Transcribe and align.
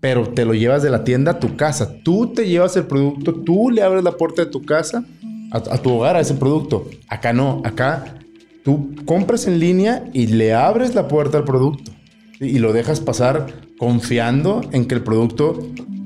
pero 0.00 0.30
te 0.30 0.44
lo 0.44 0.54
llevas 0.54 0.82
de 0.82 0.90
la 0.90 1.04
tienda 1.04 1.32
a 1.32 1.38
tu 1.38 1.56
casa. 1.56 1.92
Tú 2.02 2.32
te 2.32 2.48
llevas 2.48 2.76
el 2.76 2.84
producto, 2.84 3.34
tú 3.34 3.70
le 3.70 3.82
abres 3.82 4.02
la 4.02 4.12
puerta 4.12 4.44
de 4.44 4.50
tu 4.50 4.64
casa 4.64 5.04
a, 5.52 5.78
tu 5.78 5.92
hogar 5.92 6.16
a 6.16 6.20
ese 6.20 6.34
producto. 6.34 6.88
Acá 7.08 7.32
no, 7.32 7.60
acá 7.64 8.18
tú 8.64 8.94
compras 9.04 9.46
en 9.46 9.58
línea 9.58 10.04
y 10.12 10.28
le 10.28 10.54
abres 10.54 10.94
la 10.94 11.06
puerta 11.06 11.38
al 11.38 11.44
producto 11.44 11.92
y 12.40 12.58
lo 12.58 12.72
dejas 12.72 13.00
pasar 13.00 13.46
confiando 13.78 14.62
en 14.72 14.86
que 14.86 14.94
el 14.94 15.02
producto 15.02 15.58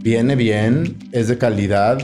viene 0.03 0.35
bien, 0.35 0.99
es 1.13 1.29
de 1.29 1.39
calidad. 1.39 1.99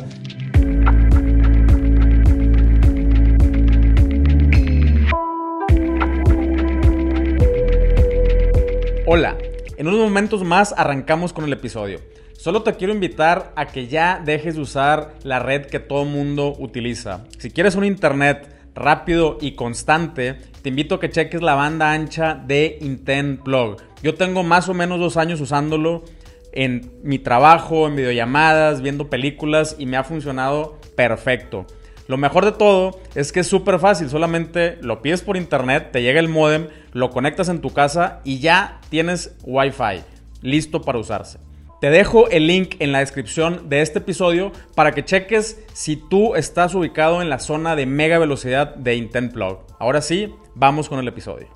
Hola, 9.06 9.36
en 9.80 9.88
unos 9.88 10.00
momentos 10.00 10.44
más 10.44 10.74
arrancamos 10.76 11.32
con 11.32 11.44
el 11.44 11.54
episodio. 11.54 12.00
Solo 12.34 12.62
te 12.62 12.74
quiero 12.74 12.92
invitar 12.92 13.54
a 13.56 13.64
que 13.64 13.86
ya 13.86 14.20
dejes 14.22 14.56
de 14.56 14.60
usar 14.60 15.14
la 15.22 15.38
red 15.38 15.64
que 15.64 15.80
todo 15.80 16.04
mundo 16.04 16.54
utiliza. 16.58 17.24
Si 17.38 17.50
quieres 17.50 17.76
un 17.76 17.86
internet 17.86 18.46
rápido 18.74 19.38
y 19.40 19.52
constante, 19.52 20.34
te 20.60 20.68
invito 20.68 20.96
a 20.96 21.00
que 21.00 21.08
cheques 21.08 21.40
la 21.40 21.54
banda 21.54 21.92
ancha 21.92 22.34
de 22.34 22.76
Intent 22.82 23.42
Plug. 23.42 23.78
Yo 24.02 24.16
tengo 24.16 24.42
más 24.42 24.68
o 24.68 24.74
menos 24.74 25.00
dos 25.00 25.16
años 25.16 25.40
usándolo 25.40 26.04
en 26.52 26.92
mi 27.02 27.18
trabajo, 27.18 27.88
en 27.88 27.96
videollamadas, 27.96 28.82
viendo 28.82 29.08
películas 29.08 29.76
y 29.78 29.86
me 29.86 29.96
ha 29.96 30.04
funcionado 30.04 30.76
perfecto. 30.94 31.64
Lo 32.10 32.16
mejor 32.16 32.44
de 32.44 32.50
todo 32.50 32.98
es 33.14 33.30
que 33.30 33.38
es 33.38 33.46
súper 33.46 33.78
fácil, 33.78 34.10
solamente 34.10 34.78
lo 34.80 35.00
pides 35.00 35.22
por 35.22 35.36
internet, 35.36 35.90
te 35.92 36.02
llega 36.02 36.18
el 36.18 36.28
modem, 36.28 36.66
lo 36.92 37.10
conectas 37.10 37.48
en 37.48 37.60
tu 37.60 37.72
casa 37.72 38.20
y 38.24 38.40
ya 38.40 38.80
tienes 38.88 39.36
Wi-Fi 39.44 40.02
listo 40.42 40.82
para 40.82 40.98
usarse. 40.98 41.38
Te 41.80 41.88
dejo 41.88 42.28
el 42.28 42.48
link 42.48 42.74
en 42.80 42.90
la 42.90 42.98
descripción 42.98 43.68
de 43.68 43.82
este 43.82 44.00
episodio 44.00 44.50
para 44.74 44.90
que 44.90 45.04
cheques 45.04 45.62
si 45.72 45.94
tú 45.94 46.34
estás 46.34 46.74
ubicado 46.74 47.22
en 47.22 47.28
la 47.28 47.38
zona 47.38 47.76
de 47.76 47.86
mega 47.86 48.18
velocidad 48.18 48.74
de 48.74 48.96
Intent. 48.96 49.32
Ahora 49.78 50.02
sí, 50.02 50.34
vamos 50.56 50.88
con 50.88 50.98
el 50.98 51.06
episodio. 51.06 51.46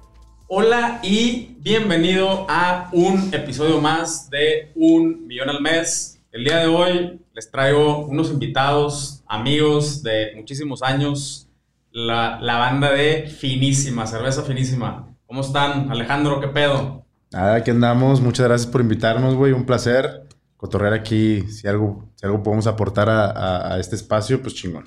Hola 0.46 1.00
y 1.02 1.56
bienvenido 1.62 2.46
a 2.48 2.90
un 2.92 3.34
episodio 3.34 3.80
más 3.80 4.30
de 4.30 4.70
Un 4.76 5.26
Millón 5.26 5.50
al 5.50 5.60
Mes. 5.60 6.20
El 6.30 6.44
día 6.44 6.58
de 6.58 6.66
hoy 6.68 7.23
les 7.34 7.50
traigo 7.50 8.06
unos 8.06 8.30
invitados, 8.30 9.24
amigos 9.26 10.04
de 10.04 10.32
muchísimos 10.36 10.82
años, 10.82 11.48
la, 11.90 12.40
la 12.40 12.58
banda 12.58 12.92
de 12.92 13.26
Finísima, 13.26 14.06
Cerveza 14.06 14.42
Finísima. 14.42 15.12
¿Cómo 15.26 15.40
están? 15.40 15.90
Alejandro, 15.90 16.40
¿qué 16.40 16.46
pedo? 16.46 17.04
Nada, 17.32 17.56
aquí 17.56 17.72
andamos. 17.72 18.20
Muchas 18.20 18.46
gracias 18.46 18.70
por 18.70 18.80
invitarnos, 18.80 19.34
güey. 19.34 19.52
Un 19.52 19.66
placer 19.66 20.28
cotorrear 20.56 20.92
aquí. 20.92 21.42
Si 21.48 21.66
algo, 21.66 22.08
si 22.14 22.24
algo 22.24 22.40
podemos 22.40 22.68
aportar 22.68 23.08
a, 23.10 23.78
este 23.80 23.96
espacio, 23.96 24.40
pues 24.40 24.54
chingón. 24.54 24.84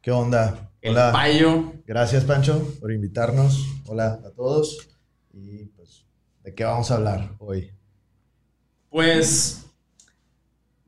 ¿Qué 0.00 0.10
onda? 0.10 0.70
Hola. 0.82 1.12
Payo. 1.12 1.74
Gracias, 1.86 2.24
Pancho, 2.24 2.74
por 2.80 2.90
invitarnos. 2.90 3.66
Hola 3.84 4.18
a 4.24 4.30
todos. 4.30 4.88
Y 5.34 5.66
pues, 5.76 6.06
¿de 6.42 6.54
qué 6.54 6.64
vamos 6.64 6.90
a 6.90 6.94
hablar 6.94 7.32
hoy? 7.38 7.70
Pues 8.88 9.63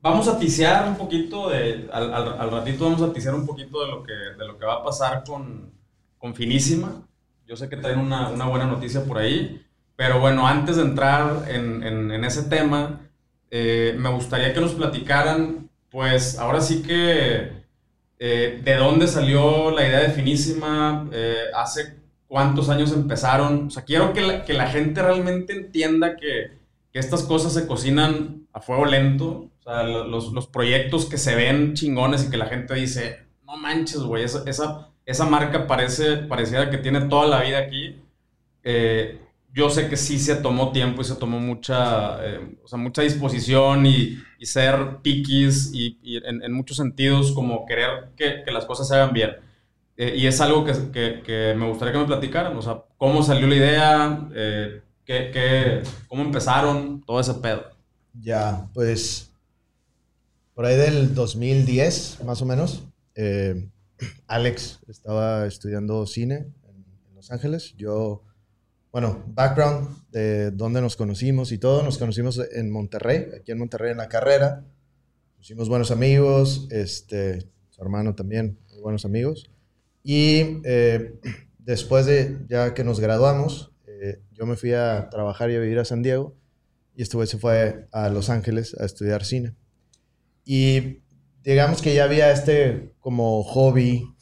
vamos 0.09 0.27
a 0.27 0.39
ticiar 0.39 0.87
un 0.87 0.95
poquito 0.95 1.49
de. 1.49 1.89
Al, 1.91 2.51
ratito 2.51 2.85
vamos 2.85 3.01
a 3.01 3.13
ticiar 3.13 3.35
un 3.35 3.45
poquito 3.45 3.83
de 3.83 3.91
lo 3.91 4.03
que, 4.03 4.13
de 4.13 4.45
lo 4.45 4.57
que 4.57 4.65
va 4.65 4.75
a 4.75 4.83
pasar 4.83 5.23
con, 5.25 5.71
con 6.17 6.33
Finísima. 6.35 7.03
Yo 7.45 7.55
sé 7.55 7.69
que 7.69 7.77
traen 7.77 7.99
una, 7.99 8.29
una 8.29 8.45
buena 8.45 8.65
noticia 8.65 9.03
por 9.03 9.17
ahí. 9.17 9.63
Pero 9.97 10.19
bueno, 10.19 10.47
antes 10.47 10.75
de 10.75 10.83
entrar 10.83 11.45
en, 11.49 11.83
en, 11.83 12.23
ese 12.23 12.43
tema, 12.43 13.01
eh, 13.49 13.95
me 13.97 14.09
gustaría 14.09 14.53
que 14.53 14.61
nos 14.61 14.75
platicaran, 14.75 15.71
pues 15.89 16.37
ahora 16.37 16.61
sí 16.61 16.83
que, 16.83 17.51
eh, 18.19 18.61
de 18.63 18.75
dónde 18.75 19.07
salió 19.07 19.71
la 19.71 19.87
idea 19.87 20.01
de 20.01 20.09
Finísima, 20.09 21.09
eh, 21.11 21.45
hace 21.55 21.97
cuántos 22.27 22.69
años 22.69 22.91
empezaron. 22.91 23.67
O 23.67 23.69
sea, 23.71 23.85
quiero 23.85 24.13
que 24.13 24.21
la, 24.21 24.45
que 24.45 24.53
la 24.53 24.67
gente 24.67 25.01
realmente 25.01 25.53
entienda 25.53 26.15
que, 26.15 26.51
que, 26.93 26.99
estas 26.99 27.23
cosas 27.23 27.53
se 27.53 27.65
cocinan 27.65 28.47
a 28.53 28.61
fuego 28.61 28.85
lento. 28.85 29.49
Sea, 29.67 29.83
los, 29.83 30.31
los, 30.31 30.47
proyectos 30.47 31.07
que 31.07 31.17
se 31.17 31.35
ven 31.35 31.73
chingones 31.73 32.23
y 32.25 32.29
que 32.29 32.37
la 32.37 32.45
gente 32.45 32.73
dice, 32.73 33.19
no 33.45 33.57
manches, 33.57 33.99
güey, 33.99 34.23
esa, 34.23 34.49
esa, 34.49 34.91
esa, 35.05 35.25
marca 35.25 35.67
parece, 35.67 36.15
pareciera 36.15 36.69
que 36.69 36.77
tiene 36.77 37.01
toda 37.01 37.27
la 37.27 37.43
vida 37.43 37.57
aquí. 37.57 37.97
Eh, 38.63 39.19
yo 39.53 39.69
sé 39.69 39.89
que 39.89 39.97
sí 39.97 40.19
se 40.19 40.37
tomó 40.37 40.71
tiempo 40.71 41.01
y 41.01 41.03
se 41.03 41.15
tomó 41.15 41.41
mucha, 41.41 42.25
eh, 42.25 42.57
o 42.63 42.67
sea, 42.69 42.79
mucha 42.79 43.01
disposición 43.01 43.85
y, 43.85 44.17
y 44.39 44.45
ser 44.45 44.99
piquis 45.01 45.71
y, 45.73 45.99
en, 46.23 46.53
muchos 46.53 46.77
sentidos 46.77 47.33
como 47.33 47.65
querer 47.65 48.11
que, 48.15 48.43
que 48.45 48.51
las 48.51 48.63
cosas 48.63 48.87
se 48.87 48.95
hagan 48.95 49.11
bien. 49.11 49.31
Eh, 49.97 50.15
y 50.15 50.27
es 50.27 50.39
algo 50.39 50.63
que, 50.63 50.71
que, 50.93 51.21
que, 51.25 51.53
me 51.57 51.67
gustaría 51.67 51.91
que 51.91 51.99
me 51.99 52.05
platicaran, 52.05 52.55
o 52.55 52.61
sea, 52.61 52.83
cómo 52.95 53.21
salió 53.21 53.47
la 53.47 53.55
idea, 53.55 54.29
eh, 54.33 54.81
qué, 55.03 55.83
cómo 56.07 56.23
empezaron, 56.23 57.01
todo 57.01 57.19
ese 57.19 57.33
pedo. 57.33 57.65
Ya, 58.13 58.69
pues 58.73 59.27
por 60.57 60.65
ahí 60.65 60.75
del 60.75 61.13
2010, 61.13 62.23
más 62.25 62.41
o 62.41 62.45
menos, 62.47 62.83
Alex 64.25 64.79
estaba 64.87 65.45
estudiando 65.45 66.07
cine 66.07 66.47
en, 66.67 66.83
Los 67.13 67.29
Ángeles. 67.29 67.75
Yo 67.77 68.23
bueno, 68.91 69.23
background 69.27 69.87
de 70.09 70.49
dónde 70.49 70.81
nos 70.81 70.95
conocimos 70.95 71.51
y 71.51 71.59
todo. 71.59 71.83
Nos 71.83 71.99
conocimos 71.99 72.41
en 72.51 72.71
Monterrey, 72.71 73.27
aquí 73.39 73.51
en 73.51 73.59
Monterrey 73.59 73.91
en 73.91 73.97
la 73.97 74.09
carrera. 74.09 74.65
Hicimos 75.39 75.69
buenos 75.69 75.91
amigos, 75.91 76.67
este, 76.71 77.45
su 77.69 77.79
hermano 77.83 78.15
también, 78.15 78.57
buenos 78.81 79.05
amigos. 79.05 79.51
Y 80.01 80.59
eh, 80.63 81.19
después 81.59 82.07
de 82.07 82.35
ya 82.49 82.73
que 82.73 82.83
nos 82.83 82.99
graduamos, 82.99 83.73
eh, 83.85 84.21
yo 84.31 84.47
me 84.47 84.55
fui 84.55 84.73
a 84.73 85.07
trabajar 85.11 85.51
y 85.51 85.55
a 85.55 85.59
vivir 85.59 85.77
a 85.77 85.85
San 85.85 86.01
Diego 86.01 86.35
y 86.95 87.03
este 87.03 87.23
se 87.27 87.37
fue 87.37 87.87
a 87.91 88.09
Los 88.09 88.31
Ángeles 88.31 88.75
a 88.79 88.85
estudiar 88.85 89.23
cine. 89.23 89.53
Y 90.49 91.03
digamos 91.43 91.81
que 91.81 91.93
ya 91.93 92.05
había 92.05 92.31
este 92.31 92.93
como 93.01 93.43
hobby, 93.43 94.15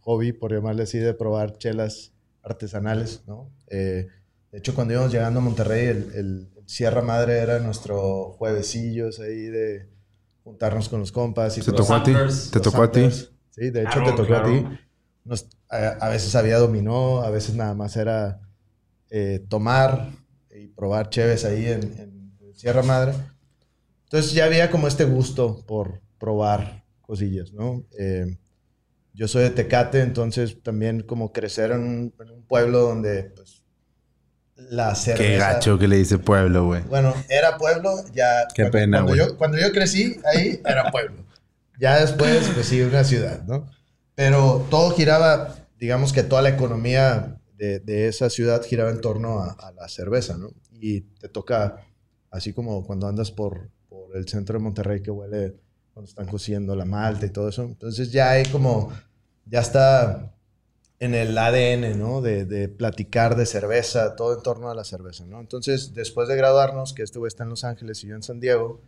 hobby 0.00 0.32
por 0.32 0.52
llamarle 0.52 0.82
así, 0.82 0.98
de 0.98 1.14
probar 1.14 1.56
chelas 1.56 2.12
artesanales, 2.42 3.22
¿no? 3.26 3.50
Eh, 3.68 4.06
de 4.52 4.58
hecho, 4.58 4.74
cuando 4.74 4.92
íbamos 4.92 5.10
llegando 5.10 5.40
a 5.40 5.42
Monterrey, 5.42 5.86
el, 5.86 6.48
Sierra 6.66 7.00
Madre 7.02 7.38
era 7.38 7.58
nuestro 7.60 8.32
juevesillos 8.38 9.20
ahí 9.20 9.46
de 9.46 9.88
juntarnos 10.44 10.88
con 10.88 11.00
los 11.00 11.10
compas. 11.10 11.56
Y 11.56 11.62
¿Te 11.62 11.72
tocó 11.72 11.94
a 11.94 12.02
ti? 12.02 12.12
¿Te 12.52 12.60
tocó 12.60 12.82
a 12.82 12.92
ti? 12.92 13.10
Sí, 13.50 13.70
de 13.70 13.82
hecho 13.82 14.04
te 14.04 14.12
tocó 14.12 14.34
a 14.34 14.44
ti. 14.44 14.64
a, 15.70 16.08
veces 16.10 16.34
había 16.36 16.58
dominó, 16.58 17.22
a 17.22 17.30
veces 17.30 17.56
nada 17.56 17.74
más 17.74 17.96
era 17.96 18.40
eh, 19.08 19.44
tomar 19.48 20.10
y 20.54 20.68
probar 20.68 21.08
cheves 21.08 21.44
ahí 21.44 21.66
en, 21.66 22.20
Sierra 22.54 22.82
Madre. 22.82 23.14
Entonces 24.10 24.32
ya 24.32 24.46
había 24.46 24.72
como 24.72 24.88
este 24.88 25.04
gusto 25.04 25.64
por 25.68 26.00
probar 26.18 26.82
cosillas, 27.00 27.52
¿no? 27.52 27.84
Eh, 27.96 28.38
yo 29.14 29.28
soy 29.28 29.44
de 29.44 29.50
Tecate, 29.50 30.00
entonces 30.00 30.60
también 30.64 31.02
como 31.02 31.32
crecer 31.32 31.70
en 31.70 31.80
un, 31.80 32.14
en 32.18 32.30
un 32.30 32.42
pueblo 32.42 32.80
donde 32.80 33.22
pues, 33.36 33.62
la 34.56 34.96
cerveza. 34.96 35.22
Qué 35.22 35.36
gacho 35.36 35.78
que 35.78 35.86
le 35.86 35.96
dice 35.96 36.18
pueblo, 36.18 36.66
güey. 36.66 36.82
Bueno, 36.88 37.14
era 37.28 37.56
pueblo, 37.56 38.04
ya. 38.12 38.48
Qué 38.52 38.62
cuando, 38.62 38.78
pena, 38.78 39.00
güey. 39.02 39.20
Cuando, 39.36 39.58
yo 39.58 39.70
crecí 39.70 40.20
ahí, 40.24 40.60
era 40.64 40.90
pueblo. 40.90 41.24
ya 41.78 42.00
después, 42.00 42.50
pues 42.52 42.66
sí, 42.66 42.82
una 42.82 43.04
ciudad, 43.04 43.44
¿no? 43.44 43.70
Pero 44.16 44.66
todo 44.70 44.90
giraba, 44.90 45.54
digamos 45.78 46.12
que 46.12 46.24
toda 46.24 46.42
la 46.42 46.48
economía 46.48 47.40
de, 47.54 47.78
de 47.78 48.08
esa 48.08 48.28
ciudad 48.28 48.64
giraba 48.64 48.90
en 48.90 49.00
torno 49.00 49.40
a, 49.40 49.70
la 49.70 49.88
cerveza, 49.88 50.36
¿no? 50.36 50.50
Y 50.72 51.02
te 51.02 51.28
toca, 51.28 51.86
así 52.28 52.52
como 52.52 52.84
cuando 52.84 53.06
andas 53.06 53.30
por, 53.30 53.70
por 54.10 54.18
el 54.18 54.28
centro 54.28 54.58
de 54.58 54.64
Monterrey 54.64 55.00
que 55.00 55.10
huele 55.12 55.54
cuando 55.94 56.08
están 56.08 56.26
cociendo 56.26 56.74
la 56.74 56.84
malta 56.84 57.26
y 57.26 57.30
todo 57.30 57.48
eso. 57.48 57.62
Entonces 57.62 58.10
ya 58.10 58.30
hay 58.30 58.44
como, 58.46 58.92
ya 59.46 59.60
está 59.60 60.34
en 60.98 61.14
el 61.14 61.38
ADN, 61.38 61.96
¿no? 61.98 62.20
De, 62.20 62.44
de, 62.44 62.68
platicar 62.68 63.36
de 63.36 63.46
cerveza, 63.46 64.16
todo 64.16 64.36
en 64.36 64.42
torno 64.42 64.68
a 64.68 64.74
la 64.74 64.84
cerveza, 64.84 65.24
¿no? 65.26 65.40
Entonces, 65.40 65.94
después 65.94 66.28
de 66.28 66.36
graduarnos, 66.36 66.92
que 66.92 67.02
estuve 67.02 67.28
está 67.28 67.44
en 67.44 67.50
Los 67.50 67.64
Ángeles 67.64 68.02
y 68.04 68.08
yo 68.08 68.16
en 68.16 68.22
San 68.22 68.40
Diego, 68.40 68.82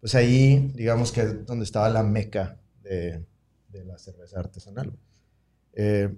pues 0.00 0.14
ahí, 0.14 0.72
digamos 0.74 1.12
que 1.12 1.22
es 1.22 1.46
donde 1.46 1.64
estaba 1.64 1.88
la 1.88 2.02
meca 2.02 2.58
de, 2.82 3.24
de 3.68 3.84
la 3.84 3.96
cerveza 3.98 4.40
artesanal. 4.40 4.92
Eh, 5.72 6.12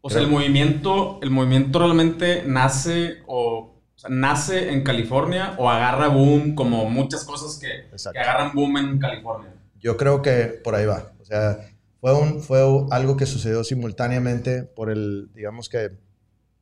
o 0.00 0.08
sea, 0.08 0.22
el 0.22 0.28
movimiento, 0.28 1.18
el 1.20 1.30
movimiento 1.30 1.80
realmente 1.80 2.44
nace 2.46 3.18
o, 3.26 3.75
nace 4.08 4.72
en 4.72 4.82
California 4.82 5.54
o 5.58 5.70
agarra 5.70 6.08
boom 6.08 6.54
como 6.54 6.88
muchas 6.88 7.24
cosas 7.24 7.58
que, 7.58 7.90
que 8.12 8.18
agarran 8.18 8.54
boom 8.54 8.76
en 8.76 8.98
California. 8.98 9.54
Yo 9.78 9.96
creo 9.96 10.22
que 10.22 10.60
por 10.62 10.74
ahí 10.74 10.86
va. 10.86 11.12
O 11.20 11.24
sea, 11.24 11.58
fue, 12.00 12.14
un, 12.14 12.40
fue 12.40 12.60
algo 12.90 13.16
que 13.16 13.26
sucedió 13.26 13.64
simultáneamente 13.64 14.62
por 14.62 14.90
el, 14.90 15.30
digamos 15.34 15.68
que, 15.68 15.92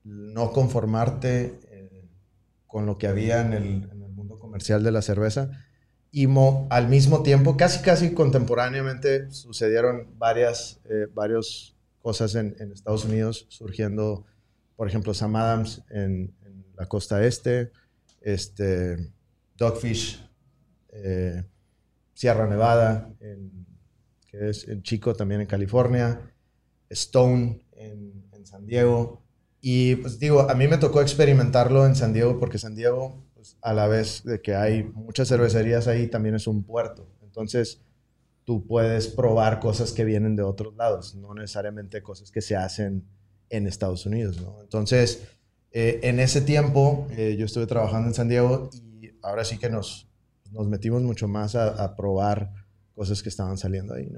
no 0.04 0.52
conformarte 0.52 1.58
eh, 1.70 2.08
con 2.66 2.84
lo 2.84 2.98
que 2.98 3.06
había 3.06 3.40
en 3.40 3.54
el, 3.54 3.64
en 3.90 4.02
el, 4.02 4.10
mundo 4.10 4.38
comercial 4.38 4.82
de 4.82 4.92
la 4.92 5.00
cerveza 5.00 5.50
y 6.16 6.28
al 6.70 6.88
mismo 6.88 7.24
tiempo, 7.24 7.56
casi 7.56 7.82
casi 7.82 8.14
contemporáneamente, 8.14 9.32
sucedieron 9.32 10.16
varias, 10.16 10.80
eh, 10.84 11.08
varias 11.12 11.74
cosas 12.02 12.36
en, 12.36 12.54
en, 12.60 12.70
Estados 12.70 13.04
Unidos, 13.04 13.46
surgiendo, 13.48 14.24
por 14.76 14.86
ejemplo, 14.86 15.12
Sam 15.12 15.34
Adams 15.34 15.82
en 15.90 16.32
la 16.76 16.86
costa 16.86 17.24
este, 17.24 17.72
este, 18.20 19.12
Dogfish, 19.56 20.28
eh, 20.92 21.44
Sierra 22.12 22.46
Nevada, 22.46 23.12
en, 23.20 23.66
que 24.26 24.50
es 24.50 24.66
en 24.68 24.82
Chico, 24.82 25.14
también 25.14 25.40
en 25.40 25.46
California, 25.46 26.20
Stone 26.88 27.64
en, 27.72 28.24
en 28.32 28.46
San 28.46 28.66
Diego. 28.66 29.22
Y 29.60 29.96
pues 29.96 30.18
digo, 30.18 30.48
a 30.48 30.54
mí 30.54 30.68
me 30.68 30.78
tocó 30.78 31.00
experimentarlo 31.00 31.86
en 31.86 31.96
San 31.96 32.12
Diego 32.12 32.38
porque 32.38 32.58
San 32.58 32.74
Diego, 32.74 33.24
pues, 33.34 33.56
a 33.62 33.72
la 33.72 33.86
vez 33.86 34.22
de 34.24 34.40
que 34.40 34.54
hay 34.54 34.84
muchas 34.84 35.28
cervecerías 35.28 35.88
ahí, 35.88 36.08
también 36.08 36.34
es 36.34 36.46
un 36.46 36.64
puerto. 36.64 37.08
Entonces, 37.22 37.80
tú 38.44 38.66
puedes 38.66 39.08
probar 39.08 39.60
cosas 39.60 39.92
que 39.92 40.04
vienen 40.04 40.36
de 40.36 40.42
otros 40.42 40.74
lados, 40.76 41.14
no 41.14 41.34
necesariamente 41.34 42.02
cosas 42.02 42.30
que 42.30 42.42
se 42.42 42.56
hacen 42.56 43.04
en 43.50 43.66
Estados 43.66 44.06
Unidos, 44.06 44.40
¿no? 44.40 44.60
Entonces, 44.60 45.26
eh, 45.76 45.98
en 46.04 46.20
ese 46.20 46.40
tiempo, 46.40 47.08
eh, 47.10 47.34
yo 47.36 47.46
estuve 47.46 47.66
trabajando 47.66 48.06
en 48.06 48.14
San 48.14 48.28
Diego 48.28 48.70
y 48.72 49.10
ahora 49.22 49.44
sí 49.44 49.58
que 49.58 49.68
nos, 49.68 50.08
nos 50.52 50.68
metimos 50.68 51.02
mucho 51.02 51.26
más 51.26 51.56
a, 51.56 51.96
probar 51.96 52.52
cosas 52.94 53.24
que 53.24 53.28
estaban 53.28 53.58
saliendo 53.58 53.92
ahí. 53.92 54.08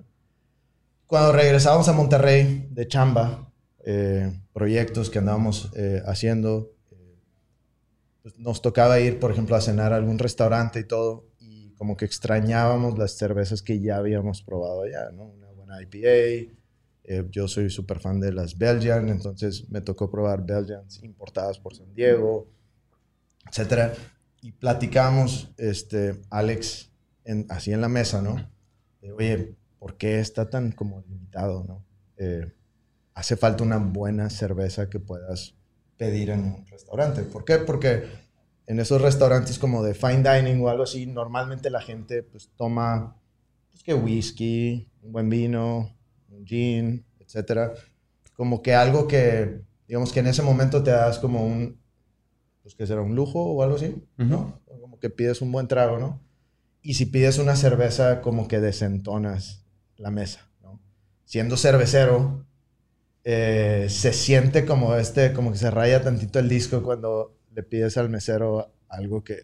Cuando 1.06 1.32
regresábamos 1.32 1.88
a 1.88 1.94
Monterrey 1.94 2.68
de 2.70 2.86
chamba, 2.86 3.50
eh, 3.86 4.38
proyectos 4.52 5.08
que 5.08 5.18
andábamos 5.18 5.70
haciendo. 6.04 6.72
Pues 8.20 8.38
nos 8.38 8.60
tocaba 8.60 9.00
ir, 9.00 9.18
por 9.18 9.30
ejemplo, 9.30 9.56
a 9.56 9.62
cenar 9.62 9.94
a 9.94 9.96
algún 9.96 10.18
restaurante 10.18 10.80
y 10.80 10.84
todo, 10.84 11.24
y 11.38 11.70
como 11.78 11.96
que 11.96 12.04
extrañábamos 12.04 12.98
las 12.98 13.12
cervezas 13.16 13.62
que 13.62 13.80
ya 13.80 13.96
habíamos 13.96 14.42
probado 14.42 14.82
allá, 14.82 15.10
¿no? 15.10 15.24
Una 15.28 15.50
buena 15.52 15.80
IPA. 15.80 16.52
Yo 17.30 17.46
soy 17.46 17.70
súper 17.70 18.00
fan 18.00 18.20
de 18.20 18.32
las 18.32 18.58
Belgian, 18.58 19.08
entonces 19.08 19.68
me 19.70 19.80
tocó 19.80 20.10
probar 20.10 20.44
Belgians 20.44 21.02
importadas 21.02 21.58
por 21.58 21.74
San 21.74 21.92
Diego, 21.94 22.48
etcétera. 23.48 23.94
Y 24.42 24.52
platicamos, 24.52 25.52
este, 25.56 26.20
Alex, 26.30 26.90
en, 27.24 27.46
así 27.48 27.72
en 27.72 27.80
la 27.80 27.88
mesa, 27.88 28.22
¿no? 28.22 28.36
De, 29.00 29.12
Oye, 29.12 29.54
¿por 29.78 29.96
qué 29.96 30.20
está 30.20 30.50
tan 30.50 30.72
como 30.72 31.02
limitado, 31.08 31.64
no? 31.64 31.84
hace 33.14 33.36
falta 33.36 33.62
una 33.62 33.78
buena 33.78 34.30
cerveza 34.30 34.88
que 34.88 35.00
puedas 35.00 35.54
pedir 35.96 36.30
en 36.30 36.40
un 36.40 36.66
restaurante. 36.66 37.22
¿Por 37.22 37.44
qué? 37.44 37.58
Porque 37.58 38.04
en 38.66 38.80
esos 38.80 39.00
restaurantes 39.00 39.58
como 39.58 39.82
de 39.82 39.94
fine 39.94 40.22
dining 40.22 40.62
o 40.62 40.68
algo 40.68 40.82
así, 40.82 41.06
normalmente 41.06 41.70
la 41.70 41.80
gente 41.80 42.22
pues 42.22 42.50
toma 42.56 43.16
pues, 43.70 43.82
que 43.82 43.94
whisky, 43.94 44.90
un 45.02 45.12
buen 45.12 45.30
vino, 45.30 45.95
gin, 46.46 47.04
etcétera. 47.20 47.74
Como 48.34 48.62
que 48.62 48.74
algo 48.74 49.08
que, 49.08 49.60
digamos 49.88 50.12
que 50.12 50.20
en 50.20 50.28
ese 50.28 50.42
momento 50.42 50.82
te 50.82 50.90
das 50.90 51.18
como 51.18 51.44
un, 51.44 51.80
pues 52.62 52.74
que 52.74 52.86
será 52.86 53.00
un 53.00 53.14
lujo 53.14 53.42
o 53.42 53.62
algo 53.62 53.76
así, 53.76 53.94
¿no? 54.16 54.60
Como 54.64 54.98
que 54.98 55.10
pides 55.10 55.42
un 55.42 55.52
buen 55.52 55.68
trago, 55.68 55.98
¿no? 55.98 56.20
Y 56.82 56.94
si 56.94 57.06
pides 57.06 57.38
una 57.38 57.56
cerveza, 57.56 58.20
como 58.20 58.48
que 58.48 58.60
desentonas 58.60 59.64
la 59.96 60.10
mesa, 60.10 60.48
¿no? 60.62 60.80
Siendo 61.24 61.56
cervecero, 61.56 62.46
eh, 63.24 63.86
se 63.88 64.12
siente 64.12 64.64
como 64.64 64.94
este, 64.94 65.32
como 65.32 65.50
que 65.50 65.58
se 65.58 65.70
raya 65.70 66.02
tantito 66.02 66.38
el 66.38 66.48
disco 66.48 66.82
cuando 66.82 67.36
le 67.52 67.62
pides 67.62 67.96
al 67.96 68.08
mesero 68.08 68.72
algo 68.88 69.24
que, 69.24 69.42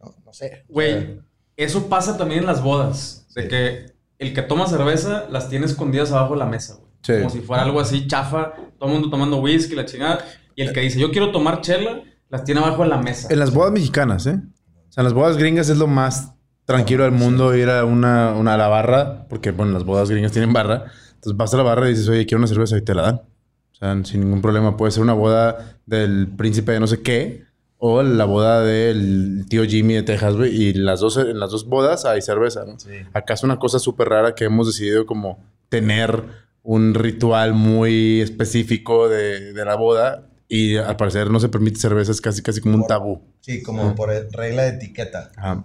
no, 0.00 0.32
sé. 0.32 0.64
Güey, 0.68 1.20
eso 1.56 1.88
pasa 1.88 2.16
también 2.16 2.40
en 2.40 2.46
las 2.46 2.62
bodas, 2.62 3.26
de 3.34 3.48
que 3.48 3.86
el 4.22 4.32
que 4.32 4.42
toma 4.42 4.66
cerveza 4.66 5.26
las 5.30 5.48
tiene 5.48 5.66
escondidas 5.66 6.12
abajo 6.12 6.34
de 6.34 6.40
la 6.40 6.46
mesa, 6.46 6.76
güey. 6.78 7.20
Como 7.20 7.30
si 7.30 7.40
fuera 7.40 7.62
algo 7.62 7.80
así 7.80 8.06
chafa, 8.06 8.52
todo 8.78 8.88
el 8.88 8.94
mundo 8.94 9.10
tomando 9.10 9.38
whisky, 9.38 9.74
la 9.74 9.84
chingada. 9.84 10.24
Y 10.54 10.62
el 10.62 10.72
que 10.72 10.80
dice, 10.80 11.00
yo 11.00 11.10
quiero 11.10 11.32
tomar 11.32 11.60
chela, 11.60 12.02
las 12.28 12.44
tiene 12.44 12.60
abajo 12.60 12.84
de 12.84 12.88
la 12.88 12.98
mesa. 12.98 13.28
En 13.30 13.38
las 13.38 13.52
bodas 13.52 13.72
mexicanas, 13.72 14.26
¿eh? 14.26 14.40
O 14.88 14.92
sea, 14.92 15.02
en 15.02 15.04
las 15.04 15.12
bodas 15.12 15.36
gringas 15.36 15.68
es 15.68 15.78
lo 15.78 15.86
más 15.86 16.34
tranquilo 16.64 17.04
del 17.04 17.12
mundo 17.12 17.54
ir 17.56 17.68
a 17.68 17.84
una, 17.84 18.32
una 18.32 18.54
a 18.54 18.56
la 18.56 18.68
barra, 18.68 19.26
porque, 19.28 19.50
bueno, 19.50 19.72
las 19.72 19.84
bodas 19.84 20.10
gringas 20.10 20.32
tienen 20.32 20.52
barra 20.52 20.86
entonces 21.22 21.36
vas 21.36 21.54
a 21.54 21.56
la 21.56 21.62
barra 21.62 21.86
y 21.86 21.90
dices, 21.90 22.08
oye, 22.08 22.26
quiero 22.26 22.40
una 22.40 22.48
cerveza 22.48 22.76
y 22.76 22.82
te 22.82 22.94
la 22.94 23.02
dan. 23.02 23.14
O 23.14 23.74
sea, 23.76 24.04
sin 24.04 24.22
ningún 24.22 24.42
problema. 24.42 24.76
Puede 24.76 24.90
ser 24.90 25.04
una 25.04 25.12
boda 25.12 25.78
del 25.86 26.26
príncipe 26.36 26.72
de 26.72 26.80
no 26.80 26.88
sé 26.88 27.00
qué 27.00 27.44
o 27.84 28.00
la 28.04 28.26
boda 28.26 28.62
del 28.62 29.44
tío 29.48 29.64
Jimmy 29.64 29.94
de 29.94 30.04
Texas, 30.04 30.36
güey. 30.36 30.54
Y 30.54 30.72
las 30.72 31.00
dos, 31.00 31.16
en 31.16 31.40
las 31.40 31.50
dos 31.50 31.66
bodas 31.66 32.04
hay 32.04 32.22
cerveza, 32.22 32.64
¿no? 32.64 32.78
Sí. 32.78 32.90
Acá 33.12 33.34
es 33.34 33.42
una 33.42 33.58
cosa 33.58 33.80
súper 33.80 34.08
rara 34.08 34.36
que 34.36 34.44
hemos 34.44 34.68
decidido 34.68 35.04
como 35.04 35.40
tener 35.68 36.22
un 36.62 36.94
ritual 36.94 37.54
muy 37.54 38.20
específico 38.20 39.08
de, 39.08 39.52
de 39.52 39.64
la 39.64 39.74
boda 39.74 40.28
y 40.46 40.76
al 40.76 40.96
parecer 40.96 41.28
no 41.28 41.40
se 41.40 41.48
permite 41.48 41.80
cerveza, 41.80 42.12
es 42.12 42.20
casi, 42.20 42.40
casi 42.40 42.60
como 42.60 42.76
un 42.76 42.86
tabú. 42.86 43.20
Sí, 43.40 43.64
como 43.64 43.96
por 43.96 44.10
regla 44.10 44.62
de 44.62 44.68
etiqueta. 44.76 45.32
Ajá. 45.34 45.64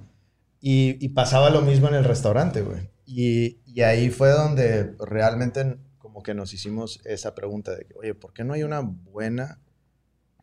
Y, 0.60 0.98
y, 1.00 1.10
pasaba 1.10 1.52
lo 1.52 1.62
mismo 1.62 1.88
en 1.88 1.94
el 1.94 2.04
restaurante, 2.04 2.62
güey. 2.62 2.90
Y, 3.06 3.60
y 3.68 3.82
ahí 3.82 4.10
fue 4.10 4.32
donde 4.32 4.96
realmente 4.98 5.78
como 6.00 6.24
que 6.24 6.34
nos 6.34 6.52
hicimos 6.52 7.00
esa 7.06 7.36
pregunta 7.36 7.76
de 7.76 7.86
que, 7.86 7.94
oye, 7.94 8.16
¿por 8.16 8.34
qué 8.34 8.44
no 8.44 8.54
hay 8.54 8.64
una 8.64 8.80
buena... 8.80 9.60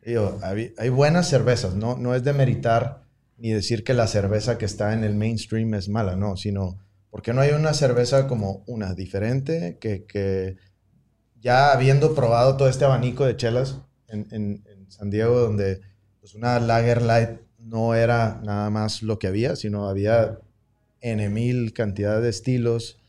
Digo, 0.05 0.37
hay, 0.43 0.71
hay, 0.77 0.89
buenas 0.89 1.27
cervezas, 1.27 1.73
¿no? 1.73 1.97
No 1.97 2.13
es 2.13 2.23
de 2.23 2.31
meritar 2.31 3.01
ni 3.37 3.51
decir 3.51 3.83
que 3.83 3.95
la 3.95 4.05
cerveza 4.05 4.59
que 4.59 4.65
está 4.65 4.93
en 4.93 5.03
el 5.03 5.15
mainstream 5.15 5.73
es 5.73 5.89
mala, 5.89 6.15
no, 6.15 6.37
sino, 6.37 6.77
¿por 7.09 7.23
qué 7.23 7.33
no 7.33 7.41
hay 7.41 7.51
una 7.51 7.73
cerveza 7.73 8.27
como 8.27 8.63
una 8.67 8.93
diferente 8.93 9.79
que, 9.81 10.05
que 10.05 10.57
ya 11.41 11.71
habiendo 11.71 12.13
probado 12.13 12.55
todo 12.55 12.69
este 12.69 12.85
abanico 12.85 13.25
de 13.25 13.35
chelas 13.35 13.81
en, 14.07 14.27
en, 14.29 14.63
en 14.67 14.91
San 14.91 15.09
Diego, 15.09 15.39
donde 15.39 15.81
pues 16.19 16.35
una 16.35 16.59
Lager 16.59 17.01
Light 17.01 17.39
no 17.57 17.95
era 17.95 18.39
nada 18.43 18.69
más 18.69 19.01
lo 19.01 19.17
que 19.17 19.25
había, 19.25 19.55
sino 19.55 19.89
había 19.89 20.37
N 21.01 21.29
mil 21.29 21.73
cantidad 21.73 22.21
de 22.21 22.29
estilos, 22.29 22.99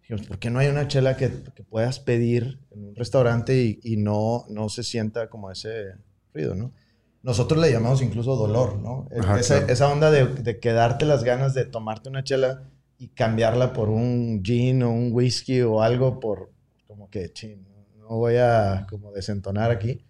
Dijimos, 0.00 0.26
¿por 0.28 0.38
qué 0.38 0.50
no 0.50 0.60
hay 0.60 0.68
una 0.68 0.86
chela 0.86 1.16
que, 1.16 1.28
que 1.52 1.64
puedas 1.64 1.98
pedir 1.98 2.60
en 2.70 2.84
un 2.84 2.94
restaurante 2.94 3.60
y, 3.60 3.80
y, 3.82 3.96
no, 3.96 4.44
no 4.48 4.68
se 4.68 4.84
sienta 4.84 5.28
como 5.28 5.50
ese 5.50 5.94
ruido, 6.36 6.54
¿no? 6.54 6.72
Nosotros 7.22 7.60
le 7.60 7.72
llamamos 7.72 8.02
incluso 8.02 8.36
dolor, 8.36 8.78
¿no? 8.78 9.08
esa, 9.10 9.58
esa, 9.66 9.88
onda 9.88 10.12
de, 10.12 10.26
de, 10.26 10.60
quedarte 10.60 11.04
las 11.04 11.24
ganas 11.24 11.54
de 11.54 11.64
tomarte 11.64 12.08
una 12.08 12.22
chela 12.22 12.70
y 12.98 13.08
cambiarla 13.08 13.72
por 13.72 13.88
un 13.88 14.42
gin 14.44 14.82
o 14.84 14.92
un 14.92 15.10
whisky 15.12 15.60
o 15.62 15.82
algo 15.82 16.20
por, 16.20 16.52
como 16.86 17.10
que, 17.10 17.32
ching, 17.32 17.66
no 17.98 18.08
voy 18.08 18.36
a 18.36 18.86
como 18.88 19.12
desentonar 19.12 19.70
aquí. 19.70 20.04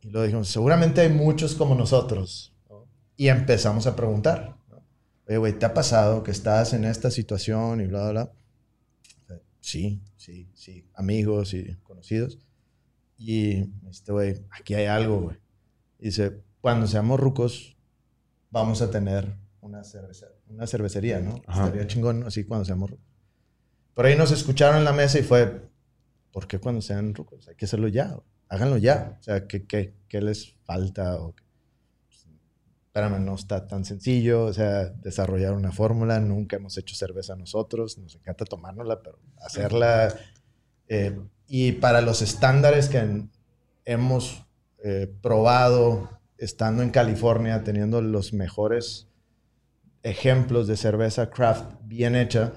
Y 0.00 0.10
lo 0.10 0.22
dijimos, 0.22 0.48
seguramente 0.48 1.02
hay 1.02 1.10
muchos 1.10 1.54
como 1.54 1.74
nosotros. 1.74 2.54
¿no? 2.70 2.88
Y 3.16 3.28
empezamos 3.28 3.86
a 3.86 3.94
preguntar, 3.94 4.56
¿no? 4.70 4.82
Oye, 5.28 5.36
güey, 5.36 5.52
¿te 5.58 5.66
ha 5.66 5.74
pasado 5.74 6.22
que 6.22 6.30
estás 6.30 6.72
en 6.72 6.84
esta 6.84 7.10
situación 7.10 7.80
y 7.82 7.86
bla, 7.86 8.10
bla, 8.10 8.32
bla? 9.28 9.38
Sí, 9.60 10.00
sí, 10.16 10.48
sí, 10.54 10.88
amigos 10.94 11.54
y 11.54 11.76
conocidos. 11.84 12.38
Y 13.24 13.70
este 13.88 14.10
güey, 14.10 14.44
aquí 14.50 14.74
hay 14.74 14.86
algo, 14.86 15.20
güey. 15.20 15.36
Dice, 15.98 16.42
cuando 16.60 16.88
seamos 16.88 17.20
rucos, 17.20 17.76
vamos 18.50 18.82
a 18.82 18.90
tener 18.90 19.36
una, 19.60 19.84
cerveza, 19.84 20.26
una 20.48 20.66
cervecería, 20.66 21.20
¿no? 21.20 21.36
Estaría 21.36 21.86
chingón, 21.86 22.24
así 22.24 22.44
cuando 22.44 22.64
seamos 22.64 22.90
rucos. 22.90 23.06
Por 23.94 24.06
ahí 24.06 24.16
nos 24.16 24.32
escucharon 24.32 24.78
en 24.78 24.84
la 24.84 24.92
mesa 24.92 25.20
y 25.20 25.22
fue, 25.22 25.68
¿por 26.32 26.48
qué 26.48 26.58
cuando 26.58 26.82
sean 26.82 27.14
rucos? 27.14 27.46
Hay 27.46 27.54
que 27.54 27.66
hacerlo 27.66 27.86
ya, 27.86 28.18
háganlo 28.48 28.76
ya. 28.76 29.18
O 29.20 29.22
sea, 29.22 29.46
¿qué, 29.46 29.66
qué, 29.66 29.94
qué 30.08 30.20
les 30.20 30.56
falta? 30.64 31.16
O 31.20 31.34
espérame, 32.92 33.24
no 33.24 33.36
está 33.36 33.66
tan 33.66 33.84
sencillo, 33.86 34.44
o 34.44 34.52
sea, 34.52 34.90
desarrollar 34.90 35.54
una 35.54 35.72
fórmula, 35.72 36.20
nunca 36.20 36.56
hemos 36.56 36.76
hecho 36.76 36.94
cerveza 36.94 37.36
nosotros, 37.36 37.96
nos 37.96 38.16
encanta 38.16 38.44
tomárnosla, 38.44 39.00
pero 39.00 39.18
hacerla, 39.38 40.14
eh, 40.88 41.18
y 41.54 41.72
para 41.72 42.00
los 42.00 42.22
estándares 42.22 42.88
que 42.88 43.24
hemos 43.84 44.42
eh, 44.82 45.14
probado 45.20 46.08
estando 46.38 46.82
en 46.82 46.88
California, 46.88 47.62
teniendo 47.62 48.00
los 48.00 48.32
mejores 48.32 49.08
ejemplos 50.02 50.66
de 50.66 50.78
cerveza 50.78 51.28
craft 51.28 51.74
bien 51.84 52.16
hecha, 52.16 52.54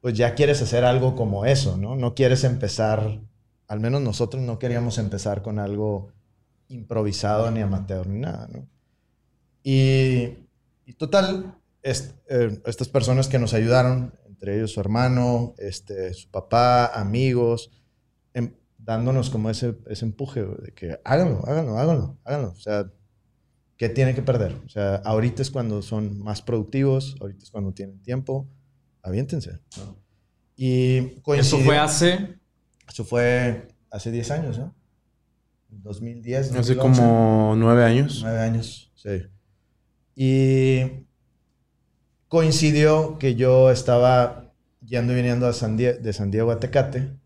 pues 0.00 0.14
ya 0.14 0.34
quieres 0.34 0.60
hacer 0.60 0.84
algo 0.84 1.14
como 1.14 1.46
eso, 1.46 1.76
¿no? 1.76 1.94
No 1.94 2.16
quieres 2.16 2.42
empezar, 2.42 3.20
al 3.68 3.78
menos 3.78 4.00
nosotros 4.00 4.42
no 4.42 4.58
queríamos 4.58 4.98
empezar 4.98 5.40
con 5.42 5.60
algo 5.60 6.08
improvisado 6.66 7.52
ni 7.52 7.60
amateur 7.60 8.08
ni 8.08 8.18
nada, 8.18 8.48
¿no? 8.52 8.66
Y, 9.62 10.30
total, 10.98 11.54
eh, 11.84 12.60
estas 12.66 12.88
personas 12.88 13.28
que 13.28 13.38
nos 13.38 13.54
ayudaron, 13.54 14.12
entre 14.26 14.56
ellos 14.56 14.72
su 14.72 14.80
hermano, 14.80 15.54
este, 15.56 16.12
su 16.14 16.28
papá, 16.32 16.86
amigos, 16.86 17.70
dándonos 18.84 19.30
como 19.30 19.50
ese, 19.50 19.76
ese 19.88 20.04
empuje 20.04 20.42
de 20.44 20.72
que 20.74 21.00
háganlo, 21.04 21.42
háganlo, 21.46 21.78
háganlo, 21.78 22.18
háganlo. 22.24 22.50
O 22.50 22.60
sea, 22.60 22.90
¿qué 23.76 23.88
tienen 23.88 24.14
que 24.14 24.22
perder? 24.22 24.54
O 24.66 24.68
sea, 24.68 24.96
ahorita 24.96 25.42
es 25.42 25.50
cuando 25.50 25.82
son 25.82 26.18
más 26.20 26.42
productivos, 26.42 27.16
ahorita 27.20 27.44
es 27.44 27.50
cuando 27.50 27.72
tienen 27.72 28.00
tiempo, 28.02 28.46
aviéntense. 29.02 29.52
¿no? 29.78 29.96
Y 30.56 30.96
Eso 30.98 31.22
coincidió- 31.22 31.64
fue 31.64 31.78
hace. 31.78 32.38
Eso 32.88 33.04
fue 33.04 33.68
hace 33.90 34.10
10 34.10 34.30
años, 34.30 34.58
¿no? 34.58 34.74
2010, 35.70 36.48
Hace 36.50 36.54
2011. 36.74 37.00
como 37.00 37.54
nueve 37.56 37.84
años. 37.84 38.20
Nueve 38.22 38.38
años, 38.40 38.92
sí. 38.94 39.22
Y 40.14 41.04
coincidió 42.28 43.18
que 43.18 43.34
yo 43.34 43.70
estaba 43.70 44.52
yendo 44.84 45.12
y 45.12 45.16
viniendo 45.16 45.46
a 45.46 45.52
San 45.52 45.76
Die- 45.76 45.94
de 45.94 46.12
San 46.12 46.30
Diego 46.30 46.50
a 46.50 46.60
Tecate, 46.60 47.16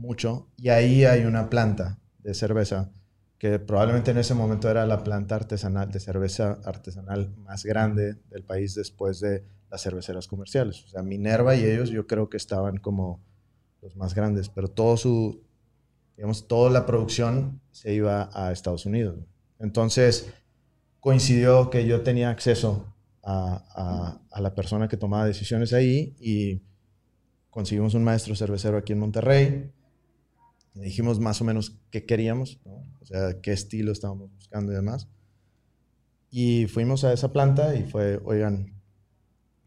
mucho, 0.00 0.48
y 0.56 0.70
ahí 0.70 1.04
hay 1.04 1.24
una 1.24 1.48
planta 1.50 1.98
de 2.18 2.34
cerveza 2.34 2.90
que 3.38 3.58
probablemente 3.58 4.10
en 4.10 4.18
ese 4.18 4.34
momento 4.34 4.68
era 4.70 4.84
la 4.86 5.02
planta 5.02 5.34
artesanal 5.36 5.90
de 5.90 6.00
cerveza 6.00 6.58
artesanal 6.64 7.34
más 7.38 7.64
grande 7.64 8.16
del 8.30 8.42
país 8.44 8.74
después 8.74 9.20
de 9.20 9.44
las 9.70 9.82
cerveceras 9.82 10.26
comerciales. 10.26 10.84
O 10.84 10.88
sea, 10.88 11.02
Minerva 11.02 11.54
y 11.56 11.64
ellos 11.64 11.88
yo 11.90 12.06
creo 12.06 12.28
que 12.28 12.36
estaban 12.36 12.76
como 12.78 13.20
los 13.80 13.96
más 13.96 14.14
grandes, 14.14 14.50
pero 14.50 14.68
todo 14.68 14.96
su, 14.98 15.42
digamos, 16.16 16.46
toda 16.48 16.70
la 16.70 16.84
producción 16.84 17.60
se 17.70 17.94
iba 17.94 18.28
a 18.34 18.52
Estados 18.52 18.84
Unidos. 18.84 19.18
Entonces, 19.58 20.28
coincidió 21.00 21.70
que 21.70 21.86
yo 21.86 22.02
tenía 22.02 22.28
acceso 22.30 22.92
a, 23.22 23.64
a- 23.74 24.20
a 24.30 24.40
la 24.42 24.54
persona 24.54 24.86
que 24.88 24.98
tomaba 24.98 25.24
decisiones 25.24 25.72
ahí 25.72 26.14
y 26.20 26.60
conseguimos 27.48 27.94
un 27.94 28.04
maestro 28.04 28.34
cervecero 28.36 28.76
aquí 28.76 28.92
en 28.92 28.98
Monterrey. 29.00 29.72
Dijimos 30.74 31.20
más 31.20 31.40
o 31.40 31.44
menos 31.44 31.78
qué 31.90 32.06
queríamos, 32.06 32.60
¿no? 32.64 32.86
o 33.00 33.04
sea, 33.04 33.40
qué 33.40 33.52
estilo 33.52 33.92
estábamos 33.92 34.32
buscando 34.32 34.72
y 34.72 34.76
demás. 34.76 35.08
Y 36.30 36.66
fuimos 36.66 37.04
a 37.04 37.12
esa 37.12 37.32
planta 37.32 37.74
y 37.74 37.82
fue, 37.82 38.20
oigan, 38.24 38.80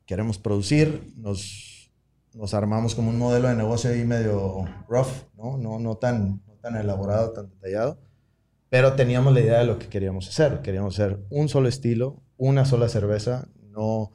queremos 0.06 0.38
producir, 0.38 1.14
nos, 1.18 1.92
nos 2.34 2.54
armamos 2.54 2.96
como 2.96 3.10
un 3.10 3.18
modelo 3.18 3.50
de 3.50 3.56
negocio 3.56 3.90
ahí 3.90 4.06
medio 4.06 4.66
rough, 4.88 5.26
¿no? 5.36 5.58
No, 5.58 5.80
no, 5.80 5.98
tan, 5.98 6.42
no 6.48 6.54
tan 6.62 6.78
elaborado, 6.78 7.32
tan 7.34 7.50
detallado, 7.50 8.00
pero 8.70 8.94
teníamos 8.94 9.34
la 9.34 9.42
idea 9.42 9.60
de 9.60 9.66
lo 9.66 9.78
que 9.78 9.88
queríamos 9.88 10.28
hacer. 10.28 10.62
Queríamos 10.62 11.00
hacer 11.00 11.20
un 11.30 11.50
solo 11.50 11.68
estilo, 11.68 12.24
una 12.38 12.66
sola 12.66 12.90
cerveza, 12.90 13.48
no, 13.70 14.14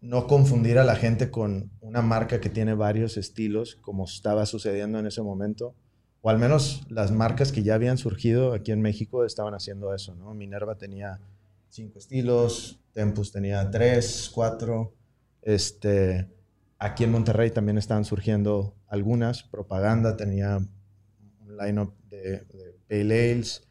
no 0.00 0.26
confundir 0.26 0.78
a 0.78 0.84
la 0.84 0.96
gente 0.96 1.30
con 1.30 1.70
una 1.80 2.02
marca 2.02 2.40
que 2.40 2.50
tiene 2.50 2.74
varios 2.74 3.16
estilos, 3.16 3.76
como 3.76 4.04
estaba 4.04 4.44
sucediendo 4.46 4.98
en 4.98 5.06
ese 5.06 5.22
momento. 5.22 5.74
O 6.22 6.30
al 6.30 6.38
menos 6.38 6.82
las 6.90 7.12
marcas 7.12 7.50
que 7.50 7.62
ya 7.62 7.74
habían 7.74 7.96
surgido 7.96 8.52
aquí 8.52 8.72
en 8.72 8.82
México 8.82 9.24
estaban 9.24 9.54
haciendo 9.54 9.94
eso, 9.94 10.14
¿no? 10.14 10.34
Minerva 10.34 10.76
tenía 10.76 11.18
cinco 11.68 11.98
estilos, 11.98 12.78
Tempus 12.92 13.32
tenía 13.32 13.70
tres, 13.70 14.30
cuatro. 14.34 14.92
Este, 15.40 16.28
aquí 16.78 17.04
en 17.04 17.12
Monterrey 17.12 17.50
también 17.50 17.78
estaban 17.78 18.04
surgiendo 18.04 18.74
algunas. 18.86 19.44
Propaganda 19.44 20.16
tenía 20.16 20.58
un 20.58 21.56
lineup 21.56 21.94
de, 22.10 22.40
de 22.40 22.76
Pale 22.88 23.32
Ales. 23.32 23.66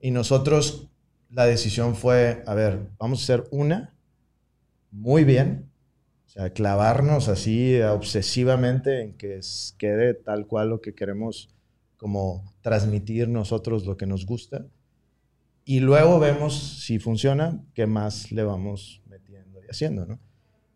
Y 0.00 0.10
nosotros, 0.10 0.88
la 1.30 1.46
decisión 1.46 1.94
fue, 1.94 2.42
a 2.46 2.54
ver, 2.54 2.88
vamos 2.98 3.20
a 3.20 3.22
hacer 3.22 3.48
una 3.52 3.94
muy 4.90 5.24
bien. 5.24 5.70
O 6.26 6.28
sea, 6.30 6.50
clavarnos 6.50 7.28
así 7.28 7.80
obsesivamente 7.82 9.02
en 9.02 9.16
que 9.16 9.40
quede 9.78 10.14
tal 10.14 10.46
cual 10.46 10.70
lo 10.70 10.80
que 10.80 10.94
queremos 10.94 11.48
como 12.00 12.54
transmitir 12.62 13.28
nosotros 13.28 13.84
lo 13.84 13.98
que 13.98 14.06
nos 14.06 14.24
gusta. 14.24 14.66
Y 15.66 15.80
luego 15.80 16.18
vemos 16.18 16.54
si 16.82 16.98
funciona, 16.98 17.62
qué 17.74 17.86
más 17.86 18.32
le 18.32 18.42
vamos 18.42 19.02
metiendo 19.06 19.62
y 19.62 19.66
haciendo, 19.70 20.06
¿no? 20.06 20.18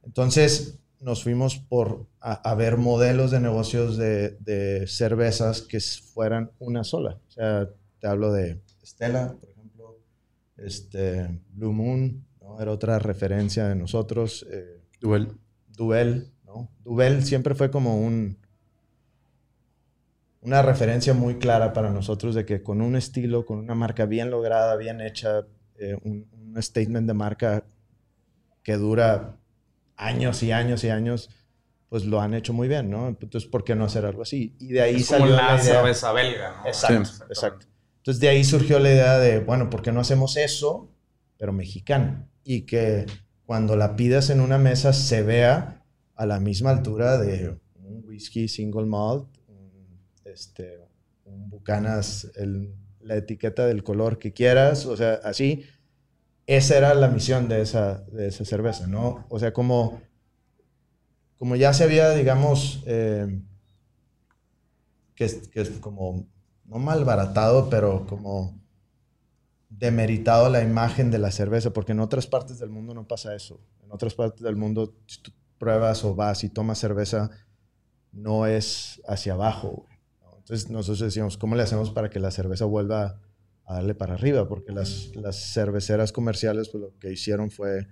Entonces 0.03 0.79
nos 1.01 1.23
fuimos 1.23 1.57
por 1.57 2.07
a, 2.21 2.35
a 2.51 2.55
ver 2.55 2.77
modelos 2.77 3.31
de 3.31 3.41
negocios 3.41 3.97
de, 3.97 4.37
de 4.41 4.87
cervezas 4.87 5.63
que 5.63 5.81
fueran 5.81 6.51
una 6.59 6.85
sola. 6.85 7.19
O 7.27 7.31
sea, 7.31 7.71
te 8.01 8.07
hablo 8.07 8.31
de 8.31 8.61
Stella, 8.85 9.35
por 9.41 9.49
ejemplo, 9.49 9.99
este, 10.59 11.41
Blue 11.55 11.73
Moon, 11.73 12.23
¿no? 12.43 12.61
Era 12.61 12.71
otra 12.71 12.99
referencia 12.99 13.67
de 13.67 13.77
nosotros. 13.77 14.47
eh, 14.51 14.83
Duel. 15.01 15.33
Duvel, 15.69 16.31
¿no? 16.45 16.69
Duvel 16.85 17.25
siempre 17.25 17.55
fue 17.55 17.71
como 17.71 17.99
un 17.99 18.37
una 20.45 20.63
referencia 20.63 21.15
muy 21.15 21.37
clara 21.39 21.73
para 21.73 21.91
nosotros 21.91 22.35
de 22.35 22.45
que 22.45 22.63
con 22.63 22.81
un 22.83 22.97
estilo, 22.97 23.47
con 23.47 23.59
una 23.59 23.75
marca 23.75 24.07
bien 24.07 24.31
lograda, 24.31 24.77
bien 24.77 25.01
hecha, 25.01 25.47
eh, 25.79 25.97
un, 26.05 26.29
un 26.33 26.63
statement 26.63 27.07
de 27.07 27.15
marca 27.15 27.65
que 28.63 28.75
dura 28.75 29.37
años 29.97 30.43
y 30.43 30.53
años 30.53 30.85
y 30.85 30.91
años, 30.91 31.31
pues 31.89 32.05
lo 32.05 32.21
han 32.21 32.35
hecho 32.35 32.53
muy 32.53 32.69
bien, 32.69 32.91
¿no? 32.91 33.09
Entonces, 33.09 33.49
¿por 33.49 33.65
qué 33.65 33.75
no 33.75 33.85
hacer 33.85 34.05
algo 34.05 34.23
así? 34.23 34.55
Y 34.59 34.69
de 34.69 34.83
ahí 34.83 34.97
Es 34.97 35.07
como 35.09 35.21
salió 35.21 35.37
la 35.37 35.55
la 35.55 35.63
idea. 35.63 35.75
cerveza 35.75 36.13
belga, 36.13 36.57
¿no? 36.63 36.67
Exacto, 36.67 37.05
Sí. 37.05 37.23
exacto. 37.29 37.67
Entonces 37.99 38.21
de 38.21 38.29
ahí 38.29 38.45
surgió 38.45 38.79
la 38.79 38.91
idea 38.91 39.19
de, 39.19 39.41
bueno, 39.41 39.71
¿por 39.71 39.81
qué 39.81 39.91
no 39.93 40.01
hacemos 40.01 40.37
eso, 40.37 40.91
pero 41.39 41.53
mexicano? 41.53 42.29
Y 42.45 42.63
que 42.63 43.07
cuando 43.47 43.77
la 43.77 43.97
pidas 43.97 44.29
en 44.31 44.41
una 44.41 44.59
mesa 44.59 44.93
se 44.93 45.23
vea 45.23 45.83
a 46.15 46.27
la 46.27 46.39
misma 46.39 46.71
altura 46.71 47.17
de 47.19 47.59
un 47.77 48.05
whisky 48.07 48.49
single 48.49 48.85
malt, 48.87 49.27
este, 50.35 50.81
un 51.25 51.49
Bucanas, 51.51 52.31
el- 52.37 52.75
la 53.01 53.17
etiqueta 53.17 53.67
del 53.67 53.85
color 53.85 54.19
que 54.19 54.33
quieras, 54.35 54.87
o 54.87 54.97
sea, 54.97 55.15
así. 55.25 55.65
Esa 56.47 56.77
era 56.79 56.95
la 56.95 57.09
misión 57.09 57.49
de 57.49 57.63
esa, 57.63 58.03
de 58.13 58.29
esa 58.29 58.45
cerveza, 58.47 58.87
¿no? 58.89 59.27
O 59.31 59.39
sea, 59.41 59.53
como, 59.53 60.03
como 61.39 61.57
ya 61.57 61.73
se 61.73 61.85
había, 61.85 62.11
digamos, 62.11 62.83
eh, 62.87 63.41
que 65.17 65.27
que 65.53 65.61
es 65.63 65.71
como, 65.81 66.27
no 66.65 66.79
malbaratado, 66.79 67.69
pero 67.71 68.07
como 68.07 68.61
demeritado 69.69 70.49
la 70.51 70.63
imagen 70.63 71.11
de 71.11 71.19
la 71.19 71.31
cerveza, 71.31 71.73
porque 71.73 71.93
en 71.93 72.01
otras 72.01 72.27
partes 72.27 72.59
del 72.59 72.71
mundo 72.71 72.95
no 72.95 73.07
pasa 73.07 73.35
eso. 73.35 73.61
En 73.83 73.91
otras 73.93 74.15
partes 74.15 74.43
del 74.43 74.57
mundo, 74.57 74.95
si 75.07 75.21
tú 75.23 75.33
pruebas 75.59 76.05
o 76.05 76.15
vas 76.15 76.45
y 76.45 76.49
tomas 76.49 76.79
cerveza, 76.79 77.31
no 78.13 78.47
es 78.47 79.01
hacia 79.09 79.35
abajo. 79.35 79.87
Entonces 80.45 80.69
nosotros 80.69 81.01
decíamos, 81.01 81.39
¿cómo 81.39 81.57
le 81.57 81.63
hacemos 81.63 81.91
para 81.91 82.11
que 82.11 82.21
la 82.21 82.31
cerveza 82.31 82.67
vuelva 82.67 83.19
a 83.65 83.75
darle 83.75 83.95
para 83.95 84.13
arriba? 84.13 84.47
Porque 84.47 84.73
las, 84.73 85.17
las 85.17 85.37
cerveceras 85.55 86.13
comerciales, 86.13 86.69
pues 86.69 86.83
lo 86.83 86.99
que 86.99 87.11
hicieron 87.11 87.51
fue 87.51 87.87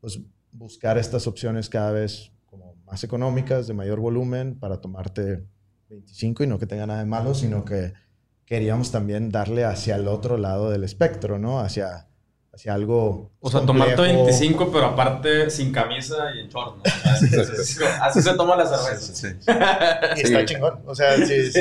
pues, 0.00 0.20
buscar 0.50 0.98
estas 0.98 1.28
opciones 1.28 1.68
cada 1.68 1.92
vez 1.92 2.32
como 2.46 2.74
más 2.84 3.04
económicas, 3.04 3.68
de 3.68 3.74
mayor 3.74 4.00
volumen, 4.00 4.58
para 4.58 4.80
tomarte 4.80 5.46
25 5.88 6.42
y 6.42 6.46
no 6.48 6.58
que 6.58 6.66
tenga 6.66 6.86
nada 6.86 6.98
de 6.98 7.06
malo, 7.06 7.32
sino 7.32 7.64
que 7.64 7.92
queríamos 8.44 8.90
también 8.90 9.30
darle 9.30 9.64
hacia 9.64 9.94
el 9.94 10.08
otro 10.08 10.36
lado 10.36 10.70
del 10.70 10.82
espectro, 10.82 11.38
¿no? 11.38 11.60
Hacia, 11.60 12.07
hacia 12.58 12.74
algo... 12.74 13.30
O 13.40 13.50
sea, 13.50 13.60
tomarte 13.60 13.94
complejo. 13.94 14.24
25, 14.24 14.72
pero 14.72 14.86
aparte 14.86 15.48
sin 15.48 15.70
camisa 15.72 16.16
y 16.34 16.40
en 16.40 16.48
short, 16.48 16.76
¿no? 16.76 16.82
Así, 17.10 17.26
así 18.02 18.20
se 18.22 18.34
toma 18.34 18.56
la 18.56 18.66
cerveza. 18.66 19.28
Y 20.16 20.20
está 20.22 20.40
Sí. 20.40 20.44
chingón. 20.46 20.80
O 20.86 20.94
sea, 20.94 21.16
sí, 21.24 21.52
sí. 21.52 21.60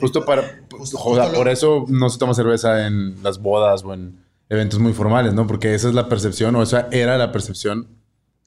Justo 0.00 0.24
para. 0.24 0.42
Justo- 0.70 0.96
o 0.98 1.14
sea, 1.14 1.24
justo 1.24 1.32
lo- 1.32 1.38
por 1.38 1.48
eso 1.48 1.84
no 1.88 2.08
se 2.08 2.18
toma 2.18 2.34
cerveza 2.34 2.86
en 2.86 3.20
las 3.22 3.40
bodas 3.40 3.82
o 3.84 3.92
en 3.94 4.20
eventos 4.48 4.78
muy 4.78 4.92
formales, 4.92 5.34
¿no? 5.34 5.46
Porque 5.46 5.74
esa 5.74 5.88
es 5.88 5.94
la 5.94 6.08
percepción, 6.08 6.54
o 6.56 6.62
esa 6.62 6.86
era 6.92 7.18
la 7.18 7.32
percepción 7.32 7.88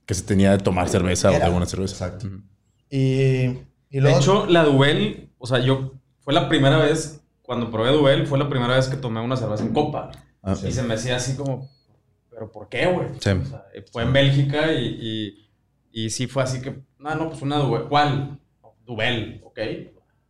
que 0.06 0.14
se 0.14 0.24
tenía 0.24 0.52
de 0.52 0.60
tomar 0.60 0.88
cerveza 0.88 1.30
o 1.30 1.34
de 1.34 1.42
alguna 1.44 1.66
cerveza. 1.66 2.06
Exacto. 2.06 2.28
Y, 2.90 3.58
y 3.90 4.00
De 4.00 4.14
hecho, 4.14 4.46
la 4.46 4.64
Duvel, 4.64 5.30
o 5.40 5.48
sea, 5.48 5.60
yo 5.60 5.92
fue 6.22 6.34
la 6.34 6.48
primera 6.48 6.78
vez, 6.78 7.20
cuando 7.42 7.70
probé 7.72 7.92
Duvel, 7.92 8.28
fue 8.28 8.38
la 8.40 8.48
primera 8.50 8.76
vez 8.76 8.88
que 8.88 8.96
tomé 8.98 9.20
una 9.20 9.36
cerveza 9.36 9.64
en 9.64 9.74
copa. 9.74 10.12
Ah, 10.46 10.56
Y 10.68 10.72
se 10.72 10.84
me 10.84 10.94
hacía 10.94 11.16
así 11.16 11.36
como, 11.36 11.70
¿pero 12.30 12.52
por 12.52 12.70
qué, 12.70 12.86
güey? 12.88 13.08
Sí. 13.20 13.30
O 13.32 13.46
sea, 13.46 13.66
fue 13.92 14.04
en 14.04 14.14
Bélgica 14.14 14.72
y, 14.74 14.86
y, 15.92 16.04
y 16.06 16.10
sí 16.12 16.28
fue 16.28 16.44
así 16.44 16.62
que, 16.62 16.80
no, 17.00 17.16
no, 17.16 17.30
pues 17.30 17.42
una 17.42 17.58
Duvel. 17.58 17.84
¿Cuál? 17.90 18.40
Duvel, 18.86 19.42
ok. 19.44 19.60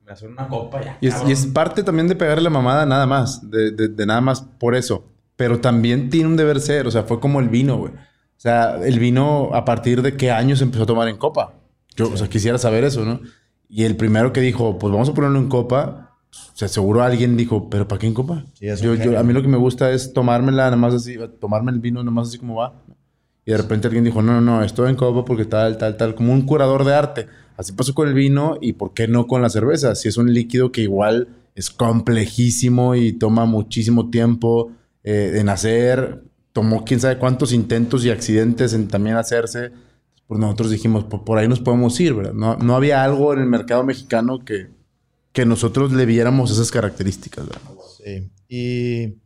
Me 0.05 0.11
hacen 0.11 0.31
una 0.31 0.47
copa 0.47 0.81
ya. 0.83 0.97
Y 1.01 1.07
es, 1.07 1.15
y 1.27 1.31
es 1.31 1.47
parte 1.47 1.83
también 1.83 2.07
de 2.07 2.15
pegarle 2.15 2.43
la 2.43 2.49
mamada 2.51 2.85
nada 2.85 3.05
más, 3.07 3.49
de, 3.49 3.71
de- 3.71 3.87
de 3.89 4.05
nada 4.05 4.21
más 4.21 4.41
por 4.41 4.75
eso. 4.75 5.03
Pero 5.35 5.59
también 5.59 6.09
tiene 6.09 6.27
un 6.27 6.37
deber 6.37 6.61
ser, 6.61 6.87
o 6.87 6.91
sea, 6.91 7.03
fue 7.03 7.19
como 7.19 7.39
el 7.41 7.49
vino, 7.49 7.77
güey. 7.77 7.91
O 7.93 8.37
sea, 8.37 8.77
el 8.85 8.99
vino 8.99 9.49
a 9.53 9.65
partir 9.65 10.01
de 10.01 10.15
qué 10.15 10.31
año 10.31 10.55
se 10.55 10.63
empezó 10.63 10.83
a 10.83 10.87
tomar 10.87 11.07
en 11.09 11.17
copa. 11.17 11.53
Yo, 11.95 12.09
o 12.11 12.15
sea, 12.17 12.29
quisiera 12.29 12.57
saber 12.57 12.83
eso, 12.83 13.03
¿no? 13.03 13.19
Y 13.67 13.83
el 13.83 13.97
primero 13.97 14.31
que 14.31 14.41
dijo, 14.41 14.77
pues 14.77 14.93
vamos 14.93 15.09
a 15.09 15.13
ponerlo 15.13 15.39
en 15.39 15.49
copa, 15.49 16.04
o 16.53 16.57
sea, 16.57 16.67
seguro 16.67 17.01
alguien 17.03 17.37
dijo, 17.37 17.69
¿pero 17.69 17.87
para 17.87 17.99
qué 17.99 18.07
en 18.07 18.13
copa? 18.13 18.45
Sí, 18.53 18.67
yo, 18.81 18.95
yo- 18.95 19.17
a 19.19 19.23
mí 19.23 19.33
lo 19.33 19.41
que 19.41 19.47
me 19.47 19.57
gusta 19.57 19.91
es 19.91 20.13
tomármela 20.13 20.65
nada 20.65 20.75
más 20.75 20.93
así, 20.93 21.17
tomarme 21.39 21.71
el 21.71 21.79
vino 21.79 22.01
nada 22.01 22.11
más 22.11 22.29
así 22.29 22.37
como 22.37 22.55
va. 22.55 22.73
Y 23.45 23.51
de 23.51 23.57
repente 23.57 23.87
alguien 23.87 24.03
dijo, 24.03 24.21
no, 24.21 24.33
no, 24.33 24.41
no, 24.41 24.63
estoy 24.63 24.89
en 24.89 24.95
copa 24.95 25.23
porque 25.23 25.45
tal, 25.45 25.77
tal, 25.77 25.97
tal, 25.97 26.15
como 26.15 26.33
un 26.33 26.43
curador 26.43 26.83
de 26.83 26.93
arte. 26.95 27.27
Así 27.57 27.71
pasó 27.73 27.93
con 27.93 28.07
el 28.07 28.13
vino 28.13 28.57
y 28.59 28.73
por 28.73 28.93
qué 28.93 29.07
no 29.07 29.27
con 29.27 29.41
la 29.41 29.49
cerveza. 29.49 29.95
Si 29.95 30.07
es 30.07 30.17
un 30.17 30.33
líquido 30.33 30.71
que 30.71 30.81
igual 30.81 31.27
es 31.53 31.69
complejísimo 31.69 32.95
y 32.95 33.13
toma 33.13 33.45
muchísimo 33.45 34.09
tiempo 34.09 34.71
eh, 35.03 35.33
en 35.35 35.49
hacer, 35.49 36.23
tomó 36.53 36.83
quién 36.83 36.99
sabe 36.99 37.17
cuántos 37.17 37.53
intentos 37.53 38.03
y 38.03 38.09
accidentes 38.09 38.73
en 38.73 38.87
también 38.87 39.15
hacerse. 39.15 39.71
Pues 40.27 40.39
nosotros 40.39 40.71
dijimos, 40.71 41.03
por, 41.03 41.37
ahí 41.37 41.47
nos 41.47 41.59
podemos 41.59 41.99
ir, 41.99 42.13
¿verdad? 42.15 42.33
No, 42.33 42.55
no 42.57 42.75
había 42.75 43.03
algo 43.03 43.31
en 43.33 43.39
el 43.39 43.45
mercado 43.45 43.83
mexicano 43.83 44.39
que, 44.43 44.69
que 45.35 45.45
nosotros 45.45 45.91
le 45.91 46.05
viéramos 46.05 46.49
esas 46.49 46.71
características, 46.71 47.45
¿verdad? 47.45 47.61
Sí. 48.01 48.31
Y, 48.47 49.19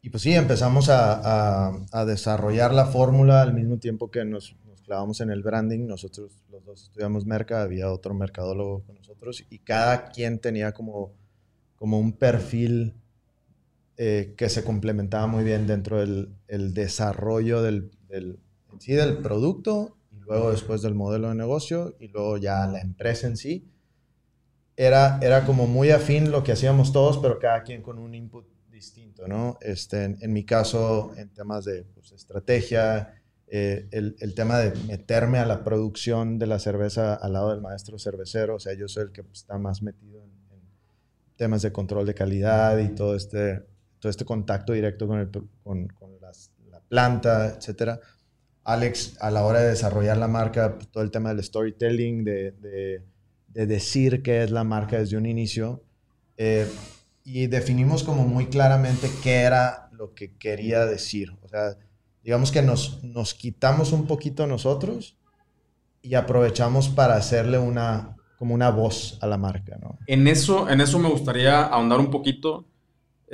y 0.00 0.10
pues 0.10 0.22
sí, 0.22 0.32
empezamos 0.32 0.88
a, 0.88 1.72
a, 1.90 2.04
desarrollar 2.04 2.72
la 2.72 2.86
fórmula 2.86 3.42
al 3.42 3.52
mismo 3.52 3.78
tiempo 3.78 4.08
que 4.08 4.24
nos, 4.24 4.54
nos, 4.64 4.80
clavamos 4.82 5.20
en 5.20 5.30
el 5.30 5.42
branding. 5.42 5.88
Nosotros 5.88 6.44
los 6.48 6.64
dos 6.64 6.84
estudiamos 6.84 7.26
merca, 7.26 7.62
había 7.62 7.90
otro 7.90 8.14
mercadólogo 8.14 8.84
con 8.84 8.94
nosotros 8.94 9.44
y 9.50 9.58
cada 9.58 10.10
quien 10.10 10.38
tenía 10.38 10.70
como, 10.70 11.12
como 11.74 11.98
un 11.98 12.12
perfil 12.12 12.94
eh, 13.96 14.34
que 14.36 14.48
se 14.48 14.62
complementaba 14.62 15.26
muy 15.26 15.42
bien 15.42 15.66
dentro 15.66 15.98
del 15.98 16.36
el 16.46 16.72
desarrollo 16.72 17.62
del, 17.62 17.90
del, 18.08 18.38
sí, 18.78 18.92
del 18.92 19.18
producto 19.18 19.96
y 20.12 20.20
luego 20.20 20.52
después 20.52 20.82
del 20.82 20.94
modelo 20.94 21.30
de 21.30 21.34
negocio 21.34 21.96
y 21.98 22.06
luego 22.08 22.36
ya 22.36 22.64
la 22.68 22.80
empresa 22.80 23.26
en 23.26 23.36
sí. 23.36 23.71
Era, 24.76 25.18
era 25.22 25.44
como 25.44 25.66
muy 25.66 25.90
afín 25.90 26.30
lo 26.30 26.42
que 26.42 26.52
hacíamos 26.52 26.92
todos, 26.92 27.18
pero 27.18 27.38
cada 27.38 27.62
quien 27.62 27.82
con 27.82 27.98
un 27.98 28.14
input 28.14 28.46
distinto, 28.70 29.28
¿no? 29.28 29.58
Este, 29.60 30.04
en, 30.04 30.18
en 30.20 30.32
mi 30.32 30.44
caso, 30.44 31.12
en 31.16 31.28
temas 31.28 31.64
de 31.64 31.84
pues, 31.84 32.12
estrategia, 32.12 33.22
eh, 33.46 33.86
el, 33.90 34.16
el, 34.18 34.34
tema 34.34 34.58
de 34.58 34.72
meterme 34.86 35.38
a 35.38 35.44
la 35.44 35.62
producción 35.62 36.38
de 36.38 36.46
la 36.46 36.58
cerveza 36.58 37.14
al 37.14 37.34
lado 37.34 37.50
del 37.50 37.60
maestro 37.60 37.98
cervecero, 37.98 38.56
o 38.56 38.58
sea, 38.58 38.72
yo 38.72 38.88
soy 38.88 39.04
el 39.04 39.12
que 39.12 39.22
está 39.30 39.58
más 39.58 39.82
metido 39.82 40.22
en, 40.22 40.30
en 40.30 40.62
temas 41.36 41.60
de 41.60 41.70
control 41.70 42.06
de 42.06 42.14
calidad 42.14 42.78
y 42.78 42.88
todo 42.88 43.14
este, 43.14 43.62
todo 43.98 44.08
este 44.08 44.24
contacto 44.24 44.72
directo 44.72 45.06
con, 45.06 45.18
el, 45.20 45.30
con, 45.30 45.86
con 45.88 46.20
las, 46.20 46.50
la 46.70 46.80
planta, 46.80 47.54
etcétera. 47.56 48.00
Alex, 48.64 49.16
a 49.20 49.30
la 49.30 49.44
hora 49.44 49.60
de 49.60 49.68
desarrollar 49.68 50.16
la 50.16 50.28
marca, 50.28 50.74
pues, 50.76 50.88
todo 50.88 51.02
el 51.02 51.10
tema 51.10 51.34
del 51.34 51.44
storytelling, 51.44 52.24
de, 52.24 52.52
de, 52.52 53.02
de, 53.52 53.66
decir 53.66 54.22
qué 54.22 54.42
es 54.42 54.50
la 54.50 54.64
marca 54.64 54.98
desde 54.98 55.16
un 55.16 55.26
inicio, 55.26 55.82
eh, 56.36 56.70
y 57.24 57.46
definimos 57.46 58.02
como 58.02 58.26
muy 58.26 58.46
claramente 58.46 59.10
qué 59.22 59.42
era 59.42 59.88
lo 59.92 60.14
que 60.14 60.36
quería 60.36 60.86
decir. 60.86 61.36
Digamos 62.24 62.50
que 62.50 62.62
nos, 62.62 63.02
nos 63.04 63.34
quitamos 63.34 63.92
un 63.92 64.06
poquito 64.06 64.46
nosotros 64.46 65.16
y 66.02 66.14
aprovechamos 66.14 66.88
para 66.88 67.14
hacerle 67.14 67.58
una, 67.58 68.16
como 68.38 68.54
una 68.54 68.70
voz 68.70 69.18
a 69.20 69.26
la 69.26 69.38
marca, 69.38 69.78
¿no? 69.80 69.98
En 70.06 70.26
eso, 70.26 70.68
en 70.68 70.80
eso 70.80 70.98
me 70.98 71.08
gustaría 71.08 71.62
ahondar 71.62 72.00
un 72.00 72.10
poquito 72.10 72.66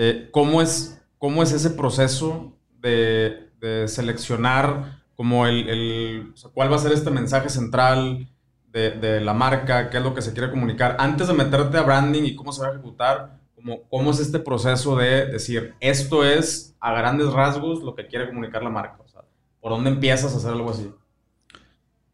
eh, 0.00 0.28
¿cómo, 0.30 0.62
es, 0.62 1.02
¿Cómo 1.18 1.42
es 1.42 1.52
ese 1.52 1.70
proceso 1.70 2.56
de, 2.80 3.50
de 3.60 3.88
seleccionar 3.88 5.02
como 5.16 5.44
el, 5.44 5.68
el 5.68 6.34
cuál 6.54 6.70
va 6.70 6.76
a 6.76 6.78
ser 6.78 6.92
este 6.92 7.10
mensaje 7.10 7.48
central 7.48 8.30
de, 8.72 8.90
de, 8.90 9.20
la 9.20 9.34
marca, 9.34 9.90
qué 9.90 9.98
es 9.98 10.02
lo 10.02 10.14
que 10.14 10.22
se 10.22 10.32
quiere 10.32 10.50
comunicar? 10.50 10.96
Antes 10.98 11.28
de 11.28 11.34
meterte 11.34 11.78
a 11.78 11.82
branding 11.82 12.24
y 12.24 12.36
cómo 12.36 12.52
se 12.52 12.62
va 12.62 12.68
a 12.68 12.72
ejecutar, 12.72 13.38
¿cómo, 13.54 13.82
cómo 13.88 14.10
es 14.10 14.20
este 14.20 14.38
proceso 14.38 14.96
de 14.96 15.26
decir, 15.26 15.74
esto 15.80 16.24
es 16.24 16.76
a 16.80 16.92
grandes 16.92 17.32
rasgos 17.32 17.82
lo 17.82 17.94
que 17.94 18.06
quiere 18.06 18.28
comunicar 18.28 18.62
la 18.62 18.70
marca? 18.70 18.98
O 19.00 19.24
¿por 19.60 19.72
dónde 19.72 19.90
empiezas 19.90 20.32
a 20.34 20.36
hacer 20.36 20.52
algo 20.52 20.70
así? 20.70 20.90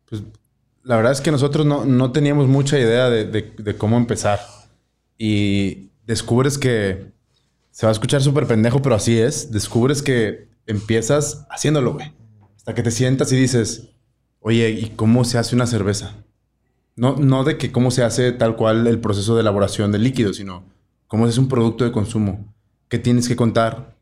Pues 0.08 0.23
la 0.82 0.96
verdad 0.96 1.12
es 1.12 1.20
que 1.20 1.30
nosotros 1.30 1.66
no, 1.66 1.84
no 1.84 2.12
teníamos 2.12 2.46
mucha 2.46 2.78
idea 2.78 3.08
de, 3.11 3.25
de, 3.25 3.54
de, 3.56 3.76
cómo 3.76 3.96
empezar. 3.96 4.40
Y 5.18 5.90
descubres 6.06 6.58
que 6.58 7.12
se 7.70 7.87
va 7.87 7.90
a 7.90 7.92
escuchar 7.92 8.23
súper 8.23 8.46
pendejo, 8.46 8.82
pero 8.82 8.94
así 8.94 9.18
es. 9.18 9.50
Descubres 9.50 10.02
que 10.02 10.49
empiezas 10.66 11.46
haciéndolo, 11.50 11.94
güey. 11.94 12.12
Hasta 12.56 12.75
que 12.75 12.82
te 12.82 12.90
sientas 12.90 13.32
y 13.32 13.37
dices, 13.37 13.90
oye, 14.40 14.70
¿y 14.70 14.90
cómo 14.90 15.25
se 15.25 15.38
hace 15.38 15.54
una 15.54 15.66
cerveza? 15.66 16.14
No, 16.96 17.16
no 17.16 17.44
de 17.44 17.58
que 17.58 17.72
cómo 17.72 17.90
se 17.90 18.04
hace 18.04 18.33
tal 18.33 18.57
cual 18.57 18.87
el 18.87 19.00
proceso 19.00 19.35
de 19.35 19.40
elaboración 19.40 19.90
del 19.92 20.04
líquido, 20.04 20.33
sino 20.33 20.64
cómo 21.09 21.26
es 21.26 21.38
un 21.38 21.48
producto 21.48 21.85
de 21.85 21.92
consumo. 21.92 22.52
¿Qué 22.88 22.98
tienes 22.98 23.28
que 23.28 23.37
contar? 23.37 23.96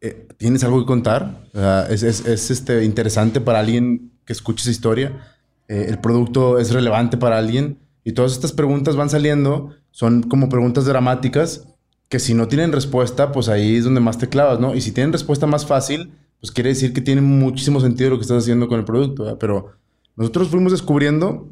Eh, 0.00 0.26
¿Tienes 0.36 0.64
algo 0.64 0.80
que 0.80 0.86
contar? 0.86 1.48
Es, 1.90 2.02
es, 2.02 2.26
es 2.26 2.50
este, 2.50 2.84
interesante 2.84 3.40
para 3.40 3.60
alguien 3.60 4.12
que 4.24 4.32
escuche 4.32 4.62
esa 4.62 4.70
historia. 4.70 5.34
Eh, 5.68 5.86
el 5.88 5.98
producto 6.00 6.58
es 6.58 6.72
relevante 6.72 7.16
para 7.16 7.38
alguien. 7.38 7.78
Y 8.04 8.12
todas 8.12 8.32
estas 8.32 8.52
preguntas 8.52 8.96
van 8.96 9.10
saliendo. 9.10 9.70
Son 9.90 10.22
como 10.22 10.48
preguntas 10.48 10.84
dramáticas 10.84 11.68
que 12.08 12.18
si 12.18 12.34
no 12.34 12.48
tienen 12.48 12.72
respuesta, 12.72 13.32
pues 13.32 13.48
ahí 13.48 13.76
es 13.76 13.84
donde 13.84 14.00
más 14.00 14.18
te 14.18 14.28
clavas, 14.28 14.60
¿no? 14.60 14.74
Y 14.74 14.80
si 14.80 14.92
tienen 14.92 15.12
respuesta 15.12 15.46
más 15.46 15.66
fácil, 15.66 16.12
pues 16.40 16.52
quiere 16.52 16.70
decir 16.70 16.92
que 16.92 17.00
tiene 17.00 17.20
muchísimo 17.22 17.80
sentido 17.80 18.10
lo 18.10 18.16
que 18.16 18.22
estás 18.22 18.42
haciendo 18.42 18.68
con 18.68 18.78
el 18.78 18.84
producto, 18.84 19.24
¿verdad? 19.24 19.38
Pero 19.40 19.72
nosotros 20.16 20.48
fuimos 20.48 20.72
descubriendo 20.72 21.48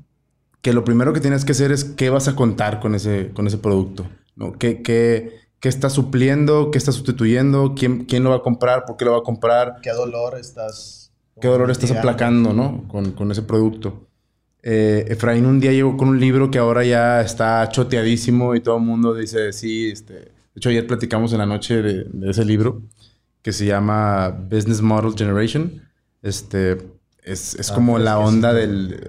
que 0.62 0.72
lo 0.72 0.84
primero 0.84 1.12
que 1.12 1.20
tienes 1.20 1.44
que 1.44 1.52
hacer 1.52 1.72
es 1.72 1.84
qué 1.84 2.08
vas 2.08 2.28
a 2.28 2.36
contar 2.36 2.80
con 2.80 2.94
ese, 2.94 3.30
con 3.34 3.46
ese 3.48 3.58
producto, 3.58 4.06
¿no? 4.36 4.52
¿Qué, 4.52 4.80
qué, 4.80 5.40
qué 5.58 5.68
estás 5.68 5.92
supliendo? 5.92 6.70
¿Qué 6.70 6.78
estás 6.78 6.94
sustituyendo? 6.94 7.74
¿Quién, 7.76 8.04
¿Quién 8.04 8.22
lo 8.22 8.30
va 8.30 8.36
a 8.36 8.42
comprar? 8.42 8.84
¿Por 8.84 8.96
qué 8.96 9.04
lo 9.04 9.12
va 9.12 9.18
a 9.18 9.22
comprar? 9.22 9.80
¿Qué 9.82 9.90
dolor 9.90 10.38
estás... 10.38 11.12
¿Qué 11.40 11.48
dolor 11.48 11.70
estás 11.70 11.90
aplacando, 11.90 12.52
no? 12.52 12.86
Con, 12.86 13.12
con 13.12 13.32
ese 13.32 13.42
producto. 13.42 14.06
Eh, 14.62 15.06
Efraín 15.08 15.46
un 15.46 15.58
día 15.58 15.72
llegó 15.72 15.96
con 15.96 16.08
un 16.08 16.20
libro 16.20 16.52
que 16.52 16.58
ahora 16.58 16.84
ya 16.84 17.20
está 17.20 17.68
choteadísimo 17.68 18.54
y 18.54 18.60
todo 18.60 18.76
el 18.76 18.84
mundo 18.84 19.14
dice, 19.14 19.52
sí, 19.52 19.90
este... 19.90 20.14
De 20.14 20.58
hecho, 20.58 20.68
ayer 20.68 20.86
platicamos 20.86 21.32
en 21.32 21.38
la 21.38 21.46
noche 21.46 21.82
de, 21.82 22.04
de, 22.04 22.30
ese 22.30 22.44
libro 22.44 22.82
que 23.40 23.52
se 23.52 23.64
llama 23.64 24.28
Business 24.28 24.82
Model 24.82 25.14
Generation. 25.16 25.82
Este, 26.20 26.72
es, 27.22 27.54
es 27.54 27.70
ah, 27.70 27.74
como 27.74 27.92
pues 27.92 28.04
la 28.04 28.18
onda 28.18 28.52
del, 28.52 29.00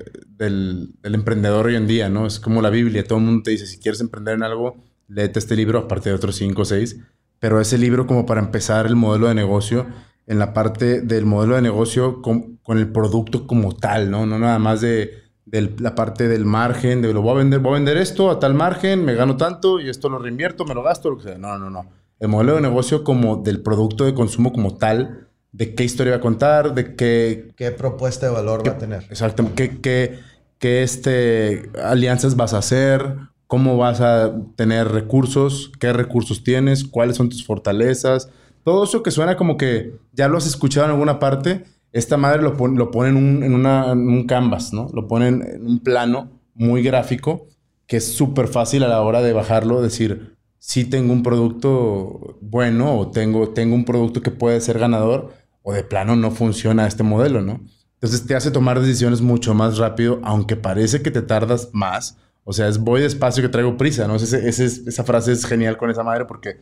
del, 0.43 0.93
del, 1.01 1.15
emprendedor 1.15 1.67
hoy 1.67 1.75
en 1.75 1.87
día, 1.87 2.09
¿no? 2.09 2.25
Es 2.25 2.39
como 2.39 2.61
la 2.61 2.69
Biblia. 2.69 3.03
Todo 3.03 3.19
el 3.19 3.25
mundo 3.25 3.43
te 3.43 3.51
dice, 3.51 3.65
si 3.65 3.79
quieres 3.79 4.01
emprender 4.01 4.35
en 4.35 4.43
algo, 4.43 4.77
léete 5.07 5.39
este 5.39 5.55
libro, 5.55 5.79
aparte 5.79 6.09
de 6.09 6.15
otros 6.15 6.35
cinco 6.35 6.63
o 6.63 6.65
seis. 6.65 6.99
Pero 7.39 7.59
ese 7.59 7.77
libro 7.77 8.07
como 8.07 8.25
para 8.25 8.41
empezar 8.41 8.85
el 8.85 8.95
modelo 8.95 9.27
de 9.27 9.35
negocio, 9.35 9.87
en 10.27 10.39
la 10.39 10.53
parte 10.53 11.01
del 11.01 11.25
modelo 11.25 11.55
de 11.55 11.61
negocio 11.61 12.21
con, 12.21 12.57
con 12.57 12.77
el 12.77 12.91
producto 12.91 13.47
como 13.47 13.75
tal, 13.75 14.09
¿no? 14.11 14.25
No 14.25 14.39
nada 14.39 14.59
más 14.59 14.81
de 14.81 15.23
de 15.53 15.71
la 15.79 15.93
parte 15.93 16.27
del 16.27 16.45
margen, 16.45 17.03
de 17.03 17.13
lo 17.13 17.21
voy 17.21 17.33
a 17.33 17.35
vender, 17.35 17.59
voy 17.59 17.73
a 17.73 17.75
vender 17.75 17.97
esto 17.97 18.31
a 18.31 18.39
tal 18.39 18.55
margen, 18.55 19.05
me 19.05 19.13
gano 19.13 19.37
tanto 19.37 19.79
y 19.79 19.87
esto 19.87 20.09
lo 20.09 20.17
reinvierto, 20.17 20.65
me 20.65 20.73
lo 20.73 20.81
gasto, 20.81 21.11
lo 21.11 21.17
que 21.17 21.23
sea. 21.23 21.37
No, 21.37 21.59
no, 21.59 21.69
no. 21.69 21.85
El 22.19 22.29
modelo 22.29 22.55
de 22.55 22.61
negocio 22.61 23.03
como 23.03 23.37
del 23.37 23.61
producto 23.61 24.05
de 24.05 24.15
consumo 24.15 24.51
como 24.51 24.77
tal, 24.77 25.27
de 25.51 25.75
qué 25.75 25.83
historia 25.83 26.13
va 26.13 26.17
a 26.17 26.21
contar, 26.21 26.73
de 26.73 26.95
qué... 26.95 27.53
¿Qué 27.55 27.69
propuesta 27.69 28.25
de 28.25 28.31
valor 28.31 28.63
qué, 28.63 28.71
va 28.71 28.75
a 28.77 28.79
tener? 28.79 29.05
Exactamente. 29.11 29.69
¿Qué, 29.69 29.79
qué, 29.79 30.19
qué 30.63 30.81
este, 30.81 31.69
alianzas 31.83 32.37
vas 32.37 32.53
a 32.53 32.59
hacer? 32.59 33.17
¿Cómo 33.47 33.75
vas 33.75 33.99
a 33.99 34.33
tener 34.55 34.87
recursos? 34.87 35.73
¿Qué 35.77 35.91
recursos 35.91 36.41
tienes? 36.41 36.85
¿Cuáles 36.85 37.17
son 37.17 37.27
tus 37.27 37.45
fortalezas? 37.45 38.29
Todo 38.63 38.85
eso 38.85 39.03
que 39.03 39.11
suena 39.11 39.35
como 39.35 39.57
que 39.57 39.97
ya 40.13 40.29
lo 40.29 40.37
has 40.37 40.47
escuchado 40.47 40.85
en 40.85 40.93
alguna 40.93 41.19
parte, 41.19 41.65
esta 41.91 42.15
madre 42.15 42.41
lo, 42.41 42.55
lo 42.65 42.91
pone 42.91 43.09
en 43.09 43.17
un, 43.17 43.43
en, 43.43 43.53
una, 43.53 43.91
un, 43.91 44.25
canvas, 44.25 44.71
¿no? 44.71 44.87
Lo 44.93 45.05
ponen 45.05 45.41
en 45.45 45.67
un 45.67 45.79
plano 45.79 46.31
muy 46.55 46.81
gráfico 46.81 47.45
que 47.85 47.97
es 47.97 48.13
súper 48.13 48.47
fácil 48.47 48.83
a 48.83 48.87
la 48.87 49.01
hora 49.01 49.21
de 49.21 49.33
bajarlo, 49.33 49.81
decir, 49.81 50.37
sí 50.59 50.85
tengo 50.85 51.11
un 51.11 51.23
producto 51.23 52.37
bueno 52.39 52.97
o 52.97 53.11
tengo, 53.11 53.49
tengo 53.49 53.75
un 53.75 53.83
producto 53.83 54.21
que 54.21 54.31
puede 54.31 54.61
ser 54.61 54.79
ganador 54.79 55.33
o 55.61 55.73
de 55.73 55.83
plano 55.83 56.15
no 56.15 56.31
funciona 56.31 56.87
este 56.87 57.03
modelo, 57.03 57.41
¿no? 57.41 57.59
Entonces 58.03 58.27
te 58.27 58.35
hace 58.35 58.51
tomar 58.51 58.81
decisiones 58.81 59.21
mucho 59.21 59.53
más 59.53 59.77
rápido, 59.77 60.19
aunque 60.23 60.57
parece 60.57 61.01
que 61.01 61.09
te 61.09 61.21
tardas 61.21 61.69
más. 61.71 62.17
O 62.43 62.51
sea, 62.51 62.67
es 62.67 62.77
voy 62.77 62.99
despacio 62.99 63.41
que 63.41 63.47
traigo 63.47 63.77
prisa, 63.77 64.09
¿no? 64.09 64.17
Ese, 64.17 64.45
ese, 64.45 64.65
esa 64.65 65.05
frase 65.05 65.31
es 65.31 65.45
genial 65.45 65.77
con 65.77 65.89
esa 65.89 66.03
madre 66.03 66.25
porque 66.25 66.59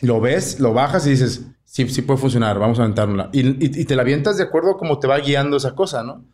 lo 0.00 0.20
ves, 0.20 0.60
lo 0.60 0.72
bajas 0.72 1.08
y 1.08 1.10
dices, 1.10 1.44
sí, 1.64 1.88
sí 1.88 2.02
puede 2.02 2.20
funcionar, 2.20 2.56
vamos 2.60 2.78
a 2.78 2.82
aventárnosla. 2.82 3.30
Y, 3.32 3.40
y, 3.40 3.80
y, 3.80 3.84
te 3.84 3.96
la 3.96 4.02
avientas 4.02 4.36
de 4.36 4.44
acuerdo 4.44 4.70
a 4.70 4.78
cómo 4.78 5.00
te 5.00 5.08
va 5.08 5.18
guiando 5.18 5.56
esa 5.56 5.74
cosa, 5.74 6.04
¿no? 6.04 6.24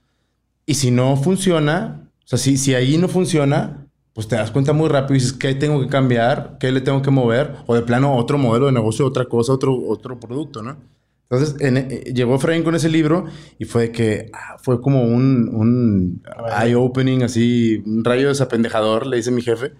Y 0.66 0.74
si 0.74 0.90
no 0.90 1.16
funciona, 1.16 2.11
o 2.22 2.28
sea, 2.28 2.38
si, 2.38 2.59
si 2.59 2.74
ahí 2.74 2.98
no 2.98 3.09
funciona, 3.09 3.87
pues 4.12 4.28
te 4.28 4.37
das 4.37 4.50
cuenta 4.50 4.74
muy 4.74 4.90
rápido 4.90 5.14
y 5.14 5.20
dices, 5.20 5.33
¿qué 5.33 5.54
tengo 5.54 5.80
que 5.80 5.88
cambiar? 5.88 6.59
¿Qué 6.61 6.70
le 6.72 6.83
tengo 6.83 7.00
que 7.00 7.11
mover? 7.11 7.56
O 7.66 7.74
de 7.74 7.80
plano, 7.80 8.14
otro 8.18 8.37
modelo 8.37 8.66
de 8.66 8.72
negocio, 8.72 9.06
otra 9.06 9.24
cosa, 9.24 9.54
otro, 9.54 9.74
otro 9.88 10.20
producto, 10.20 10.62
¿no? 10.62 10.76
Entonces, 11.31 11.61
en, 11.61 11.77
eh, 11.77 12.12
llegó 12.12 12.35
Efraín 12.35 12.64
con 12.64 12.75
ese 12.75 12.88
libro 12.88 13.27
y 13.59 13.64
fue 13.64 13.93
que 13.93 14.31
ah, 14.33 14.57
fue 14.61 14.81
como 14.81 15.05
un, 15.05 15.49
un 15.49 16.23
eye-opening, 16.61 17.23
así, 17.23 17.83
un 17.87 18.05
rayo 18.05 18.29
desapendejador, 18.29 19.07
le 19.07 19.16
dice 19.16 19.31
mi 19.31 19.43
jefe 19.43 19.73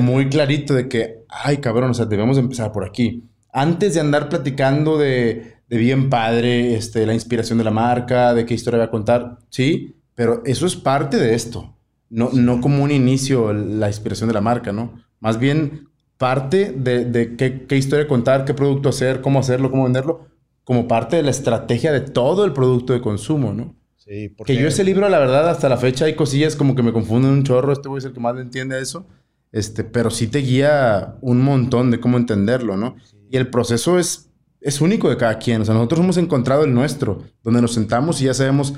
muy 0.00 0.28
clarito 0.28 0.74
de 0.74 0.88
que, 0.88 1.24
ay, 1.28 1.58
cabrón, 1.58 1.90
o 1.90 1.94
sea, 1.94 2.06
debemos 2.06 2.38
empezar 2.38 2.72
por 2.72 2.84
aquí. 2.84 3.24
Antes 3.52 3.94
de 3.94 4.00
andar 4.00 4.28
platicando 4.28 4.98
de, 4.98 5.56
de 5.68 5.76
bien 5.76 6.10
padre, 6.10 6.74
este, 6.74 7.06
la 7.06 7.14
inspiración 7.14 7.58
de 7.58 7.64
la 7.64 7.70
marca, 7.70 8.34
de 8.34 8.46
qué 8.46 8.54
historia 8.54 8.78
voy 8.78 8.86
a 8.86 8.90
contar, 8.90 9.38
sí, 9.50 9.96
pero 10.14 10.42
eso 10.44 10.66
es 10.66 10.76
parte 10.76 11.16
de 11.18 11.34
esto. 11.34 11.76
No, 12.10 12.30
no 12.32 12.60
como 12.60 12.82
un 12.82 12.90
inicio 12.90 13.52
la 13.52 13.88
inspiración 13.88 14.28
de 14.28 14.34
la 14.34 14.42
marca, 14.42 14.72
¿no? 14.72 15.02
Más 15.20 15.38
bien 15.38 15.88
parte 16.18 16.72
de, 16.76 17.06
de 17.06 17.36
qué, 17.36 17.66
qué 17.66 17.76
historia 17.76 18.06
contar, 18.06 18.44
qué 18.44 18.52
producto 18.52 18.90
hacer, 18.90 19.22
cómo 19.22 19.40
hacerlo, 19.40 19.70
cómo 19.70 19.84
venderlo, 19.84 20.26
como 20.64 20.86
parte 20.88 21.16
de 21.16 21.22
la 21.22 21.30
estrategia 21.30 21.92
de 21.92 22.00
todo 22.00 22.44
el 22.44 22.52
producto 22.52 22.92
de 22.92 23.00
consumo, 23.00 23.52
¿no? 23.52 23.74
Sí, 23.96 24.28
porque... 24.28 24.54
Que 24.54 24.60
yo 24.62 24.68
ese 24.68 24.84
libro, 24.84 25.08
la 25.08 25.18
verdad, 25.18 25.48
hasta 25.48 25.68
la 25.68 25.76
fecha 25.76 26.04
hay 26.06 26.14
cosillas 26.14 26.56
como 26.56 26.74
que 26.74 26.82
me 26.82 26.92
confunden 26.92 27.30
un 27.32 27.44
chorro. 27.44 27.72
Este 27.72 27.88
güey 27.88 27.98
es 27.98 28.04
el 28.04 28.12
que 28.12 28.20
más 28.20 28.34
le 28.34 28.42
entiende 28.42 28.76
a 28.76 28.78
eso. 28.78 29.06
Este, 29.52 29.84
pero 29.84 30.10
sí 30.10 30.26
te 30.28 30.38
guía 30.38 31.16
un 31.20 31.40
montón 31.42 31.90
de 31.90 32.00
cómo 32.00 32.16
entenderlo, 32.16 32.76
¿no? 32.76 32.96
Y 33.30 33.36
el 33.36 33.48
proceso 33.48 33.98
es, 33.98 34.30
es 34.60 34.80
único 34.80 35.08
de 35.10 35.16
cada 35.16 35.38
quien. 35.38 35.60
O 35.62 35.64
sea, 35.64 35.74
nosotros 35.74 36.00
hemos 36.00 36.16
encontrado 36.16 36.64
el 36.64 36.72
nuestro, 36.74 37.22
donde 37.42 37.60
nos 37.62 37.74
sentamos 37.74 38.20
y 38.20 38.24
ya 38.24 38.34
sabemos 38.34 38.74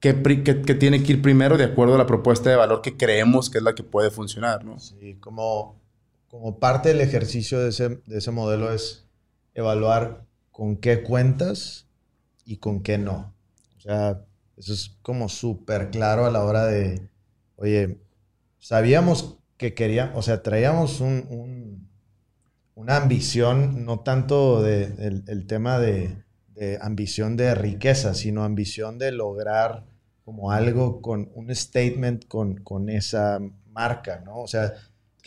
qué- 0.00 0.22
qué 0.44 0.74
tiene 0.74 1.02
que 1.02 1.12
ir 1.14 1.22
primero 1.22 1.56
de 1.56 1.64
acuerdo 1.64 1.94
a 1.94 1.98
la 1.98 2.06
propuesta 2.06 2.50
de 2.50 2.56
valor 2.56 2.82
que 2.82 2.96
creemos 2.96 3.48
que 3.50 3.58
es 3.58 3.64
la 3.64 3.74
que 3.74 3.82
puede 3.82 4.10
funcionar, 4.10 4.64
¿no? 4.64 4.78
Sí, 4.78 5.16
como, 5.18 5.80
como 6.28 6.58
parte 6.58 6.90
del 6.90 7.00
ejercicio 7.00 7.58
de 7.58 7.70
ese, 7.70 7.88
de 8.06 8.18
ese 8.18 8.30
modelo 8.30 8.70
es 8.72 9.06
evaluar 9.54 10.24
con 10.58 10.76
qué 10.78 11.04
cuentas 11.04 11.86
y 12.44 12.58
con 12.58 12.82
qué 12.82 12.98
no. 12.98 13.32
O 13.78 13.80
sea, 13.80 14.26
eso 14.58 14.74
es 14.74 14.98
como 15.02 15.30
súper 15.30 15.90
claro 15.92 16.26
a 16.26 16.32
la 16.32 16.44
hora 16.44 16.66
de, 16.66 17.08
oye, 17.56 18.00
sabíamos 18.58 19.38
que 19.56 19.74
queríamos, 19.74 20.18
o 20.18 20.22
sea, 20.22 20.42
traíamos 20.42 21.00
un, 21.00 21.26
un- 21.30 21.88
una 22.74 22.96
ambición, 22.96 23.84
no 23.84 24.00
tanto 24.00 24.62
de, 24.62 24.84
el, 24.98 25.24
el 25.28 25.46
tema 25.46 25.78
de, 25.78 26.24
de 26.54 26.78
ambición 26.82 27.36
de 27.36 27.54
riqueza, 27.54 28.14
sino 28.14 28.44
ambición 28.44 28.98
de 28.98 29.12
lograr 29.12 29.86
como 30.24 30.52
algo 30.52 31.02
con 31.02 31.30
un 31.34 31.54
statement 31.54 32.26
con, 32.28 32.56
con 32.58 32.88
esa 32.90 33.40
marca, 33.70 34.22
¿no? 34.24 34.38
O 34.40 34.48
sea, 34.48 34.74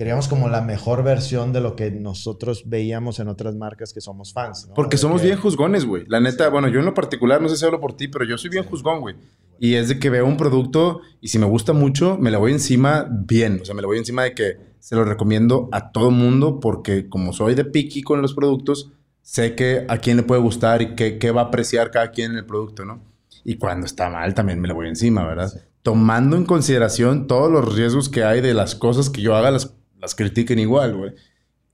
queríamos 0.02 0.28
como 0.28 0.50
la 0.50 0.62
mejor 0.62 1.04
versión 1.04 1.54
de 1.54 1.62
lo 1.62 1.76
que 1.76 1.92
nosotros 1.92 2.64
veíamos 2.66 3.20
en 3.20 3.28
otras 3.28 3.54
marcas 3.56 3.94
que 3.94 4.02
somos 4.02 4.34
fans, 4.34 4.66
¿no? 4.68 4.74
Porque 4.74 4.96
De 4.96 5.02
somos 5.02 5.22
que- 5.22 5.28
bien 5.28 5.40
juzgones, 5.40 5.86
güey. 5.86 6.06
La 6.08 6.20
neta, 6.20 6.50
bueno, 6.50 6.70
yo 6.70 6.80
en 6.80 6.86
lo 6.86 6.96
particular, 6.96 7.40
no 7.40 7.48
sé 7.50 7.56
si 7.56 7.66
hablo 7.66 7.80
por 7.80 7.96
ti, 7.96 8.08
pero 8.08 8.26
yo 8.26 8.36
soy 8.36 8.50
bien 8.50 8.64
juzgón, 8.64 9.00
güey. 9.02 9.16
Y 9.60 9.76
es 9.76 9.90
de 9.90 10.00
que 10.00 10.10
veo 10.10 10.26
un 10.26 10.38
producto 10.38 11.02
y 11.22 11.28
si 11.28 11.38
me 11.38 11.46
gusta 11.46 11.74
mucho, 11.74 12.18
me 12.18 12.32
la 12.32 12.40
voy 12.40 12.52
encima 12.52 13.08
bien. 13.12 13.60
O 13.62 13.66
sea, 13.66 13.76
me 13.76 13.84
la 13.84 13.88
voy 13.88 14.00
encima 14.00 14.24
de 14.24 14.34
que 14.34 14.58
se 14.80 14.96
lo 14.96 15.06
recomiendo 15.06 15.70
a 15.72 15.92
todo 15.92 16.10
mundo 16.10 16.60
porque 16.60 17.08
como 17.08 17.32
soy 17.32 17.54
de 17.54 17.64
picky 17.66 18.02
con 18.02 18.24
los 18.24 18.34
productos, 18.34 18.92
sé 19.22 19.54
que 19.54 19.86
a 19.88 20.00
quién 20.00 20.18
le 20.18 20.24
puede 20.24 20.42
gustar 20.42 20.82
y 20.82 20.96
qué, 20.96 21.20
qué 21.20 21.30
va 21.30 21.42
a 21.42 21.46
apreciar 21.46 21.92
cada 21.92 22.10
quien 22.10 22.32
en 22.32 22.38
el 22.40 22.46
producto, 22.48 22.86
¿no? 22.86 23.04
Y 23.44 23.58
cuando 23.58 23.86
está 23.86 24.10
mal, 24.10 24.34
también 24.34 24.60
me 24.60 24.68
la 24.68 24.74
voy 24.74 24.88
encima, 24.88 25.28
¿verdad? 25.28 25.54
Tomando 25.84 26.38
en 26.38 26.46
consideración 26.46 27.28
todos 27.28 27.52
los 27.52 27.76
riesgos 27.76 28.10
que 28.10 28.24
hay 28.24 28.42
de 28.42 28.56
las 28.56 28.74
cosas 28.74 29.10
que 29.12 29.22
yo 29.22 29.36
haga, 29.36 29.52
las, 29.52 29.76
las 30.02 30.16
critiquen 30.16 30.60
igual, 30.60 30.96
güey 30.96 31.14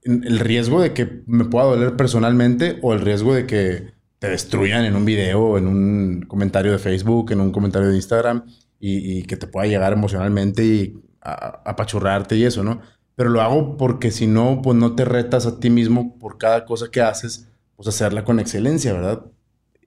el 0.08 0.40
riesgo 0.40 0.82
de 0.82 0.94
que 0.94 1.22
me 1.26 1.46
pueda 1.46 1.66
doler 1.66 1.96
personalmente 1.96 2.80
o 2.82 2.94
el 2.94 3.02
riesgo 3.02 3.34
de 3.34 3.46
que 3.46 3.92
te 4.20 4.30
destruyan 4.30 4.86
en 4.86 4.96
un 4.96 5.06
video, 5.06 5.58
en 5.58 5.68
un 5.68 6.26
comentario 6.28 6.72
de 6.72 6.80
Facebook, 6.80 7.32
en 7.32 7.42
un 7.42 7.52
comentario 7.52 7.90
de 7.90 7.96
Instagram 7.96 8.46
y, 8.80 9.24
que 9.24 9.38
te 9.38 9.48
pueda 9.48 9.68
llegar 9.68 9.94
emocionalmente 9.94 10.64
y 10.64 11.00
apachurrarte 11.22 12.36
y 12.36 12.46
eso, 12.46 12.64
¿no? 12.64 12.82
Pero 13.16 13.30
lo 13.30 13.42
hago 13.42 13.78
porque 13.78 14.12
si 14.12 14.28
no, 14.28 14.62
pues 14.64 14.78
no 14.78 14.96
te 14.96 15.04
retas 15.04 15.46
a 15.46 15.60
ti 15.60 15.70
mismo 15.70 16.18
por 16.20 16.38
cada 16.38 16.66
cosa 16.66 16.90
que 16.90 17.02
haces, 17.02 17.50
pues 17.76 17.88
hacerla 17.88 18.24
con 18.24 18.40
excelencia, 18.40 18.94
¿verdad? 18.94 19.26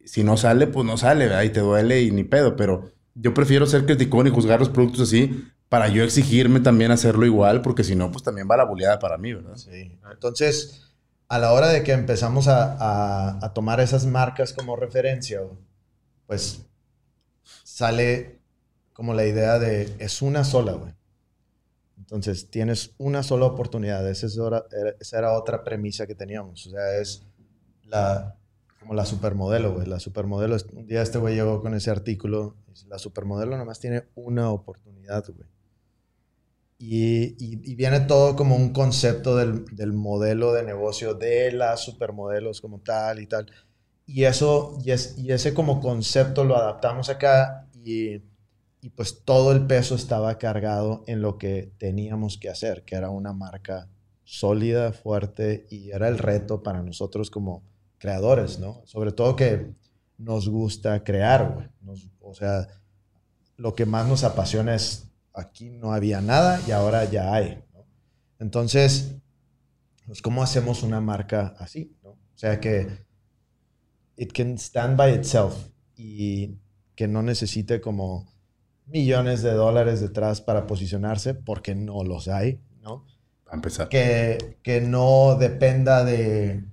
Si 0.05 0.23
no 0.23 0.37
sale, 0.37 0.67
pues 0.67 0.87
no 0.87 0.97
sale, 0.97 1.27
¿verdad? 1.27 1.43
Y 1.45 1.51
te 1.51 1.61
duele 1.61 2.03
y 2.03 2.11
ni 2.11 2.25
pedo, 2.25 2.57
pero 2.57 2.91
yo 3.15 3.33
prefiero 3.33 3.67
ser 3.67 3.87
criticón 3.87 4.27
y 4.27 4.31
juzgar 4.31 4.61
los 4.61 4.69
productos 4.69 5.03
así 5.03 5.45
para 5.71 5.89
yo 5.89 6.05
exigirme 6.05 6.61
también 6.61 6.91
hacerlo 6.91 7.25
igual, 7.25 7.63
porque 7.63 7.83
si 7.85 7.97
no, 7.97 8.11
pues 8.13 8.23
también 8.23 8.47
va 8.51 8.59
la 8.59 8.65
buleada 8.65 8.99
para 8.99 9.17
mí, 9.17 9.33
¿verdad? 9.33 9.57
Sí. 9.57 9.99
Entonces, 10.13 10.83
a 11.29 11.39
la 11.39 11.53
hora 11.53 11.69
de 11.69 11.83
que 11.83 11.93
empezamos 11.93 12.47
a, 12.49 12.75
a- 12.75 13.39
a 13.47 13.55
tomar 13.55 13.81
esas 13.81 14.05
marcas 14.05 14.53
como 14.53 14.77
referencia, 14.77 15.41
pues 16.27 16.67
sale 17.65 18.41
como 18.93 19.15
la 19.15 19.25
idea 19.25 19.59
de 19.59 19.95
es 19.99 20.23
una 20.23 20.45
sola, 20.45 20.73
güey. 20.73 20.93
Entonces, 21.99 22.51
tienes 22.51 22.95
una 22.99 23.23
sola 23.23 23.47
oportunidad. 23.47 24.09
Esa, 24.09 24.27
es 24.27 24.39
hora- 24.39 24.65
esa 24.99 25.19
era 25.19 25.33
otra 25.33 25.63
premisa 25.63 26.07
que 26.07 26.15
teníamos. 26.15 26.67
O 26.67 26.71
sea, 26.71 26.97
es 26.99 27.23
la, 27.85 28.37
como 28.81 28.95
la 28.95 29.05
supermodelo, 29.07 29.75
güey. 29.75 29.87
La 29.87 30.01
supermodelo, 30.01 30.57
un 30.73 30.87
día 30.87 31.03
este 31.03 31.19
güey 31.19 31.37
llegó 31.37 31.63
con 31.63 31.75
ese 31.75 31.91
artículo. 31.91 32.57
La 32.89 32.99
supermodelo 32.99 33.53
nada 33.53 33.65
más 33.65 33.79
tiene 33.79 34.05
una 34.17 34.51
oportunidad, 34.51 35.25
güey. 35.29 35.49
Y, 36.83 37.57
viene 37.75 38.01
todo 38.01 38.37
como 38.37 38.57
un 38.57 38.73
concepto 38.73 39.37
del, 39.37 39.67
del 39.67 39.93
modelo 39.93 40.55
de 40.55 40.63
negocio 40.63 41.13
de 41.13 41.53
las 41.53 41.85
supermodelos 41.85 42.63
como 42.63 42.81
tal 42.81 43.21
y 43.21 43.27
tal. 43.27 43.47
Y 44.13 44.25
eso, 44.25 44.77
y, 44.83 44.91
es, 44.91 45.17
ese 45.19 45.55
como 45.55 45.81
concepto 45.81 46.43
lo 46.43 46.57
adaptamos 46.57 47.11
acá 47.11 47.69
y, 47.85 48.19
pues 48.97 49.23
todo 49.25 49.53
el 49.53 49.67
peso 49.67 49.95
estaba 49.95 50.37
cargado 50.39 51.05
en 51.07 51.21
lo 51.23 51.39
que 51.39 51.71
teníamos 51.79 52.39
que 52.39 52.49
hacer, 52.49 52.83
que 52.85 52.97
era 52.97 53.11
una 53.11 53.35
marca 53.35 53.89
sólida, 54.25 54.93
fuerte 54.93 55.67
y 55.71 55.91
era 55.91 56.09
el 56.09 56.19
reto 56.19 56.63
para 56.63 56.83
nosotros 56.83 57.31
como 57.31 57.63
creadores, 57.99 58.59
¿no? 58.59 58.81
Sobre 58.85 59.13
todo 59.13 59.37
que 59.37 59.75
nos 60.17 60.49
gusta 60.49 61.05
crear, 61.05 61.71
güey. 61.85 62.01
O 62.21 62.35
sea, 62.35 62.67
lo 63.59 63.75
que 63.75 63.85
más 63.87 64.09
nos 64.09 64.25
apasiona 64.25 64.75
es 64.75 65.10
aquí 65.35 65.71
no 65.71 65.93
había 65.93 66.21
nada 66.21 66.61
y 66.67 66.73
ahora 66.73 67.05
ya 67.05 67.33
hay. 67.33 67.63
¿no? 67.73 67.85
Entonces, 68.39 69.17
pues, 70.07 70.23
¿cómo 70.23 70.43
hacemos 70.43 70.83
una 70.83 71.01
marca 71.01 71.55
así? 71.59 71.97
¿no? 72.03 72.11
O 72.11 72.19
sea, 72.35 72.61
que 72.61 72.89
it 74.17 74.33
can 74.33 74.59
stand 74.59 74.97
by 74.97 75.15
itself 75.15 75.55
y 75.97 76.57
que 76.95 77.09
no 77.09 77.23
necesite 77.23 77.81
como 77.81 78.33
millones 78.87 79.43
de 79.43 79.53
dólares 79.53 80.01
detrás 80.01 80.41
para 80.41 80.67
posicionarse, 80.67 81.35
porque 81.35 81.75
no 81.75 82.03
los 82.03 82.29
hay, 82.29 82.61
¿no? 82.83 83.07
Para 83.45 83.57
empezar. 83.57 83.89
que, 83.89 84.59
que 84.63 84.81
no 84.81 85.37
dependa 85.39 86.05
de, 86.05 86.65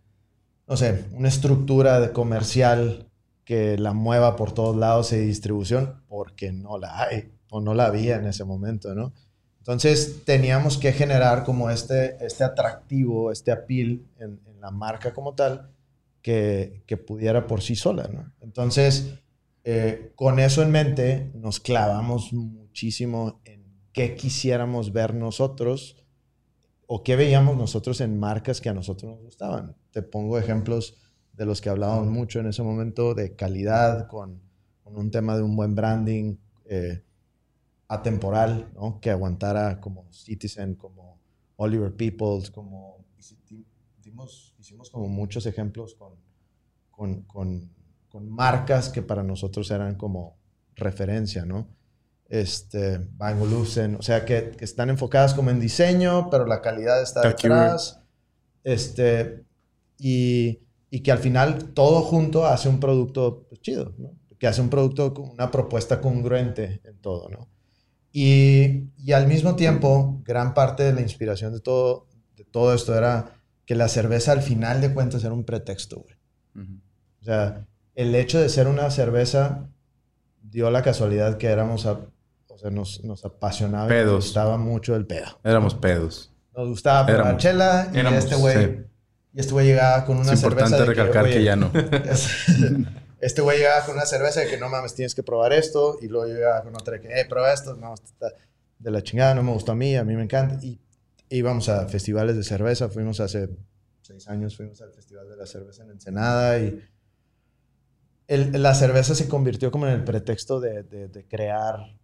no 0.67 0.77
sé, 0.77 1.05
una 1.13 1.27
estructura 1.27 1.99
de 1.99 2.11
comercial 2.11 3.09
que 3.45 3.77
la 3.77 3.93
mueva 3.93 4.35
por 4.35 4.51
todos 4.51 4.75
lados 4.75 5.13
y 5.13 5.17
distribución, 5.17 6.03
porque 6.07 6.51
no 6.51 6.77
la 6.77 7.03
hay 7.03 7.36
o 7.49 7.61
no 7.61 7.73
la 7.73 7.85
había 7.85 8.17
en 8.17 8.25
ese 8.25 8.43
momento, 8.43 8.93
¿no? 8.95 9.13
Entonces 9.59 10.23
teníamos 10.23 10.77
que 10.77 10.93
generar 10.93 11.43
como 11.43 11.69
este, 11.69 12.23
este 12.25 12.43
atractivo, 12.43 13.31
este 13.31 13.51
appeal 13.51 14.01
en, 14.17 14.39
en 14.45 14.61
la 14.61 14.71
marca 14.71 15.13
como 15.13 15.33
tal, 15.35 15.69
que, 16.21 16.83
que 16.85 16.97
pudiera 16.97 17.47
por 17.47 17.61
sí 17.61 17.75
sola, 17.75 18.09
¿no? 18.11 18.31
Entonces, 18.41 19.19
eh, 19.63 20.13
con 20.15 20.39
eso 20.39 20.61
en 20.61 20.71
mente, 20.71 21.31
nos 21.35 21.59
clavamos 21.59 22.31
muchísimo 22.31 23.41
en 23.43 23.65
qué 23.91 24.15
quisiéramos 24.15 24.93
ver 24.93 25.13
nosotros 25.13 25.97
o 26.85 27.03
qué 27.03 27.17
veíamos 27.17 27.57
nosotros 27.57 27.99
en 27.99 28.17
marcas 28.17 28.61
que 28.61 28.69
a 28.69 28.73
nosotros 28.73 29.11
nos 29.11 29.21
gustaban. 29.21 29.75
Te 29.91 30.01
pongo 30.01 30.37
ejemplos 30.37 30.95
de 31.33 31.45
los 31.45 31.59
que 31.59 31.69
hablábamos 31.69 32.07
mucho 32.07 32.39
en 32.39 32.47
ese 32.47 32.63
momento, 32.63 33.13
de 33.13 33.35
calidad, 33.35 34.07
con, 34.07 34.41
con 34.83 34.95
un 34.95 35.11
tema 35.11 35.35
de 35.35 35.43
un 35.43 35.55
buen 35.57 35.75
branding 35.75 36.37
eh, 36.65 37.03
atemporal, 37.87 38.71
¿no? 38.75 38.99
que 38.99 39.11
aguantara 39.11 39.79
como 39.79 40.11
Citizen, 40.11 40.75
como 40.75 41.19
Oliver 41.55 41.95
Peoples, 41.95 42.51
como 42.51 43.05
hicimos, 43.97 44.53
hicimos 44.59 44.89
como 44.89 45.07
muchos 45.07 45.45
ejemplos 45.45 45.95
con, 45.95 46.13
con, 46.91 47.21
con, 47.23 47.71
con 48.09 48.29
marcas 48.29 48.89
que 48.89 49.01
para 49.01 49.23
nosotros 49.23 49.71
eran 49.71 49.95
como 49.95 50.37
referencia, 50.75 51.45
¿no? 51.45 51.67
este, 52.29 52.99
Bang 53.17 53.41
Olufsen, 53.41 53.95
o 53.95 54.01
sea, 54.01 54.25
que, 54.25 54.51
que 54.51 54.65
están 54.65 54.89
enfocadas 54.89 55.33
como 55.33 55.49
en 55.49 55.59
diseño, 55.59 56.29
pero 56.29 56.45
la 56.45 56.61
calidad 56.61 57.01
está 57.01 57.21
detrás. 57.21 58.01
Este, 58.63 59.45
y, 59.97 60.59
y 60.89 61.01
que 61.01 61.11
al 61.11 61.19
final 61.19 61.73
todo 61.73 62.01
junto 62.01 62.45
hace 62.45 62.67
un 62.67 62.79
producto 62.79 63.45
pues, 63.47 63.61
chido, 63.61 63.93
¿no? 63.97 64.11
Que 64.37 64.47
hace 64.47 64.61
un 64.61 64.69
producto 64.69 65.13
con 65.13 65.29
una 65.29 65.49
propuesta 65.49 66.01
congruente 66.01 66.81
en 66.83 66.99
todo, 66.99 67.29
¿no? 67.29 67.47
Y, 68.19 68.89
y 68.97 69.11
al 69.11 69.27
mismo 69.27 69.55
tiempo, 69.55 70.19
gran 70.25 70.55
parte 70.55 70.81
de 70.81 70.91
la 70.93 71.01
inspiración 71.01 71.53
de 71.53 71.59
todo, 71.59 72.07
de 72.35 72.45
todo 72.45 72.73
esto 72.73 72.95
era 72.97 73.33
que 73.63 73.75
la 73.75 73.87
cerveza 73.89 74.31
al 74.31 74.41
final 74.41 74.81
de 74.81 74.91
cuentas 74.91 75.23
era 75.23 75.33
un 75.33 75.43
pretexto, 75.43 75.97
güey. 76.01 76.15
Ujú. 76.65 76.79
O 77.21 77.23
sea, 77.25 77.67
el 77.93 78.15
hecho 78.15 78.39
de 78.41 78.49
ser 78.49 78.65
una 78.67 78.89
cerveza 78.89 79.69
dio 80.41 80.71
la 80.71 80.81
casualidad 80.81 81.37
que 81.37 81.45
éramos, 81.47 81.85
a- 81.85 81.99
o 82.47 82.57
sea, 82.57 82.71
nos, 82.71 83.03
nos 83.03 83.23
apasionaba 83.23 83.85
y 83.85 83.89
Pedos. 83.89 84.13
nos 84.15 84.25
gustaba 84.25 84.57
mucho 84.57 84.95
el 84.95 85.05
pedo. 85.05 85.39
Éramos 85.43 85.75
pedos. 85.75 86.33
Nos 86.55 86.69
gustaba 86.69 87.05
probar 87.05 87.37
chela 87.37 87.91
y 87.93 87.99
Éramos, 87.99 88.17
este 88.23 88.35
güey 88.35 88.65
sí. 88.65 88.77
y 89.33 89.39
este 89.41 89.53
güey 89.53 89.67
llegaba 89.67 90.05
con 90.05 90.17
una 90.17 90.33
es 90.33 90.39
cerveza 90.39 90.65
importante 90.65 90.77
de 90.79 90.85
recalcar 90.85 91.25
que, 91.25 91.29
oye, 91.35 91.43
ya 91.43 91.55
no. 91.55 91.71
este 93.19 93.41
güey 93.41 93.59
llegaba 93.59 93.85
con 93.85 93.95
una 93.95 94.05
cerveza 94.05 94.41
de 94.41 94.47
que 94.47 94.57
no 94.57 94.69
mames, 94.69 94.93
tienes 94.93 95.15
que 95.15 95.23
probar 95.23 95.53
esto 95.53 95.97
y 96.01 96.07
luego 96.07 96.27
llegaba 96.27 96.63
con 96.63 96.75
otra 96.75 96.95
de 96.95 97.01
que, 97.01 97.19
eh, 97.19 97.25
prueba 97.25 97.51
esto, 97.53 97.75
no, 97.75 97.93
está 97.93 98.33
de 98.79 98.91
la 98.91 99.01
chingada, 99.01 99.33
no 99.33 99.43
me 99.43 99.51
gustó 99.51 99.71
a 99.71 99.75
mí, 99.75 99.95
a 99.95 100.03
mí 100.03 100.15
me 100.15 100.23
encanta 100.23 100.63
y 100.63 100.79
íbamos 101.29 101.69
a 101.69 101.87
festivales 101.87 102.35
de 102.35 102.43
cerveza, 102.43 102.89
fuimos 102.89 103.19
hace 103.19 103.49
seis 104.01 104.27
años, 104.27 104.55
fuimos 104.55 104.81
al 104.81 104.93
Festival 104.93 105.27
de 105.29 105.35
la 105.35 105.45
Cerveza 105.45 105.83
en 105.83 105.91
Ensenada 105.91 106.59
y 106.59 106.81
la 108.27 108.75
cerveza 108.75 109.15
se 109.15 109.27
convirtió 109.27 109.71
como 109.71 109.87
en 109.87 109.93
el 109.93 110.03
pretexto 110.03 110.59
de, 110.59 110.83
de, 110.83 111.27
crear 111.27 111.97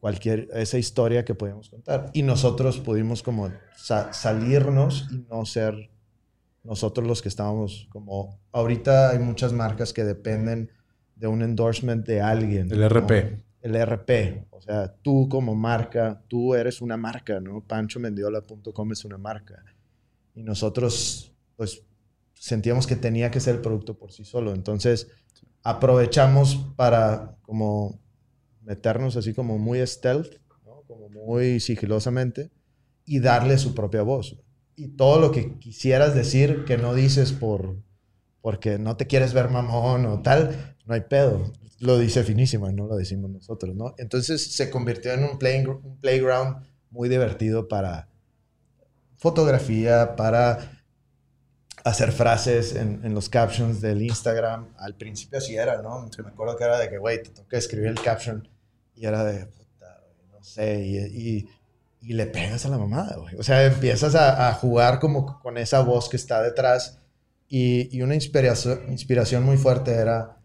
cualquier, 0.00 0.48
esa 0.54 0.76
historia 0.78 1.24
que 1.24 1.34
podíamos 1.34 1.70
contar. 1.70 2.10
Y 2.12 2.22
nosotros 2.22 2.80
pudimos 2.80 3.22
como 3.22 3.52
salirnos 3.76 5.08
y 5.12 5.24
no 5.30 5.46
ser 5.46 5.91
nosotros 6.64 7.06
los 7.06 7.22
que 7.22 7.28
estábamos 7.28 7.88
como, 7.90 8.40
ahorita 8.52 9.10
hay 9.10 9.18
muchas 9.18 9.52
marcas 9.52 9.92
que 9.92 10.04
dependen 10.04 10.70
de 11.16 11.26
un 11.26 11.42
endorsement 11.42 12.06
de 12.06 12.20
alguien. 12.20 12.70
El 12.70 12.88
RP. 12.88 13.42
El 13.60 13.86
RP. 13.86 14.46
O 14.50 14.60
sea, 14.60 14.94
tú 15.02 15.28
como 15.28 15.54
marca, 15.54 16.22
tú 16.28 16.54
eres 16.54 16.80
una 16.80 16.96
marca, 16.96 17.40
¿no? 17.40 17.64
PanchoMendiola.com 17.64 18.92
es 18.92 19.04
una 19.04 19.18
marca. 19.18 19.64
Y 20.34 20.42
nosotros, 20.42 21.32
pues, 21.56 21.84
sentíamos 22.34 22.86
que 22.86 22.96
tenía 22.96 23.30
que 23.30 23.40
ser 23.40 23.56
el 23.56 23.60
producto 23.60 23.98
por 23.98 24.12
sí 24.12 24.24
solo. 24.24 24.52
Entonces, 24.52 25.08
aprovechamos 25.62 26.56
para 26.76 27.36
como 27.42 28.00
meternos 28.62 29.16
así 29.16 29.34
como 29.34 29.58
muy 29.58 29.84
stealth, 29.86 30.38
¿no? 30.64 30.82
como 30.86 31.08
muy 31.08 31.60
sigilosamente, 31.60 32.50
y 33.04 33.20
darle 33.20 33.58
su 33.58 33.74
propia 33.74 34.02
voz. 34.02 34.40
Y 34.76 34.88
todo 34.88 35.20
lo 35.20 35.32
que 35.32 35.58
quisieras 35.58 36.14
decir 36.14 36.64
que 36.64 36.78
no 36.78 36.94
dices 36.94 37.32
por 37.32 37.76
porque 38.40 38.78
no 38.78 38.96
te 38.96 39.06
quieres 39.06 39.32
ver 39.32 39.48
mamón 39.48 40.04
o 40.06 40.20
tal, 40.20 40.76
no 40.84 40.94
hay 40.94 41.02
pedo. 41.02 41.52
Lo 41.78 41.98
dice 41.98 42.24
finísima, 42.24 42.70
no 42.72 42.86
lo 42.86 42.96
decimos 42.96 43.30
nosotros, 43.30 43.74
¿no? 43.74 43.94
Entonces 43.98 44.54
se 44.54 44.68
convirtió 44.68 45.12
en 45.12 45.24
un, 45.24 45.38
un 45.84 45.96
playground 46.00 46.64
muy 46.90 47.08
divertido 47.08 47.68
para 47.68 48.08
fotografía, 49.16 50.16
para 50.16 50.82
hacer 51.84 52.12
frases 52.12 52.74
en, 52.74 53.14
los 53.14 53.28
captions 53.28 53.80
del 53.80 54.02
Instagram. 54.02 54.68
Al 54.78 54.96
principio 54.96 55.38
así 55.38 55.56
era, 55.56 55.80
¿no? 55.82 56.08
Me 56.22 56.28
acuerdo 56.28 56.56
que 56.56 56.64
era 56.64 56.78
de 56.78 56.88
que, 56.88 56.98
güey, 56.98 57.22
te 57.22 57.30
toca 57.30 57.56
escribir 57.56 57.88
el 57.88 58.00
caption 58.00 58.46
y 58.94 59.06
era 59.06 59.24
de, 59.24 59.46
puta, 59.46 60.04
no 60.30 60.42
sé, 60.42 60.80
y, 60.84 61.48
le 62.02 62.26
pegas 62.26 62.66
a 62.66 62.68
la 62.68 62.78
mamada, 62.78 63.16
güey. 63.16 63.36
O 63.36 63.42
sea, 63.42 63.64
empiezas 63.64 64.14
a, 64.14 64.48
a, 64.48 64.54
jugar 64.54 64.98
como 64.98 65.38
con 65.40 65.56
esa 65.56 65.80
voz 65.80 66.08
que 66.08 66.16
está 66.16 66.42
detrás 66.42 66.98
y, 67.48 67.96
y 67.96 68.02
una 68.02 68.14
inspiración, 68.14 68.80
inspiración 68.90 69.44
muy 69.44 69.56
fuerte 69.56 69.92
era 69.92 70.38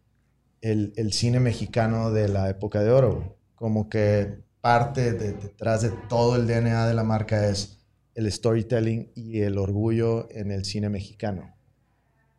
el, 0.61 0.93
el, 0.97 1.13
cine 1.13 1.39
mexicano 1.39 2.11
de 2.11 2.27
la 2.27 2.49
época 2.49 2.81
de 2.81 2.91
oro, 2.91 3.37
Como 3.55 3.89
que 3.89 4.43
parte 4.61 5.13
de, 5.13 5.33
detrás 5.33 5.81
de 5.81 5.89
todo 6.09 6.35
el 6.35 6.47
DNA 6.47 6.87
de 6.87 6.93
la 6.93 7.03
marca 7.03 7.47
es 7.47 7.79
el 8.13 8.31
storytelling 8.31 9.11
y 9.15 9.39
el 9.39 9.57
orgullo 9.57 10.27
en 10.31 10.51
el 10.51 10.65
cine 10.65 10.89
mexicano. 10.89 11.55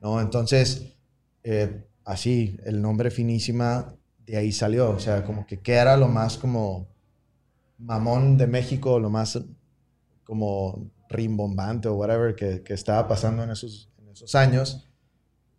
¿no? 0.01 0.21
Entonces, 0.21 0.97
eh, 1.43 1.87
así, 2.05 2.59
el 2.65 2.83
nombre 2.83 3.11
Finísima 3.11 3.95
de 4.27 4.37
ahí 4.37 4.53
salió. 4.53 4.91
O 4.91 5.01
sea, 5.01 5.25
como 5.25 5.47
que, 5.47 5.61
¿qué 5.61 5.75
era 5.75 5.97
lo 5.97 6.09
más 6.09 6.37
como 6.37 6.89
mamón 7.79 8.37
de 8.37 8.47
México, 8.47 8.99
lo 8.99 9.11
más 9.11 9.39
como 10.25 10.91
rimbombante 11.09 11.89
o 11.89 11.95
whatever 11.95 12.35
que, 12.35 12.63
estaba 12.73 13.09
pasando 13.09 13.43
en 13.43 13.51
esos, 13.51 13.91
años? 14.35 14.89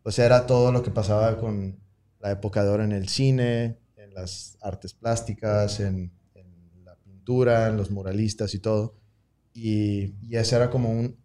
Pues 0.04 0.20
era 0.20 0.46
todo 0.46 0.72
lo 0.72 0.84
que 0.84 0.92
pasaba 0.92 1.38
con 1.40 1.80
la 2.20 2.32
época 2.32 2.64
de 2.64 2.70
oro 2.70 2.84
en 2.84 2.92
el 2.92 3.08
cine, 3.08 3.80
en 3.96 4.14
las 4.14 4.58
artes 4.62 4.94
plásticas, 4.94 5.80
en, 5.80 6.12
en 6.36 6.86
la 6.86 6.96
pintura, 6.96 7.68
en 7.68 7.78
los 7.78 7.90
muralistas 7.90 8.54
y 8.54 8.60
todo. 8.60 8.96
Y, 9.54 10.14
ese 10.36 10.56
era 10.56 10.70
como 10.70 10.90
un, 10.90 11.18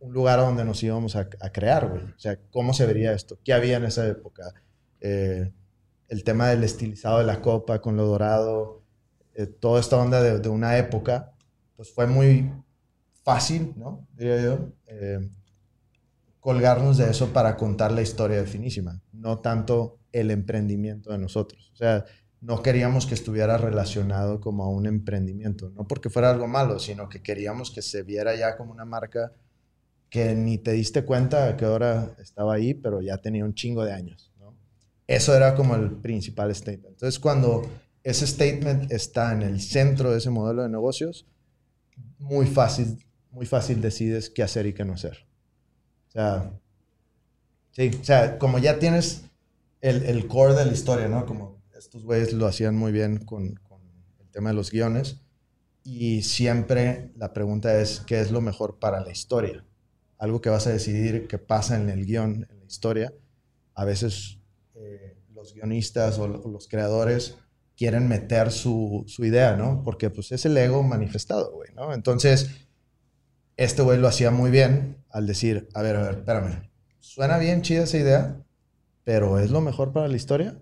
un, 0.00 0.12
lugar 0.12 0.38
donde 0.40 0.64
nos 0.64 0.82
íbamos 0.82 1.16
a, 1.16 1.28
crear, 1.28 1.88
güey. 1.88 2.04
O 2.04 2.18
sea, 2.18 2.38
¿cómo 2.50 2.72
se 2.74 2.86
vería 2.86 3.12
esto? 3.12 3.38
¿Qué 3.44 3.52
había 3.52 3.76
en 3.76 3.84
esa 3.84 4.06
época? 4.06 4.52
Eh, 5.00 5.52
el 6.08 6.24
tema 6.24 6.48
del 6.48 6.64
estilizado 6.64 7.18
de 7.18 7.24
la 7.24 7.40
copa 7.40 7.80
con 7.80 7.96
lo 7.96 8.06
dorado, 8.06 8.81
eh, 9.34 9.46
toda 9.46 9.80
esta 9.80 9.96
onda 9.96 10.22
de, 10.22 10.38
de, 10.38 10.48
una 10.48 10.76
época, 10.78 11.32
pues 11.76 11.92
fue 11.92 12.06
muy 12.06 12.50
fácil, 13.22 13.72
¿no? 13.76 14.06
Diría 14.14 14.42
yo, 14.42 14.72
eh, 14.86 15.28
colgarnos 16.40 16.98
de 16.98 17.10
eso 17.10 17.32
para 17.32 17.56
contar 17.56 17.92
la 17.92 18.02
historia 18.02 18.38
de 18.38 18.46
Finísima, 18.46 19.00
no 19.12 19.38
tanto 19.38 19.98
el 20.12 20.30
emprendimiento 20.30 21.12
de 21.12 21.18
nosotros. 21.18 21.70
O 21.72 21.76
sea, 21.76 22.04
no 22.40 22.62
queríamos 22.62 23.06
que 23.06 23.14
estuviera 23.14 23.56
relacionado 23.56 24.40
como 24.40 24.64
a 24.64 24.68
un 24.68 24.86
emprendimiento, 24.86 25.70
no 25.70 25.86
porque 25.86 26.10
fuera 26.10 26.30
algo 26.30 26.48
malo, 26.48 26.80
sino 26.80 27.08
que 27.08 27.22
queríamos 27.22 27.70
que 27.70 27.82
se 27.82 28.02
viera 28.02 28.34
ya 28.34 28.56
como 28.56 28.72
una 28.72 28.84
marca 28.84 29.32
que 30.10 30.34
ni 30.34 30.58
te 30.58 30.72
diste 30.72 31.04
cuenta 31.04 31.48
a 31.48 31.56
qué 31.56 31.64
hora 31.64 32.16
estaba 32.18 32.54
ahí, 32.54 32.74
pero 32.74 33.00
ya 33.00 33.18
tenía 33.18 33.44
un 33.44 33.54
chingo 33.54 33.84
de 33.84 33.92
años. 33.92 34.30
Eso 35.06 35.34
era 35.34 35.54
como 35.54 35.74
el 35.74 35.90
principal 35.90 36.54
statement. 36.54 36.94
Entonces, 36.94 37.18
cuando 37.18 37.62
ese 38.04 38.26
statement 38.26 38.90
está 38.90 39.32
en 39.32 39.42
el 39.42 39.60
centro 39.60 40.10
de 40.10 40.18
ese 40.18 40.30
modelo 40.30 40.62
de 40.62 40.68
negocios, 40.68 41.26
muy 42.18 42.46
fácil, 42.46 43.04
muy 43.30 43.46
fácil 43.46 43.80
decides 43.80 44.30
qué 44.30 44.42
hacer 44.42 44.66
y 44.66 44.72
qué 44.72 44.84
no 44.84 44.94
hacer. 44.94 45.26
O 46.08 46.10
sea, 46.12 46.52
sí, 47.70 47.90
o 48.00 48.04
sea, 48.04 48.38
como 48.38 48.58
ya 48.58 48.78
tienes 48.78 49.24
el, 49.80 50.04
el 50.04 50.26
core 50.26 50.54
de 50.54 50.66
la 50.66 50.72
historia, 50.72 51.08
¿no? 51.08 51.26
Como 51.26 51.62
estos 51.76 52.04
güeyes 52.04 52.32
lo 52.32 52.46
hacían 52.46 52.76
muy 52.76 52.92
bien 52.92 53.18
con, 53.18 53.60
el 54.20 54.30
tema 54.30 54.50
de 54.50 54.54
los 54.54 54.70
guiones. 54.70 55.20
Y 55.84 56.22
siempre 56.22 57.10
la 57.16 57.32
pregunta 57.32 57.80
es, 57.80 58.00
¿qué 58.06 58.20
es 58.20 58.30
lo 58.30 58.40
mejor 58.40 58.78
para 58.78 59.00
la 59.00 59.10
historia? 59.10 59.64
Algo 60.16 60.40
que 60.40 60.48
vas 60.48 60.68
a 60.68 60.70
decidir 60.70 61.26
que 61.26 61.38
pasa 61.38 61.76
en 61.76 61.90
el 61.90 62.06
guion, 62.06 62.46
en 62.48 62.60
la 62.60 62.66
historia. 62.66 63.12
A 63.74 63.84
veces 63.84 64.38
eh, 64.76 65.16
los 65.34 65.54
guionistas 65.54 66.20
o 66.20 66.28
los 66.28 66.68
creadores 66.68 67.36
quieren 67.76 68.08
meter 68.08 68.50
su, 68.50 69.04
idea, 69.18 69.56
¿no? 69.56 69.82
Porque 69.84 70.10
pues 70.10 70.32
es 70.32 70.44
el 70.46 70.56
ego 70.56 70.82
manifestado, 70.82 71.52
güey, 71.52 71.70
¿no? 71.74 71.92
Entonces, 71.92 72.50
este 73.56 73.82
güey 73.82 73.98
lo 73.98 74.08
hacía 74.08 74.30
muy 74.30 74.50
bien 74.50 74.98
al 75.10 75.26
decir, 75.26 75.68
a 75.74 75.82
ver, 75.82 75.96
a 75.96 76.02
ver, 76.02 76.14
espérame, 76.18 76.70
suena 77.00 77.38
bien 77.38 77.62
chida 77.62 77.84
esa 77.84 77.98
idea, 77.98 78.44
pero 79.04 79.38
¿es 79.38 79.50
lo 79.50 79.60
mejor 79.60 79.92
para 79.92 80.08
la 80.08 80.16
historia? 80.16 80.60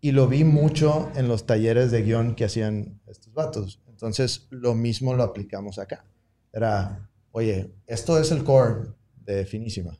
Y 0.00 0.12
lo 0.12 0.28
vi 0.28 0.44
mucho 0.44 1.10
en 1.16 1.28
los 1.28 1.46
talleres 1.46 1.90
de 1.90 2.02
guion 2.02 2.34
que 2.34 2.44
hacían 2.44 3.00
estos 3.06 3.32
vatos. 3.32 3.80
Entonces, 3.88 4.46
lo 4.50 4.74
mismo 4.74 5.14
lo 5.14 5.22
aplicamos 5.22 5.78
acá. 5.78 6.04
Era, 6.52 7.10
oye, 7.32 7.72
esto 7.86 8.18
es 8.18 8.30
el 8.30 8.44
core 8.44 8.90
de 9.24 9.46
Finísima. 9.46 9.98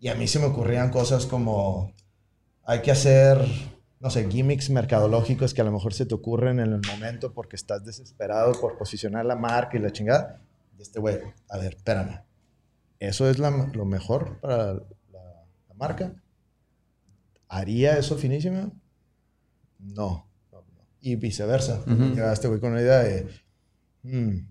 Y 0.00 0.08
a 0.08 0.14
mí 0.14 0.26
se 0.26 0.38
me 0.38 0.46
ocurrían 0.46 0.90
cosas 0.90 1.26
como, 1.26 1.92
hay 2.64 2.82
que 2.82 2.90
hacer, 2.90 3.38
no 4.00 4.10
sé, 4.10 4.28
gimmicks 4.30 4.70
mercadológicos 4.70 5.54
que 5.54 5.60
a 5.62 5.64
lo 5.64 5.72
mejor 5.72 5.94
se 5.94 6.06
te 6.06 6.14
ocurren 6.14 6.60
en 6.60 6.72
el 6.72 6.80
momento 6.86 7.32
porque 7.32 7.56
estás 7.56 7.84
desesperado 7.84 8.52
por 8.60 8.76
posicionar 8.76 9.24
la 9.24 9.36
marca 9.36 9.76
y 9.76 9.80
la 9.80 9.90
chingada. 9.90 10.42
Y 10.78 10.82
este 10.82 11.00
güey, 11.00 11.18
a 11.48 11.58
ver, 11.58 11.74
espérame. 11.74 12.20
¿Eso 12.98 13.28
es 13.28 13.38
lo 13.38 13.84
mejor 13.84 14.38
para 14.40 14.74
la, 14.74 14.82
la 15.68 15.74
marca? 15.74 16.14
¿Haría 17.48 17.98
eso 17.98 18.16
Finísima? 18.16 18.70
no, 19.78 20.28
Y 21.00 21.16
viceversa. 21.16 21.84
Llegaste, 21.86 22.48
güey, 22.48 22.60
con 22.60 22.72
una 22.72 22.80
idea 22.80 22.98
de, 23.00 23.28
mm, 24.02 24.48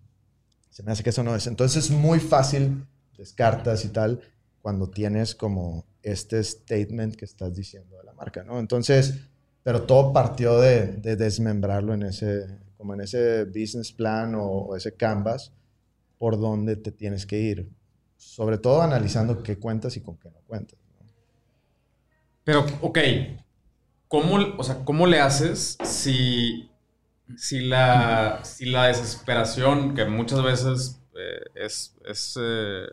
se 0.69 0.83
me 0.83 0.91
hace 0.91 1.03
que 1.03 1.09
eso 1.09 1.23
no 1.23 1.35
es. 1.35 1.47
Entonces 1.47 1.85
es 1.85 1.91
muy 1.91 2.19
fácil, 2.19 2.85
descartas 3.17 3.85
y 3.85 3.89
tal, 3.89 4.21
cuando 4.61 4.89
tienes 4.89 5.35
como 5.35 5.85
este 6.01 6.43
statement 6.43 7.15
que 7.15 7.25
estás 7.25 7.55
diciendo 7.55 7.97
de 7.97 8.03
la 8.03 8.13
marca, 8.13 8.43
¿no? 8.43 8.59
Entonces, 8.59 9.19
pero 9.65 9.81
todo 9.81 10.13
partió 10.13 10.59
de, 10.59 10.91
desmembrarlo 11.15 11.95
en 11.95 12.03
ese, 12.03 12.45
como 12.77 12.93
en 12.93 13.01
ese 13.01 13.45
business 13.45 13.91
plan 13.91 14.35
o, 14.37 14.75
ese 14.75 14.95
canvas 14.95 15.53
por 16.19 16.39
donde 16.39 16.75
te 16.75 16.91
tienes 16.91 17.25
que 17.25 17.39
ir. 17.39 17.67
Sobre 18.15 18.59
todo 18.59 18.83
analizando 18.83 19.41
qué 19.41 19.57
cuentas 19.57 19.97
y 19.97 20.01
con 20.01 20.17
qué 20.17 20.29
no 20.29 20.37
cuentas. 20.45 20.77
Pero, 22.43 22.63
ok, 22.79 22.99
¿cómo, 24.07 24.35
o 24.55 24.63
sea, 24.63 24.85
¿cómo 24.85 25.07
le 25.07 25.19
haces 25.19 25.79
si, 25.83 26.69
si, 27.35 27.61
la, 27.61 28.41
si 28.43 28.67
la 28.67 28.85
desesperación, 28.85 29.95
que 29.95 30.05
muchas 30.05 30.43
veces 30.43 31.01
eh, 31.15 31.41
es, 31.55 31.95
es 32.07 32.37
eh, 32.39 32.85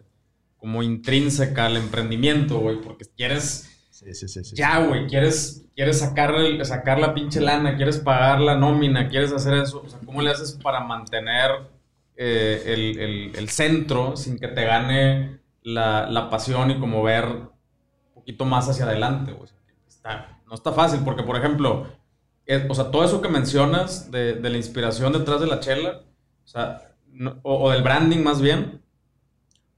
como 0.56 0.82
intrínseca 0.82 1.66
al 1.66 1.76
emprendimiento, 1.76 2.60
güey, 2.60 2.80
porque 2.80 3.04
quieres... 3.14 3.68
Sí, 4.04 4.28
sí, 4.28 4.44
sí, 4.44 4.56
ya, 4.56 4.84
güey, 4.84 5.06
quieres, 5.06 5.64
quieres 5.74 6.00
sacar, 6.00 6.34
sacar 6.64 6.98
la 6.98 7.14
pinche 7.14 7.40
lana, 7.40 7.76
quieres 7.76 7.98
pagar 7.98 8.40
la 8.40 8.56
nómina, 8.56 9.08
quieres 9.08 9.32
hacer 9.32 9.54
eso. 9.54 9.82
O 9.84 9.88
sea, 9.88 10.00
¿cómo 10.04 10.20
le 10.22 10.30
haces 10.30 10.58
para 10.62 10.80
mantener 10.80 11.50
eh, 12.16 12.62
el, 12.66 12.98
el, 12.98 13.36
el, 13.36 13.48
centro 13.48 14.16
sin 14.16 14.38
que 14.38 14.48
te 14.48 14.64
gane 14.64 15.40
la, 15.62 16.10
la, 16.10 16.30
pasión 16.30 16.70
y 16.72 16.80
como 16.80 17.02
ver 17.02 17.26
un 17.26 17.50
poquito 18.14 18.44
más 18.44 18.68
hacia 18.68 18.86
adelante? 18.86 19.32
Güey? 19.32 19.50
Está, 19.86 20.40
no 20.46 20.54
está 20.54 20.72
fácil, 20.72 21.00
porque 21.04 21.22
por 21.22 21.36
ejemplo, 21.36 21.86
o 22.68 22.74
sea, 22.74 22.90
todo 22.90 23.04
eso 23.04 23.22
que 23.22 23.28
mencionas 23.28 24.10
de, 24.10 24.40
la 24.40 24.56
inspiración 24.56 25.12
detrás 25.12 25.40
de 25.40 25.46
la 25.46 25.60
chela, 25.60 26.02
o 26.44 26.48
sea, 26.48 26.92
o, 27.42 27.70
del 27.70 27.82
branding 27.82 28.22
más 28.22 28.40
bien, 28.40 28.82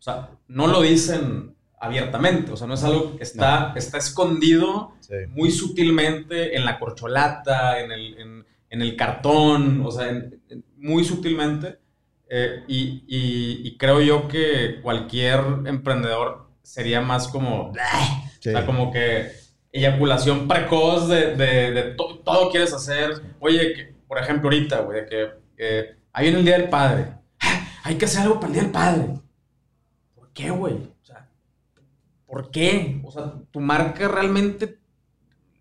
sea, 0.05 0.29
no 0.49 0.67
lo 0.67 0.83
dicen 0.83 1.54
abiertamente, 1.85 2.53
o 2.53 2.57
sea, 2.57 2.67
no 2.67 2.75
es 2.75 2.85
algo 2.85 3.17
que 3.17 3.23
está, 3.23 3.73
está 3.77 3.99
escondido 3.99 4.95
muy 5.29 5.51
sutilmente 5.51 6.57
en 6.57 6.65
la 6.65 6.79
corcholata, 6.79 7.81
en 7.81 7.93
el, 7.93 8.45
en, 8.71 8.83
el 8.83 8.97
cartón, 8.97 9.83
o 9.85 9.91
sea, 9.91 10.13
muy 10.77 11.05
sutilmente. 11.05 11.79
Eh, 12.29 12.65
y, 12.67 13.05
y, 13.07 13.77
creo 13.77 14.01
yo 14.01 14.27
que 14.27 14.81
cualquier 14.83 15.41
emprendedor 15.67 16.49
sería 16.63 17.01
más 17.01 17.29
como, 17.29 17.71
o 17.71 17.75
sea, 18.41 18.67
como 18.67 18.91
que 18.91 19.31
eyaculación 19.71 20.49
precoz 20.49 21.09
de, 21.09 21.37
de, 21.37 21.71
de 21.73 21.83
todo 21.95 22.51
quieres 22.51 22.73
hacer. 22.73 23.23
Oye, 23.41 23.75
que, 23.75 23.95
por 24.09 24.19
ejemplo, 24.19 24.49
ahorita, 24.49 24.81
güey, 24.81 25.07
que 25.07 25.29
eh, 25.59 25.97
ahí 26.13 26.29
en 26.29 26.37
el 26.37 26.45
Día 26.45 26.59
del 26.59 26.71
Padre, 26.71 27.07
hay 27.85 27.97
que 27.97 28.07
hacer 28.07 28.23
algo 28.23 28.37
para 28.37 28.47
el 28.49 28.53
Día 28.55 28.63
del 28.63 28.73
Padre. 28.73 29.21
¿Por 30.15 30.33
qué, 30.33 30.51
güey? 30.51 30.94
¿Por 32.35 32.51
qué? 32.51 33.01
O 33.05 33.13
sea, 33.13 33.33
tu 33.53 33.61
marca 33.61 34.09
realmente, 34.09 34.77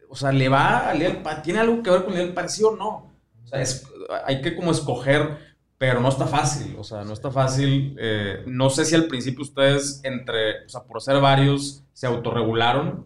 o 0.10 0.16
sea, 0.16 0.32
le 0.32 0.50
va 0.50 0.90
al 0.90 0.98
Día 0.98 1.10
del 1.10 1.22
Padre, 1.22 1.42
¿tiene 1.44 1.60
algo 1.60 1.84
que 1.84 1.92
ver 1.92 2.04
con 2.04 2.18
el 2.18 2.34
Padre, 2.34 2.50
sí 2.50 2.64
o 2.64 2.76
no? 2.76 3.12
O 3.44 3.48
sea, 3.48 3.62
es, 3.62 3.86
hay 4.26 4.42
que 4.42 4.56
como 4.56 4.72
escoger, 4.72 5.38
pero 5.78 6.00
no 6.00 6.10
está 6.10 6.26
fácil, 6.26 6.76
o 6.80 6.84
sea, 6.84 7.04
no 7.04 7.14
está 7.14 7.30
fácil. 7.30 7.96
Eh, 8.00 8.42
no 8.48 8.72
sé 8.72 8.86
si 8.86 8.96
al 8.96 9.06
principio 9.06 9.44
ustedes, 9.44 10.02
entre, 10.04 10.66
o 10.66 10.70
sea, 10.70 10.82
por 10.82 11.00
ser 11.00 11.22
varios, 11.22 11.84
se 11.94 12.08
autorregularon 12.08 13.06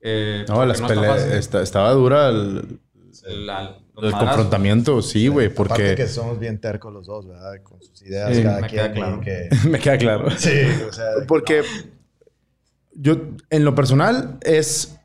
eh, 0.00 0.44
no, 0.48 0.66
las 0.66 0.82
peleas. 0.82 1.54
estaba 1.54 1.92
dura 1.92 2.30
el, 2.30 2.80
confrontamiento, 3.94 5.02
sí, 5.02 5.28
güey, 5.28 5.50
porque... 5.50 5.72
Aparte 5.72 5.94
que 5.94 6.08
somos 6.08 6.40
bien 6.40 6.60
tercos 6.60 6.92
los 6.92 7.06
dos, 7.06 7.28
¿verdad? 7.28 7.62
Con 7.62 7.80
sus 7.80 8.02
ideas, 8.02 8.36
cada 8.40 8.60
me 8.60 8.66
quien. 8.66 8.80
Queda 8.80 8.92
claro. 8.92 9.22
me 9.70 9.78
queda 9.78 9.98
claro. 9.98 10.30
Sí, 10.32 10.62
o 10.88 10.92
sea... 10.92 11.10
Porque 11.28 11.62
yo, 13.00 13.16
en 13.50 13.64
lo 13.64 13.74
personal, 13.74 14.38
es 14.42 14.98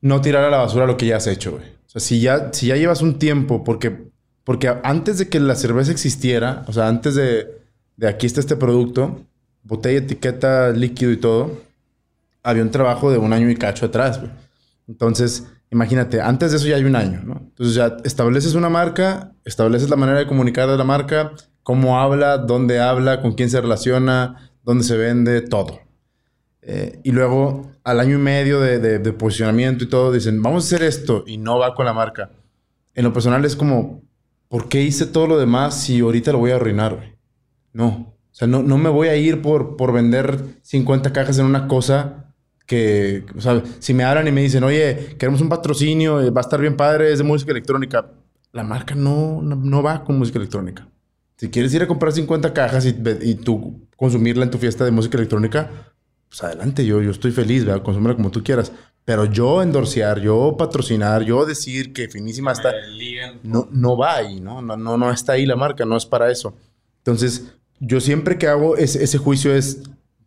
no 0.00 0.20
tirar 0.20 0.44
a 0.44 0.50
la 0.50 0.58
basura 0.58 0.86
lo 0.86 0.96
que 0.96 1.06
ya 1.06 1.16
has 1.16 1.26
hecho, 1.26 1.52
güey. 1.52 1.64
O 1.64 1.90
sea, 1.90 2.00
si 2.00 2.20
ya, 2.20 2.52
si 2.52 2.68
ya 2.68 2.76
llevas 2.76 3.02
un 3.02 3.18
tiempo, 3.18 3.64
porque, 3.64 4.10
porque 4.44 4.72
antes 4.84 5.18
de 5.18 5.28
que 5.28 5.40
la 5.40 5.54
cerveza 5.54 5.90
existiera, 5.90 6.64
o 6.68 6.72
sea, 6.72 6.88
antes 6.88 7.14
de, 7.14 7.48
de 7.96 8.08
aquí 8.08 8.26
está 8.26 8.40
este 8.40 8.56
producto, 8.56 9.24
botella, 9.62 9.98
etiqueta, 9.98 10.70
líquido 10.70 11.10
y 11.10 11.16
todo 11.16 11.68
había 12.42 12.62
un 12.62 12.70
trabajo 12.70 13.10
de 13.10 13.18
un 13.18 13.32
año 13.32 13.50
y 13.50 13.56
cacho 13.56 13.86
atrás, 13.86 14.20
güey. 14.20 14.30
Entonces, 14.86 15.46
imagínate, 15.70 16.20
antes 16.20 16.50
de 16.50 16.56
eso 16.56 16.66
ya 16.66 16.76
hay 16.76 16.84
un 16.84 16.96
año, 16.96 17.20
¿no? 17.22 17.42
Entonces 17.44 17.74
ya 17.74 17.96
estableces 18.04 18.54
una 18.54 18.70
marca, 18.70 19.32
estableces 19.44 19.90
la 19.90 19.96
manera 19.96 20.18
de 20.18 20.26
comunicar 20.26 20.68
de 20.68 20.78
la 20.78 20.84
marca, 20.84 21.32
cómo 21.62 22.00
habla, 22.00 22.38
dónde 22.38 22.80
habla, 22.80 23.20
con 23.20 23.34
quién 23.34 23.50
se 23.50 23.60
relaciona, 23.60 24.50
dónde 24.62 24.84
se 24.84 24.96
vende, 24.96 25.42
todo. 25.42 25.80
Eh, 26.62 27.00
y 27.02 27.12
luego, 27.12 27.70
al 27.84 28.00
año 28.00 28.16
y 28.16 28.20
medio 28.20 28.60
de, 28.60 28.78
de, 28.78 29.12
posicionamiento 29.12 29.84
y 29.84 29.88
todo, 29.88 30.12
dicen, 30.12 30.42
vamos 30.42 30.64
a 30.64 30.66
hacer 30.66 30.86
esto 30.86 31.24
y 31.26 31.38
no 31.38 31.58
va 31.58 31.74
con 31.74 31.86
la 31.86 31.92
marca. 31.92 32.30
En 32.94 33.04
lo 33.04 33.12
personal 33.12 33.44
es 33.44 33.56
como, 33.56 34.02
¿por 34.48 34.68
qué 34.68 34.82
hice 34.82 35.06
todo 35.06 35.26
lo 35.26 35.38
demás 35.38 35.80
si 35.80 36.00
ahorita 36.00 36.32
lo 36.32 36.38
voy 36.38 36.50
a 36.50 36.56
arruinar? 36.56 37.16
No. 37.72 38.14
O 38.30 38.34
sea, 38.38 38.46
no, 38.46 38.62
no 38.62 38.78
me 38.78 38.88
voy 38.88 39.08
a 39.08 39.16
ir 39.16 39.42
por, 39.42 39.76
por 39.76 39.92
vender 39.92 40.38
50 40.62 41.12
cajas 41.12 41.38
en 41.38 41.46
una 41.46 41.66
cosa 41.68 42.28
que, 42.68 43.24
o 43.34 43.40
sea, 43.40 43.62
si 43.78 43.94
me 43.94 44.04
hablan 44.04 44.28
y 44.28 44.30
me 44.30 44.42
dicen, 44.42 44.62
oye, 44.62 45.16
queremos 45.18 45.40
un 45.40 45.48
patrocinio, 45.48 46.20
eh, 46.20 46.30
va 46.30 46.42
a 46.42 46.42
estar 46.42 46.60
bien 46.60 46.76
padre, 46.76 47.10
es 47.10 47.18
de 47.18 47.24
música 47.24 47.50
electrónica, 47.50 48.10
la 48.52 48.62
marca 48.62 48.94
no, 48.94 49.40
no, 49.40 49.82
va 49.82 50.04
con 50.04 50.18
música 50.18 50.38
electrónica. 50.38 50.86
Si 51.36 51.48
quieres 51.48 51.72
ir 51.72 51.82
a 51.82 51.86
comprar 51.86 52.12
50 52.12 52.52
cajas 52.52 52.84
y, 52.84 52.94
y, 53.22 53.36
tú 53.36 53.88
consumirla 53.96 54.44
en 54.44 54.50
tu 54.50 54.58
fiesta 54.58 54.84
de 54.84 54.90
música 54.90 55.16
electrónica, 55.16 55.70
pues 56.28 56.42
adelante, 56.42 56.84
yo, 56.84 57.02
yo 57.02 57.10
estoy 57.10 57.32
feliz, 57.32 57.64
¿verdad? 57.64 57.82
Consumirla 57.82 58.16
como 58.16 58.30
tú 58.30 58.42
quieras. 58.42 58.72
Pero 59.04 59.24
yo 59.24 59.62
endorsear, 59.62 60.20
yo 60.20 60.56
patrocinar, 60.58 61.22
yo 61.22 61.46
decir 61.46 61.92
que 61.92 62.08
finísima 62.08 62.52
está... 62.52 62.72
No, 63.42 63.68
no 63.70 63.96
va 63.96 64.16
ahí, 64.16 64.40
¿no? 64.40 64.60
¿no? 64.60 64.76
No, 64.76 64.98
no 64.98 65.10
está 65.10 65.32
ahí 65.32 65.46
la 65.46 65.56
marca, 65.56 65.84
no 65.86 65.96
es 65.96 66.04
para 66.04 66.30
eso. 66.30 66.54
Entonces, 66.98 67.54
yo 67.80 68.00
siempre 68.00 68.36
que 68.36 68.48
hago 68.48 68.76
ese, 68.76 69.02
ese 69.02 69.16
juicio 69.16 69.54
es, 69.54 69.82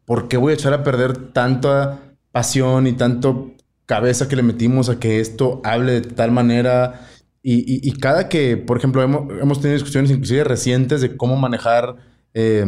¿por 0.05 0.27
qué 0.27 0.37
voy 0.37 0.51
a 0.51 0.55
echar 0.55 0.73
a 0.73 0.83
perder 0.83 1.31
tanta 1.31 1.99
pasión 2.31 2.87
y 2.87 2.93
tanto 2.93 3.53
cabeza 3.91 4.29
que 4.29 4.37
le 4.37 4.43
metimos 4.43 4.87
a 4.87 4.99
que 4.99 5.19
esto 5.19 5.59
hable 5.65 5.99
de 5.99 6.01
tal 6.01 6.31
manera. 6.31 7.09
Y, 7.43 7.91
cada 7.99 8.29
que, 8.29 8.55
por 8.55 8.77
ejemplo, 8.77 9.01
hemos, 9.03 9.59
tenido 9.59 9.73
discusiones 9.73 10.11
inclusive 10.11 10.45
recientes 10.45 11.01
de 11.01 11.17
cómo 11.17 11.35
manejar 11.35 11.97
eh, 12.33 12.65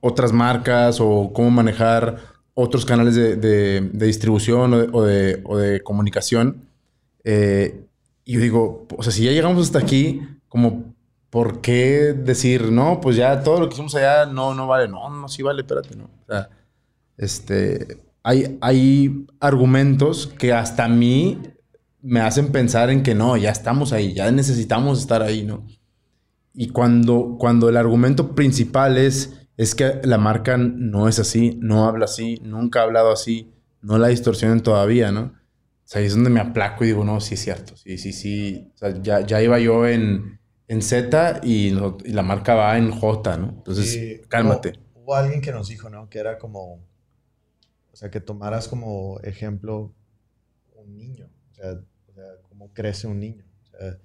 otras 0.00 0.32
marcas 0.32 0.98
o 1.00 1.30
cómo 1.32 1.52
manejar 1.52 2.16
otros 2.54 2.84
canales 2.86 3.14
de, 3.14 3.90
distribución 3.92 4.90
o 4.92 5.02
de, 5.02 5.82
comunicación. 5.82 6.68
Eh, 7.24 7.84
y 8.24 8.34
yo 8.34 8.40
digo, 8.40 8.86
o 8.96 9.02
sea, 9.02 9.12
si 9.12 9.24
ya 9.24 9.32
llegamos 9.32 9.66
hasta 9.66 9.80
aquí, 9.80 10.22
como, 10.48 10.94
¿por 11.30 11.60
qué 11.60 12.14
decir, 12.14 12.70
no, 12.70 13.00
pues 13.00 13.16
ya 13.16 13.42
todo 13.42 13.60
lo 13.60 13.68
que 13.68 13.74
hicimos 13.74 13.94
allá 13.96 14.26
no, 14.26 14.54
no 14.54 14.66
vale? 14.66 14.88
No, 14.88 15.10
no, 15.10 15.28
sí 15.28 15.42
vale, 15.42 15.62
espérate, 15.62 15.96
no. 15.96 16.04
O 16.04 16.26
sea, 16.26 16.48
este, 17.16 17.98
hay, 18.22 19.26
argumentos 19.40 20.26
que 20.38 20.52
hasta 20.52 20.84
a 20.84 20.88
mí 20.88 21.38
me 22.00 22.20
hacen 22.20 22.52
pensar 22.52 22.90
en 22.90 23.02
que 23.02 23.14
no, 23.14 23.36
ya 23.36 23.50
estamos 23.50 23.92
ahí, 23.92 24.14
ya 24.14 24.30
necesitamos 24.30 25.00
estar 25.00 25.22
ahí, 25.22 25.42
¿no? 25.42 25.66
Y 26.54 26.68
cuando, 26.68 27.36
cuando 27.38 27.68
el 27.68 27.76
argumento 27.76 28.34
principal 28.34 28.96
es, 28.96 29.43
es 29.56 29.74
que 29.74 30.00
la 30.04 30.18
marca 30.18 30.56
no 30.56 31.08
es 31.08 31.18
así, 31.18 31.58
no 31.60 31.86
habla 31.86 32.06
así, 32.06 32.40
nunca 32.42 32.80
ha 32.80 32.84
hablado 32.84 33.12
así, 33.12 33.52
no 33.82 33.98
la 33.98 34.08
distorsionen 34.08 34.62
todavía, 34.62 35.12
¿no? 35.12 35.22
O 35.22 35.86
sea, 35.86 36.00
ahí 36.00 36.06
es 36.06 36.14
donde 36.14 36.30
me 36.30 36.40
aplaco 36.40 36.84
y 36.84 36.88
digo, 36.88 37.04
no, 37.04 37.20
sí 37.20 37.34
es 37.34 37.40
cierto, 37.40 37.76
sí, 37.76 37.98
sí, 37.98 38.12
sí. 38.12 38.70
O 38.74 38.78
sea, 38.78 39.02
ya, 39.02 39.20
ya 39.20 39.42
iba 39.42 39.58
yo 39.58 39.86
en, 39.86 40.40
en 40.66 40.82
Z 40.82 41.40
y, 41.42 41.70
la 41.70 42.22
marca 42.22 42.54
va 42.54 42.78
en 42.78 42.90
J, 42.90 43.36
¿no? 43.36 43.48
Entonces, 43.48 44.22
cálmate. 44.28 44.72
hubo 44.94 45.14
alguien 45.14 45.40
que 45.40 45.52
nos 45.52 45.68
dijo, 45.68 45.90
¿no? 45.90 46.08
Que 46.08 46.18
era 46.18 46.38
como 46.38 46.82
o 47.94 47.96
sea, 47.96 48.10
que 48.10 48.20
tomaras 48.20 48.66
como 48.66 49.20
ejemplo 49.22 49.94
un 50.74 50.96
niño, 50.96 51.30
o 51.52 51.54
sea, 51.54 51.80
cómo 52.48 52.72
crece 52.72 53.06
un 53.06 53.20
niño. 53.20 53.44
O 53.62 53.66
sea, 53.66 53.98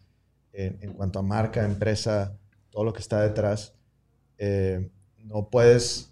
en, 0.53 0.93
cuanto 0.93 1.17
a 1.17 1.23
marca, 1.23 1.65
empresa, 1.65 2.37
todo 2.69 2.83
lo 2.83 2.93
que 2.93 2.99
está 2.99 3.19
detrás, 3.21 3.73
eh, 4.37 4.91
no, 5.29 5.49
puedes, 5.49 6.11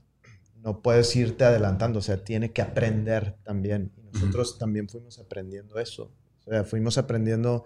no 0.62 0.82
puedes 0.82 1.16
irte 1.16 1.44
adelantando, 1.44 2.00
o 2.00 2.02
sea, 2.02 2.24
tiene 2.24 2.52
que 2.52 2.62
aprender 2.62 3.36
también. 3.44 3.92
Y 3.98 4.04
nosotros 4.04 4.58
también 4.58 4.88
fuimos 4.88 5.20
aprendiendo 5.20 5.80
eso. 5.80 6.12
O 6.40 6.44
sea, 6.52 6.64
fuimos 6.64 6.98
aprendiendo, 6.98 7.66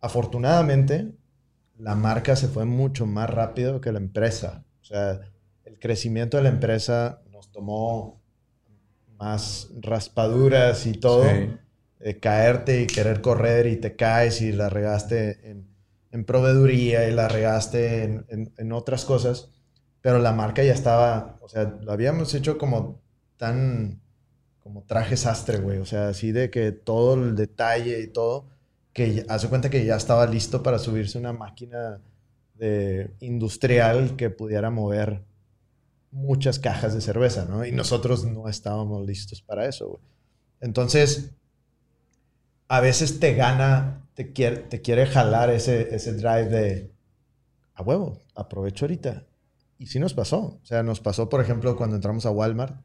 afortunadamente, 0.00 1.12
la 1.78 1.94
marca 1.94 2.36
se 2.36 2.48
fue 2.48 2.64
mucho 2.64 3.06
más 3.06 3.30
rápido 3.30 3.80
que 3.80 3.92
la 3.92 3.98
empresa. 3.98 4.64
O 4.82 4.84
sea, 4.84 5.20
el 5.64 5.78
crecimiento 5.78 6.36
de 6.36 6.42
la 6.42 6.48
empresa 6.48 7.22
nos 7.30 7.50
tomó 7.52 8.20
más 9.18 9.70
raspaduras 9.80 10.86
y 10.86 10.92
todo, 10.92 11.24
caerte 12.20 12.82
y 12.82 12.86
querer 12.86 13.20
correr 13.20 13.66
y 13.66 13.76
te 13.76 13.96
caes 13.96 14.40
y 14.40 14.52
la 14.52 14.68
regaste 14.68 15.50
en, 15.50 15.68
en 16.10 16.24
proveeduría 16.24 17.08
y 17.08 17.12
la 17.12 17.28
regaste 17.28 18.04
en, 18.04 18.52
en, 18.56 18.72
otras 18.72 19.04
cosas, 19.04 19.50
pero 20.00 20.18
la 20.18 20.32
marca 20.32 20.62
ya 20.62 20.72
estaba, 20.72 21.36
o 21.40 21.48
sea, 21.48 21.64
lo 21.82 21.92
habíamos 21.92 22.34
hecho 22.34 22.58
como 22.58 23.00
tan, 23.36 24.00
como 24.60 24.82
traje 24.82 25.16
sastre, 25.16 25.58
güey, 25.58 25.78
o 25.78 25.86
sea, 25.86 26.08
así 26.08 26.32
de 26.32 26.50
que 26.50 26.72
todo 26.72 27.14
el 27.14 27.36
detalle 27.36 28.00
y 28.00 28.08
todo, 28.08 28.46
que 28.92 29.24
hace 29.28 29.48
cuenta 29.48 29.70
que 29.70 29.84
ya 29.84 29.96
estaba 29.96 30.26
listo 30.26 30.62
para 30.62 30.78
subirse 30.78 31.18
una 31.18 31.32
máquina 31.32 32.00
de 32.54 33.10
industrial 33.20 34.16
que 34.16 34.30
pudiera 34.30 34.70
mover 34.70 35.22
muchas 36.10 36.58
cajas 36.58 36.94
de 36.94 37.00
cerveza, 37.00 37.46
¿no? 37.48 37.64
Y 37.64 37.72
nosotros 37.72 38.24
no 38.24 38.48
estábamos 38.48 39.06
listos 39.06 39.42
para 39.42 39.66
eso, 39.66 40.00
Entonces, 40.60 41.30
a 42.68 42.80
veces 42.80 43.20
te 43.20 43.34
gana, 43.34 44.06
te 44.14 44.32
quiere, 44.32 44.58
te 44.58 44.80
quiere 44.82 45.06
jalar 45.06 45.50
ese, 45.50 45.94
ese 45.94 46.12
drive 46.14 46.48
de, 46.48 46.92
a 47.74 47.82
huevo, 47.82 48.22
aprovecho 48.34 48.84
ahorita. 48.84 49.27
Y 49.78 49.86
sí 49.86 49.98
nos 49.98 50.14
pasó. 50.14 50.58
O 50.60 50.64
sea, 50.64 50.82
nos 50.82 51.00
pasó, 51.00 51.28
por 51.28 51.40
ejemplo, 51.40 51.76
cuando 51.76 51.96
entramos 51.96 52.26
a 52.26 52.30
Walmart, 52.30 52.84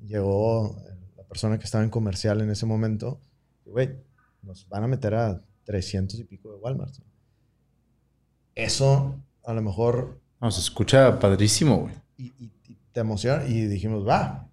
llegó 0.00 0.76
la 1.16 1.24
persona 1.24 1.58
que 1.58 1.64
estaba 1.64 1.84
en 1.84 1.90
comercial 1.90 2.40
en 2.40 2.50
ese 2.50 2.66
momento, 2.66 3.20
y, 3.64 3.70
güey, 3.70 3.96
nos 4.42 4.68
van 4.68 4.84
a 4.84 4.88
meter 4.88 5.14
a 5.14 5.42
300 5.64 6.18
y 6.20 6.24
pico 6.24 6.50
de 6.52 6.58
Walmart. 6.58 6.94
Eso, 8.54 9.20
a 9.44 9.52
lo 9.52 9.62
mejor... 9.62 10.20
Nos 10.40 10.58
escucha 10.58 11.18
padrísimo, 11.18 11.78
güey 11.78 12.06
y, 12.16 12.50
te 12.92 13.00
emociona 13.00 13.44
y 13.46 13.66
dijimos, 13.66 14.06
va. 14.06 14.48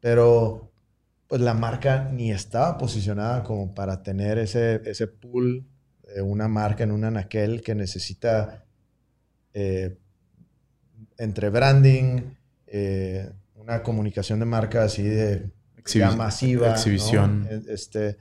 Pero 0.00 0.70
pues 1.26 1.40
la 1.40 1.54
marca 1.54 2.08
ni 2.10 2.30
estaba 2.30 2.78
posicionada 2.78 3.42
como 3.44 3.74
para 3.74 4.02
tener 4.02 4.38
ese, 4.38 4.80
ese 4.84 5.06
pool 5.06 5.66
de 6.02 6.22
una 6.22 6.48
marca 6.48 6.84
en 6.84 6.92
un 6.92 7.04
anaquel 7.04 7.62
que 7.62 7.74
necesita 7.74 8.64
eh, 9.52 9.98
entre 11.18 11.50
branding, 11.50 12.22
eh, 12.66 13.30
una 13.56 13.82
comunicación 13.82 14.38
de 14.40 14.46
marca 14.46 14.84
así 14.84 15.02
de 15.02 15.50
Exhibi- 15.76 15.98
ya 15.98 16.10
masiva. 16.12 16.70
exhibición. 16.70 17.46
E- 17.50 17.72
Este, 17.72 18.16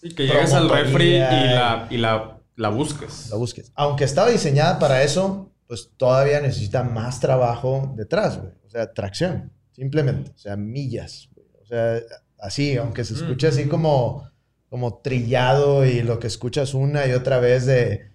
Sí, 0.00 0.14
que 0.14 0.26
llegues 0.26 0.52
al 0.52 0.68
refri 0.68 1.16
y 1.16 1.18
la, 1.18 1.86
y 1.90 1.96
la, 1.96 2.38
la 2.56 2.68
busques. 2.68 3.28
la 3.30 3.36
busques. 3.36 3.72
Aunque 3.74 4.04
estaba 4.04 4.30
diseñada 4.30 4.78
para 4.78 5.02
eso, 5.02 5.50
pues 5.66 5.90
todavía 5.96 6.40
necesita 6.40 6.84
más 6.84 7.18
trabajo 7.18 7.92
detrás, 7.96 8.38
güey. 8.38 8.52
O 8.66 8.70
sea, 8.70 8.92
tracción, 8.92 9.50
simplemente. 9.72 10.30
O 10.34 10.38
sea, 10.38 10.56
millas. 10.56 11.28
güey. 11.34 11.46
O 11.62 11.66
sea, 11.66 11.98
así, 12.38 12.76
aunque 12.76 13.04
se 13.04 13.14
escuche 13.14 13.48
así 13.48 13.64
como, 13.66 14.30
como 14.68 14.98
trillado 14.98 15.84
y 15.86 16.02
lo 16.02 16.18
que 16.20 16.26
escuchas 16.28 16.74
una 16.74 17.06
y 17.06 17.12
otra 17.12 17.38
vez 17.40 17.64
de 17.66 18.10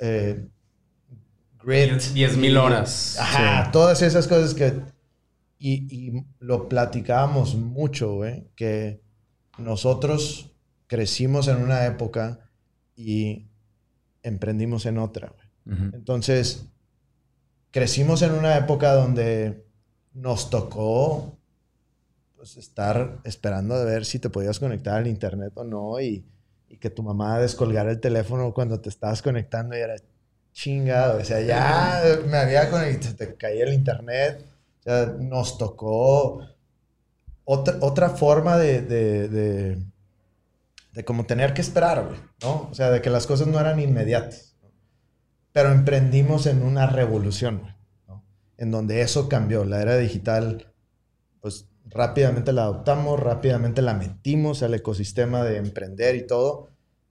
eh, 0.00 0.46
grit. 1.64 2.02
Mil 2.36 2.52
y- 2.52 2.56
horas. 2.56 3.16
Ajá, 3.18 3.70
todas 3.72 4.02
esas 4.02 4.26
cosas 4.26 4.54
que... 4.54 4.80
Y, 5.58 5.94
y 5.94 6.24
lo 6.38 6.68
platicábamos 6.68 7.54
mucho, 7.54 8.14
güey, 8.14 8.48
que 8.56 9.02
nosotros 9.58 10.52
crecimos 10.86 11.48
en 11.48 11.56
una 11.58 11.84
época 11.84 12.50
y 12.96 13.46
emprendimos 14.22 14.86
en 14.86 14.96
otra, 14.96 15.34
güey. 15.34 15.76
Ujú. 15.76 15.96
Entonces, 15.96 16.64
crecimos 17.70 18.22
en 18.22 18.32
una 18.32 18.56
época 18.56 18.94
donde 18.94 19.66
nos 20.14 20.48
tocó 20.48 21.36
pues, 22.36 22.56
estar 22.56 23.18
esperando 23.24 23.74
a 23.74 23.84
ver 23.84 24.06
si 24.06 24.18
te 24.18 24.30
podías 24.30 24.58
conectar 24.58 24.96
al 24.96 25.06
internet 25.08 25.52
o 25.56 25.64
no 25.64 26.00
y, 26.00 26.24
y 26.68 26.78
que 26.78 26.88
tu 26.88 27.02
mamá 27.02 27.38
descolgara 27.38 27.90
el 27.90 28.00
teléfono 28.00 28.54
cuando 28.54 28.80
te 28.80 28.88
estabas 28.88 29.20
conectando 29.20 29.76
y 29.76 29.80
era 29.80 29.94
chingado. 30.60 31.20
O 31.20 31.24
sea, 31.24 31.40
ya 31.40 32.02
me 32.26 32.36
había 32.36 32.70
conectado, 32.70 33.16
te 33.16 33.34
caía 33.36 33.64
el 33.64 33.72
internet. 33.72 34.44
O 34.80 34.82
sea, 34.82 35.06
nos 35.18 35.58
tocó 35.58 36.46
otra, 37.44 37.78
otra 37.80 38.10
forma 38.10 38.56
de, 38.56 38.82
de, 38.82 39.28
de, 40.92 41.04
como 41.04 41.24
tener 41.24 41.54
que 41.54 41.62
esperar, 41.62 42.06
güey, 42.06 42.20
¿no? 42.42 42.68
O 42.70 42.74
sea, 42.74 42.90
de 42.90 43.00
que 43.00 43.10
las 43.10 43.26
cosas 43.26 43.46
no 43.46 43.58
eran 43.58 43.80
inmediatas. 43.80 44.54
Pero 45.52 45.72
emprendimos 45.72 46.46
en 46.46 46.62
una 46.62 46.86
revolución. 46.86 47.76
En 48.56 48.70
donde 48.70 49.00
eso 49.00 49.28
cambió. 49.28 49.64
La 49.64 49.80
era 49.80 49.96
digital, 49.96 50.72
pues 51.40 51.66
rápidamente 51.86 52.52
la 52.52 52.64
adoptamos, 52.64 53.18
rápidamente 53.18 53.82
la 53.82 53.94
metimos 53.94 54.62
al 54.62 54.74
ecosistema 54.74 55.42
de 55.42 55.56
emprender 55.56 56.14
y 56.14 56.26
todo, 56.26 56.68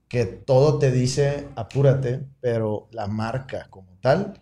que 0.09 0.25
todo 0.25 0.79
te 0.79 0.91
dice 0.91 1.47
apúrate, 1.55 2.21
pero 2.41 2.89
la 2.91 3.07
marca 3.07 3.67
como 3.69 3.97
tal 4.01 4.41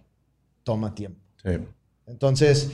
toma 0.63 0.95
tiempo. 0.95 1.19
Sí. 1.43 1.51
Entonces, 2.07 2.71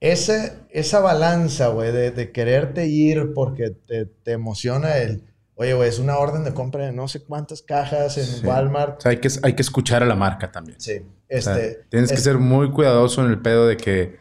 ese, 0.00 0.54
esa 0.70 1.00
balanza, 1.00 1.68
güey, 1.68 1.92
de, 1.92 2.10
de 2.10 2.32
quererte 2.32 2.86
ir 2.86 3.32
porque 3.34 3.70
te, 3.70 4.06
te 4.06 4.32
emociona 4.32 4.96
el, 4.98 5.22
oye, 5.54 5.74
güey, 5.74 5.88
es 5.88 5.98
una 5.98 6.16
orden 6.18 6.44
de 6.44 6.54
compra 6.54 6.86
de 6.86 6.92
no 6.92 7.06
sé 7.06 7.22
cuántas 7.22 7.62
cajas 7.62 8.16
en 8.18 8.24
Sí. 8.26 8.46
Walmart. 8.46 8.98
O 8.98 9.00
sea, 9.02 9.10
hay 9.10 9.18
que, 9.18 9.28
hay 9.42 9.52
que 9.54 9.62
escuchar 9.62 10.02
a 10.02 10.06
la 10.06 10.14
marca 10.16 10.50
también. 10.50 10.80
Sí, 10.80 10.98
O 10.98 11.40
sea, 11.40 11.58
este... 11.58 11.84
tienes 11.90 12.10
que 12.10 12.16
ser 12.18 12.38
muy 12.38 12.70
cuidadoso 12.70 13.24
en 13.24 13.30
el 13.30 13.40
pedo 13.40 13.66
de 13.66 13.76
que 13.76 14.16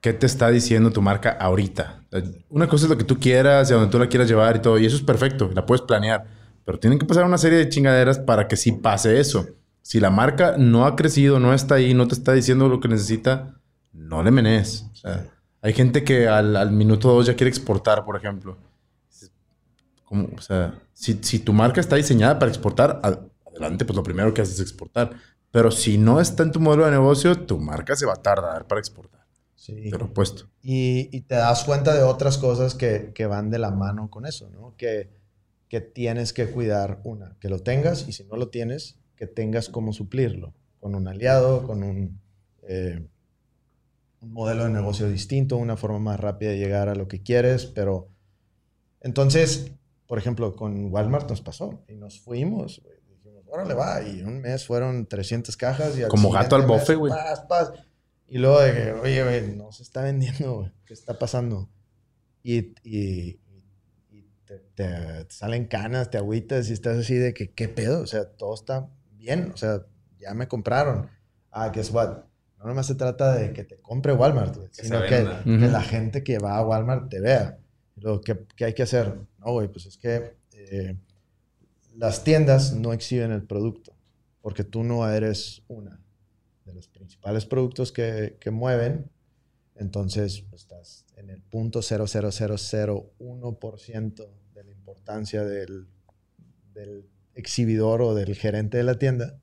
qué 0.00 0.12
te 0.12 0.26
está 0.26 0.50
diciendo 0.50 0.90
tu 0.90 1.02
marca 1.02 1.30
ahorita. 1.32 2.04
O 2.12 2.18
sea, 2.20 2.30
Una 2.48 2.68
cosa 2.68 2.86
es 2.86 2.90
lo 2.90 2.96
que 2.98 3.04
tú 3.04 3.18
quieras 3.18 3.68
y 3.70 3.72
a 3.74 3.76
donde 3.76 3.90
tú 3.90 3.98
la 3.98 4.08
quieras 4.08 4.28
llevar 4.28 4.56
y 4.56 4.60
todo, 4.60 4.78
y 4.78 4.86
eso 4.86 4.96
es 4.96 5.02
perfecto, 5.02 5.50
la 5.52 5.66
puedes 5.66 5.82
planear. 5.82 6.35
Pero 6.66 6.78
tienen 6.78 6.98
que 6.98 7.06
pasar 7.06 7.24
una 7.24 7.38
serie 7.38 7.58
de 7.58 7.68
chingaderas 7.70 8.18
para 8.18 8.46
que 8.48 8.56
sí 8.56 8.72
pase 8.72 9.18
eso. 9.18 9.46
Si 9.80 10.00
la 10.00 10.10
marca 10.10 10.56
no 10.58 10.84
ha 10.84 10.96
crecido, 10.96 11.40
no 11.40 11.54
está 11.54 11.76
ahí, 11.76 11.94
no 11.94 12.06
te 12.08 12.14
está 12.14 12.32
diciendo 12.34 12.68
lo 12.68 12.80
que 12.80 12.88
necesita, 12.88 13.58
no 13.94 14.22
le 14.22 14.30
menes. 14.32 14.84
O 14.92 14.96
sea, 14.96 15.32
hay 15.62 15.72
gente 15.72 16.04
que 16.04 16.28
al, 16.28 16.56
al 16.56 16.72
minuto 16.72 17.08
dos 17.14 17.24
ya 17.26 17.34
quiere 17.36 17.48
exportar, 17.50 18.04
por 18.04 18.16
ejemplo. 18.16 18.58
¿Cómo? 20.04 20.28
O 20.36 20.40
sea, 20.40 20.74
si, 20.92 21.18
si 21.22 21.38
tu 21.38 21.52
marca 21.52 21.80
está 21.80 21.96
diseñada 21.96 22.38
para 22.38 22.50
exportar, 22.50 23.00
ad- 23.02 23.20
adelante, 23.46 23.84
pues 23.84 23.96
lo 23.96 24.02
primero 24.02 24.32
que 24.34 24.42
haces 24.42 24.54
es 24.56 24.60
exportar. 24.60 25.12
Pero 25.50 25.70
si 25.70 25.98
no 25.98 26.20
está 26.20 26.42
en 26.42 26.52
tu 26.52 26.60
modelo 26.60 26.84
de 26.84 26.90
negocio, 26.92 27.34
tu 27.46 27.58
marca 27.58 27.96
se 27.96 28.06
va 28.06 28.12
a 28.14 28.22
tardar 28.22 28.66
para 28.66 28.80
exportar. 28.80 29.24
sí. 29.54 29.90
Te 29.90 29.98
lo 29.98 30.06
opuesto. 30.06 30.48
Y, 30.62 31.08
y 31.16 31.22
te 31.22 31.36
das 31.36 31.64
cuenta 31.64 31.94
de 31.94 32.02
otras 32.02 32.38
cosas 32.38 32.74
que, 32.74 33.12
que 33.14 33.26
van 33.26 33.50
de 33.50 33.58
la 33.58 33.70
mano 33.70 34.10
con 34.10 34.26
eso, 34.26 34.48
¿no? 34.50 34.74
Que, 34.76 35.10
que 35.68 35.80
tienes 35.80 36.32
que 36.32 36.50
cuidar 36.50 37.00
una, 37.04 37.36
que 37.40 37.48
lo 37.48 37.60
tengas 37.60 38.08
y 38.08 38.12
si 38.12 38.24
no 38.24 38.36
lo 38.36 38.48
tienes, 38.48 38.98
que 39.16 39.26
tengas 39.26 39.68
cómo 39.68 39.92
suplirlo, 39.92 40.54
con 40.80 40.94
un 40.94 41.08
aliado, 41.08 41.66
con 41.66 41.82
un, 41.82 42.20
eh, 42.62 43.06
un 44.20 44.32
modelo 44.32 44.64
de 44.64 44.70
negocio 44.70 45.08
distinto, 45.08 45.56
una 45.56 45.76
forma 45.76 45.98
más 45.98 46.20
rápida 46.20 46.50
de 46.50 46.58
llegar 46.58 46.88
a 46.88 46.94
lo 46.94 47.08
que 47.08 47.22
quieres, 47.22 47.66
pero 47.66 48.08
entonces, 49.00 49.72
por 50.06 50.18
ejemplo, 50.18 50.54
con 50.54 50.92
Walmart 50.92 51.28
nos 51.28 51.40
pasó 51.40 51.84
y 51.88 51.94
nos 51.94 52.20
fuimos, 52.20 52.80
güey. 52.82 52.96
Dijimos, 53.08 53.44
órale, 53.46 53.74
va, 53.74 54.02
y 54.02 54.22
un 54.22 54.40
mes 54.40 54.66
fueron 54.66 55.06
300 55.06 55.56
cajas 55.56 55.98
y 55.98 56.02
al 56.02 56.08
Como 56.08 56.30
gato 56.30 56.56
al 56.56 56.66
bofe, 56.66 56.94
güey. 56.94 57.12
Y 58.28 58.38
luego 58.38 58.60
de 58.60 58.72
que, 58.72 58.92
oye, 58.92 59.22
güey, 59.22 59.56
no 59.56 59.70
se 59.72 59.82
está 59.82 60.02
vendiendo, 60.02 60.54
güey. 60.56 60.72
¿Qué 60.84 60.94
está 60.94 61.18
pasando? 61.18 61.68
Y 62.42 62.74
te, 64.46 64.58
te- 64.74 65.24
te 65.24 65.34
salen 65.34 65.66
canas, 65.66 66.10
te 66.10 66.18
agüitas 66.18 66.70
y 66.70 66.72
estás 66.72 66.98
así 66.98 67.14
de 67.14 67.34
que, 67.34 67.50
¿qué 67.52 67.68
pedo? 67.68 68.00
O 68.02 68.06
sea, 68.06 68.24
todo 68.30 68.54
está 68.54 68.88
bien. 69.12 69.50
O 69.52 69.56
sea, 69.56 69.84
ya 70.18 70.32
me 70.34 70.48
compraron. 70.48 71.10
Ah, 71.50 71.70
guess 71.70 71.90
what? 71.90 72.24
No 72.58 72.64
nomás 72.66 72.86
se 72.86 72.94
trata 72.94 73.34
de 73.34 73.52
que 73.52 73.64
te 73.64 73.76
compre 73.80 74.12
Walmart, 74.12 74.56
güey, 74.56 74.68
Que 74.70 74.82
sino 74.84 75.02
que, 75.04 75.14
venda. 75.16 75.42
que 75.44 75.50
Ujú. 75.50 75.66
la 75.72 75.82
gente 75.82 76.22
que 76.24 76.38
va 76.38 76.56
a 76.56 76.66
Walmart 76.66 77.08
te 77.10 77.20
vea. 77.20 77.58
Y 77.96 78.00
luego, 78.00 78.20
¿qué, 78.20 78.38
qué 78.56 78.64
hay 78.66 78.74
que 78.74 78.82
hacer? 78.82 79.14
No, 79.38 79.52
güey, 79.52 79.68
pues 79.68 79.86
es 79.86 79.96
que 79.98 80.36
eh, 80.52 80.96
las 81.96 82.24
tiendas 82.24 82.72
no 82.74 82.92
exhiben 82.92 83.30
el 83.32 83.42
producto 83.44 83.94
porque 84.42 84.64
tú 84.64 84.84
no 84.84 85.08
eres 85.10 85.62
una 85.68 86.00
de 86.64 86.72
los 86.74 86.88
principales 86.88 87.46
productos 87.46 87.90
que, 87.92 88.36
que 88.40 88.50
mueven. 88.50 89.10
Entonces, 89.74 90.42
pues, 90.50 90.62
estás 90.62 91.04
en 91.16 91.30
el 91.30 91.42
punto 91.42 91.80
0.0001% 91.80 94.28
de 94.54 94.64
la 94.64 94.70
importancia 94.70 95.44
del, 95.44 95.88
del 96.72 97.08
exhibidor 97.34 98.02
o 98.02 98.14
del 98.14 98.34
gerente 98.34 98.76
de 98.76 98.84
la 98.84 98.98
tienda. 98.98 99.40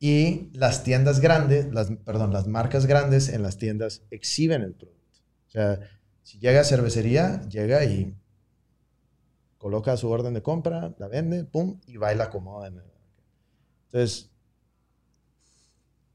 Y 0.00 0.50
las 0.52 0.84
tiendas 0.84 1.20
grandes, 1.20 1.72
las, 1.72 1.90
perdón, 2.04 2.32
las 2.32 2.46
marcas 2.46 2.86
grandes 2.86 3.28
en 3.28 3.42
las 3.42 3.58
tiendas 3.58 4.02
exhiben 4.10 4.62
el 4.62 4.74
producto. 4.74 5.20
O 5.48 5.50
sea, 5.50 5.80
si 6.22 6.38
llega 6.38 6.60
a 6.60 6.64
cervecería, 6.64 7.42
llega 7.48 7.84
y 7.84 8.14
coloca 9.56 9.96
su 9.96 10.08
orden 10.08 10.34
de 10.34 10.42
compra, 10.42 10.94
la 10.98 11.08
vende, 11.08 11.44
pum, 11.44 11.80
y 11.86 11.96
va 11.96 12.12
y 12.12 12.16
la 12.16 12.24
acomoda. 12.24 12.70
Entonces, 13.86 14.30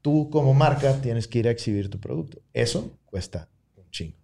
tú 0.00 0.30
como 0.30 0.54
marca 0.54 1.00
tienes 1.00 1.28
que 1.28 1.40
ir 1.40 1.48
a 1.48 1.50
exhibir 1.50 1.90
tu 1.90 2.00
producto. 2.00 2.40
Eso 2.52 2.98
cuesta 3.04 3.50
un 3.76 3.90
chingo. 3.90 4.23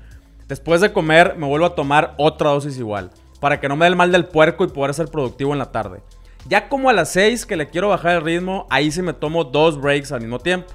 Después 0.51 0.81
de 0.81 0.91
comer 0.91 1.37
me 1.37 1.47
vuelvo 1.47 1.65
a 1.65 1.75
tomar 1.75 2.13
otra 2.17 2.49
dosis 2.49 2.77
igual, 2.77 3.09
para 3.39 3.61
que 3.61 3.69
no 3.69 3.77
me 3.77 3.85
dé 3.85 3.91
el 3.91 3.95
mal 3.95 4.11
del 4.11 4.25
puerco 4.25 4.65
y 4.65 4.67
poder 4.67 4.93
ser 4.93 5.07
productivo 5.07 5.53
en 5.53 5.59
la 5.59 5.71
tarde. 5.71 6.03
Ya 6.49 6.67
como 6.67 6.89
a 6.89 6.93
las 6.93 7.07
6 7.13 7.45
que 7.45 7.55
le 7.55 7.69
quiero 7.69 7.87
bajar 7.87 8.17
el 8.17 8.25
ritmo, 8.25 8.67
ahí 8.69 8.91
sí 8.91 9.01
me 9.01 9.13
tomo 9.13 9.45
dos 9.45 9.79
breaks 9.79 10.11
al 10.11 10.19
mismo 10.19 10.39
tiempo. 10.39 10.73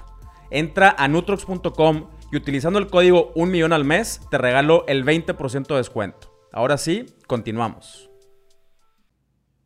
Entra 0.51 0.95
a 0.97 1.09
nutrox.com 1.09 2.09
y 2.33 2.37
utilizando 2.39 2.79
el 2.79 2.87
código 2.87 3.33
1 3.35 3.53
millón 3.53 3.75
al 3.75 3.85
mes 3.85 4.23
te 4.31 4.39
regalo 4.39 4.87
el 4.89 5.05
20% 5.05 5.67
de 5.67 5.77
descuento. 5.77 6.33
Ahora 6.53 6.79
sí, 6.79 7.05
continuamos. 7.27 8.09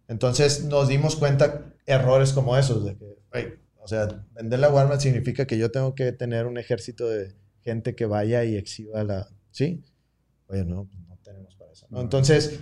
Entonces 0.08 0.64
nos 0.64 0.88
dimos 0.88 1.14
cuenta 1.14 1.72
errores 1.86 2.32
como 2.32 2.56
esos, 2.56 2.84
de 2.84 2.98
que, 2.98 3.16
"Oye, 3.32 3.61
o 3.76 3.86
sea, 3.86 4.26
vender 4.32 4.58
la 4.58 4.70
Walmart 4.70 5.00
significa 5.00 5.46
que 5.46 5.56
yo 5.56 5.70
tengo 5.70 5.94
que 5.94 6.11
tener 6.11 6.46
un 6.46 6.58
ejército 6.58 7.08
de 7.08 7.36
gente 7.62 7.94
que 7.94 8.06
vaya 8.06 8.42
y 8.42 8.56
exhiba 8.56 9.04
la... 9.04 9.28
¿Sí? 9.52 9.84
Oye, 10.51 10.64
no, 10.64 10.84
pues 10.86 10.98
no 11.09 11.16
tenemos 11.22 11.55
para 11.57 11.72
eso. 11.72 11.86
¿no? 11.90 12.01
Entonces 12.01 12.61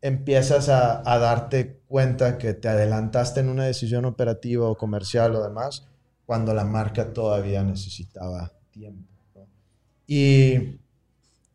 empiezas 0.00 0.68
a, 0.68 1.02
a 1.10 1.18
darte 1.18 1.80
cuenta 1.86 2.38
que 2.38 2.54
te 2.54 2.68
adelantaste 2.68 3.40
en 3.40 3.48
una 3.48 3.64
decisión 3.64 4.04
operativa 4.04 4.68
o 4.68 4.76
comercial 4.76 5.34
o 5.36 5.42
demás 5.42 5.86
cuando 6.26 6.54
la 6.54 6.64
marca 6.64 7.12
todavía 7.12 7.62
necesitaba 7.62 8.52
tiempo. 8.70 9.12
¿no? 9.34 9.48
Y 10.06 10.78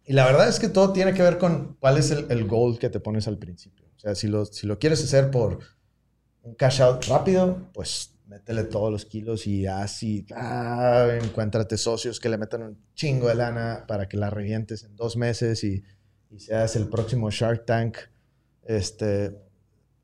Y 0.06 0.14
la 0.14 0.26
verdad 0.26 0.48
es 0.50 0.60
que 0.60 0.70
todo 0.70 0.94
tiene 0.94 1.14
que 1.14 1.22
ver 1.22 1.38
con 1.38 1.76
cuál 1.80 1.98
es 1.98 2.12
el, 2.12 2.32
el 2.32 2.48
goal 2.48 2.80
que 2.80 2.90
te 2.90 3.00
pones 3.00 3.28
al 3.28 3.38
principio. 3.38 3.88
O 3.98 4.00
sea, 4.00 4.16
si 4.16 4.28
lo, 4.28 4.46
si 4.46 4.68
lo 4.68 4.80
quieres 4.80 5.04
hacer 5.04 5.32
por 5.32 5.60
un 6.44 6.56
cash 6.56 6.82
out 6.82 7.06
rápido, 7.06 7.70
pues 7.74 8.17
métele 8.28 8.66
todos 8.66 8.92
los 8.92 9.06
kilos 9.06 9.48
y 9.48 9.66
así, 9.66 10.26
ah, 10.36 11.08
encuéntrate 11.24 11.78
socios 11.78 12.20
que 12.20 12.30
le 12.30 12.38
metan 12.38 12.62
un 12.64 12.78
chingo 12.94 13.28
de 13.30 13.36
lana 13.36 13.86
para 13.88 14.08
que 14.08 14.18
la 14.18 14.30
revientes 14.30 14.84
en 14.84 14.96
dos 14.96 15.16
meses 15.18 15.64
y, 15.64 15.82
y 16.30 16.40
seas 16.40 16.76
el 16.76 16.88
próximo 16.88 17.30
Shark 17.32 17.66
Tank. 17.66 17.98
Este, 18.66 19.34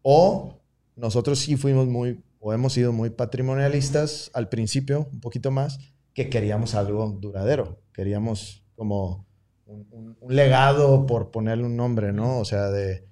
o 0.02 0.60
nosotros 0.96 1.40
sí 1.40 1.58
fuimos 1.58 1.88
muy, 1.88 2.24
o 2.40 2.54
hemos 2.54 2.74
sido 2.74 2.92
muy 2.94 3.10
patrimonialistas 3.10 4.32
al 4.34 4.50
principio, 4.50 5.08
un 5.12 5.20
poquito 5.20 5.52
más, 5.52 5.80
que 6.14 6.30
queríamos 6.30 6.76
algo 6.76 7.10
duradero. 7.20 7.80
Queríamos 7.94 8.64
como 8.76 9.26
un, 9.66 9.88
un- 9.92 10.18
un 10.20 10.36
legado, 10.36 11.06
por 11.06 11.32
ponerle 11.32 11.66
un 11.66 11.76
nombre, 11.76 12.14
¿no? 12.14 12.40
O 12.40 12.46
sea, 12.46 12.70
de, 12.70 13.06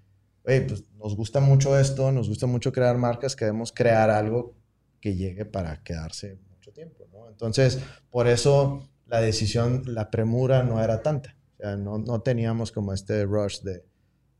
oye, 0.45 0.61
pues 0.61 0.83
nos 0.97 1.15
gusta 1.15 1.39
mucho 1.39 1.77
esto, 1.79 2.11
nos 2.11 2.29
gusta 2.29 2.45
mucho 2.47 2.71
crear 2.71 2.97
marcas, 2.97 3.35
queremos 3.35 3.71
crear 3.71 4.09
algo 4.09 4.55
que 5.01 5.15
llegue 5.15 5.45
para 5.45 5.83
quedarse 5.83 6.37
mucho 6.49 6.71
tiempo, 6.71 7.07
¿no? 7.11 7.27
Entonces, 7.27 7.79
por 8.09 8.27
eso 8.27 8.87
la 9.07 9.19
decisión, 9.19 9.83
la 9.87 10.09
premura 10.11 10.63
no 10.63 10.81
era 10.81 11.01
tanta. 11.01 11.35
O 11.55 11.57
sea, 11.57 11.75
no, 11.75 11.97
no 11.97 12.21
teníamos 12.21 12.71
como 12.71 12.93
este 12.93 13.25
rush 13.25 13.61
de, 13.61 13.83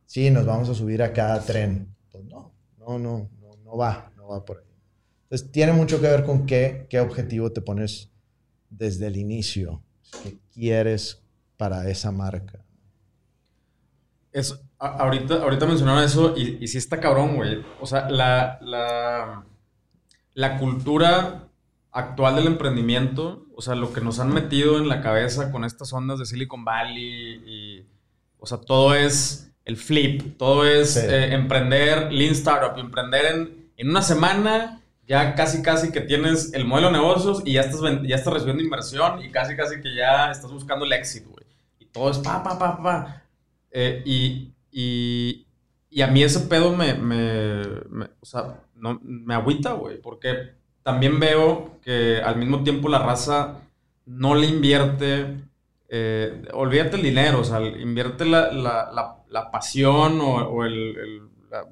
sí, 0.05 0.31
nos 0.31 0.45
vamos 0.45 0.69
a 0.69 0.75
subir 0.75 1.03
a 1.03 1.11
cada 1.13 1.41
tren. 1.41 1.93
Pues 2.11 2.23
no, 2.25 2.53
no, 2.77 2.99
no, 2.99 3.29
no, 3.39 3.49
no 3.63 3.77
va, 3.77 4.11
no 4.15 4.29
va 4.29 4.45
por 4.45 4.59
ahí. 4.59 4.65
Entonces, 5.23 5.51
tiene 5.51 5.73
mucho 5.73 5.99
que 5.99 6.07
ver 6.07 6.23
con 6.23 6.45
qué, 6.45 6.85
qué 6.89 6.99
objetivo 6.99 7.51
te 7.51 7.61
pones 7.61 8.09
desde 8.69 9.07
el 9.07 9.17
inicio, 9.17 9.81
qué 10.23 10.37
quieres 10.53 11.21
para 11.57 11.89
esa 11.89 12.11
marca. 12.11 12.63
Es, 14.31 14.57
a- 14.79 14.97
ahorita, 15.03 15.35
ahorita 15.43 15.65
mencionaron 15.65 16.03
eso 16.03 16.35
y, 16.37 16.57
y 16.63 16.67
sí 16.67 16.77
está 16.77 16.99
cabrón, 16.99 17.35
güey. 17.35 17.63
O 17.81 17.85
sea, 17.85 18.09
la, 18.09 18.57
la, 18.61 19.45
la 20.41 20.57
cultura 20.57 21.47
actual 21.91 22.35
del 22.35 22.47
emprendimiento, 22.47 23.45
o 23.55 23.61
sea, 23.61 23.75
lo 23.75 23.93
que 23.93 24.01
nos 24.01 24.19
han 24.19 24.33
metido 24.33 24.77
en 24.77 24.87
la 24.87 25.01
cabeza 25.01 25.51
con 25.51 25.63
estas 25.65 25.93
ondas 25.93 26.19
de 26.19 26.25
Silicon 26.25 26.63
Valley 26.65 27.41
y, 27.45 27.85
o 28.39 28.45
sea, 28.45 28.57
todo 28.59 28.95
es 28.95 29.51
el 29.65 29.77
flip, 29.77 30.37
todo 30.37 30.65
es 30.65 30.93
Sí. 30.95 31.01
eh, 31.03 31.33
emprender, 31.33 32.11
lean 32.11 32.31
startup, 32.33 32.77
emprender 32.79 33.25
en, 33.25 33.71
en 33.77 33.89
una 33.89 34.01
semana. 34.01 34.77
Ya 35.07 35.35
casi, 35.35 35.61
casi 35.61 35.91
que 35.91 35.99
tienes 36.01 36.53
el 36.53 36.63
modelo 36.63 36.87
de 36.87 36.93
negocios 36.93 37.41
y 37.45 37.53
ya 37.53 37.61
estás, 37.61 37.81
ya 37.81 38.15
estás 38.15 38.33
recibiendo 38.33 38.63
inversión 38.63 39.21
y 39.21 39.29
casi, 39.29 39.57
casi 39.57 39.81
que 39.81 39.93
ya 39.93 40.31
estás 40.31 40.49
buscando 40.51 40.85
el 40.85 40.93
éxito, 40.93 41.29
güey. 41.31 41.45
Y 41.79 41.85
todo 41.87 42.09
es 42.11 42.19
pa, 42.19 42.41
pa, 42.41 42.57
pa, 42.57 42.81
pa. 42.81 43.21
Eh, 43.71 44.01
y, 44.05 44.53
y, 44.71 45.45
y 45.91 46.01
a 46.01 46.07
mí 46.07 46.23
ese 46.23 46.41
pedo 46.47 46.75
me, 46.75 46.95
me, 46.95 48.05
o 48.19 48.25
sea, 48.25 48.61
no, 48.75 48.99
me 49.03 49.35
agüita, 49.35 49.73
güey, 49.73 50.01
porque 50.01 50.53
también 50.83 51.19
veo 51.19 51.79
que 51.83 52.21
al 52.23 52.37
mismo 52.37 52.63
tiempo 52.63 52.89
la 52.89 52.99
raza 52.99 53.59
no 54.05 54.33
le 54.35 54.47
invierte, 54.47 55.37
eh, 55.89 56.43
olvídate 56.53 56.95
el 56.95 57.03
dinero, 57.03 57.41
o 57.41 57.43
sea, 57.43 57.61
invierte 57.61 58.25
la, 58.25 58.51
la, 58.51 58.89
la, 59.29 59.51
pasión 59.51 60.21
o, 60.21 60.35
o 60.37 60.65
el, 60.65 60.95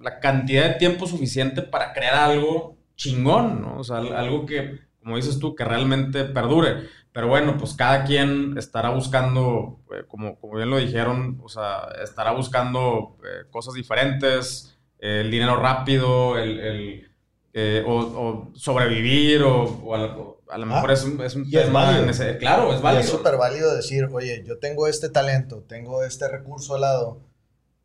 la, 0.02 0.20
cantidad 0.20 0.68
de 0.68 0.76
tiempo 0.76 1.08
suficiente 1.08 1.62
para 1.62 1.94
crear 1.94 2.16
algo 2.16 2.78
chingón, 2.96 3.62
¿no? 3.62 3.78
O 3.80 3.84
sea, 3.84 3.98
al- 3.98 4.14
algo 4.16 4.46
que, 4.46 4.80
como 5.02 5.16
dices 5.16 5.40
tú, 5.40 5.56
que 5.56 5.64
realmente 5.64 6.26
perdure. 6.26 6.90
Pero 7.12 7.28
bueno, 7.28 7.58
pues 7.58 7.74
cada 7.74 8.04
quien 8.06 8.58
estará 8.58 8.90
buscando, 8.92 9.80
eh, 9.94 10.04
como, 10.08 10.40
como 10.40 10.56
bien 10.58 10.70
lo 10.70 10.78
dijeron, 10.78 11.40
o 11.44 11.50
sea, 11.50 11.90
estará 12.04 12.32
buscando 12.32 13.18
eh, 13.24 13.48
cosas 13.50 13.74
diferentes, 13.74 14.78
eh, 15.00 15.22
el 15.22 15.32
dinero 15.32 15.56
rápido, 15.56 16.38
el, 16.38 16.60
el, 16.60 17.12
eh, 17.54 17.84
o, 17.88 17.96
o 17.98 18.52
sobrevivir, 18.56 19.42
o, 19.42 19.64
o 19.64 19.96
a, 19.96 19.98
lo- 19.98 20.42
a 20.50 20.58
lo 20.58 20.66
mejor 20.68 20.90
Ah, 20.92 20.94
es 20.94 21.04
un, 21.04 21.20
es 21.22 21.36
un 21.36 21.44
es 21.44 21.52
tema 21.52 21.84
válido. 21.86 22.04
en 22.04 22.10
ese- 22.10 22.38
Claro, 22.38 22.74
es 22.74 22.80
Y 22.80 22.84
válido. 22.84 23.02
es 23.04 23.10
súper 23.10 23.38
válido 23.38 23.76
decir, 23.76 24.08
oye, 24.12 24.44
yo 24.46 24.60
tengo 24.60 24.88
este 24.88 25.10
talento, 25.10 25.64
tengo 25.68 26.04
este 26.04 26.28
recurso 26.28 26.76
al 26.76 26.82
lado 26.82 27.22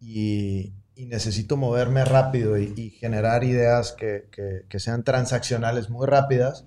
y, 0.01 0.73
y 0.95 1.07
necesito 1.07 1.57
moverme 1.57 2.05
rápido 2.05 2.59
y, 2.59 2.73
y 2.77 2.91
generar 2.91 3.43
ideas 3.45 3.93
que, 3.93 4.29
que- 4.31 4.65
que 4.69 4.79
sean 4.81 5.03
transaccionales 5.03 5.89
muy 5.91 6.07
rápidas, 6.07 6.67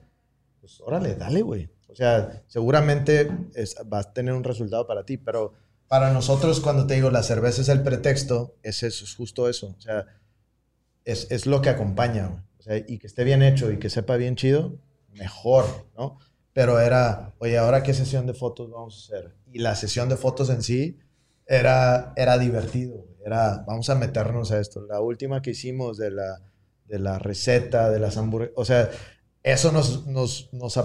pues 0.60 0.82
órale, 0.82 1.16
dale, 1.16 1.42
güey. 1.44 1.70
O 1.88 1.96
sea, 1.96 2.44
seguramente 2.48 3.30
es- 3.56 3.76
vas 3.86 4.08
a 4.08 4.14
tener 4.14 4.34
un 4.34 4.44
resultado 4.44 4.88
para 4.88 5.06
ti, 5.06 5.18
pero 5.18 5.54
para 5.88 6.12
nosotros 6.12 6.60
cuando 6.60 6.86
te 6.88 6.96
digo 6.96 7.10
la 7.12 7.24
cerveza 7.24 7.62
es 7.62 7.70
el 7.70 7.82
pretexto, 7.84 8.56
es 8.64 8.84
eso, 8.84 9.06
es 9.06 9.16
justo 9.16 9.48
eso. 9.50 9.76
O 9.78 9.82
sea, 9.82 10.06
es, 11.06 11.28
es 11.32 11.46
lo 11.46 11.62
que 11.62 11.70
acompaña. 11.70 12.44
O 12.60 12.62
sea, 12.62 12.78
y 12.78 12.98
que 13.00 13.08
esté 13.08 13.24
bien 13.24 13.42
hecho 13.42 13.72
y 13.72 13.78
que 13.80 13.90
sepa 13.90 14.18
bien 14.18 14.36
chido, 14.36 14.78
mejor, 15.14 15.66
¿no? 15.98 16.20
Pero 16.54 16.80
era, 16.80 17.34
oye, 17.40 17.58
¿ahora 17.58 17.84
qué 17.84 17.94
sesión 17.94 18.26
de 18.26 18.34
fotos 18.34 18.70
vamos 18.72 18.96
a 19.12 19.16
hacer? 19.18 19.36
Y 19.52 19.60
la 19.60 19.76
sesión 19.76 20.10
de 20.10 20.18
fotos 20.18 20.50
en 20.50 20.64
sí 20.64 20.98
era, 21.46 22.14
era 22.16 22.38
divertido. 22.38 23.06
Era, 23.26 23.64
vamos 23.68 23.90
a 23.90 23.96
meternos 23.96 24.52
a 24.52 24.60
esto. 24.60 24.82
La 24.86 25.00
última 25.02 25.42
que 25.42 25.52
hicimos 25.52 25.98
de 25.98 26.12
la, 26.12 26.42
de 26.86 27.00
la 27.00 27.20
receta, 27.20 27.90
de 27.90 28.00
las 28.00 28.18
hamburguesas, 28.18 28.54
o 28.58 28.66
sea, 28.66 28.90
eso 29.44 29.72
nos, 29.72 30.08
nos, 30.08 30.50
nos, 30.54 30.78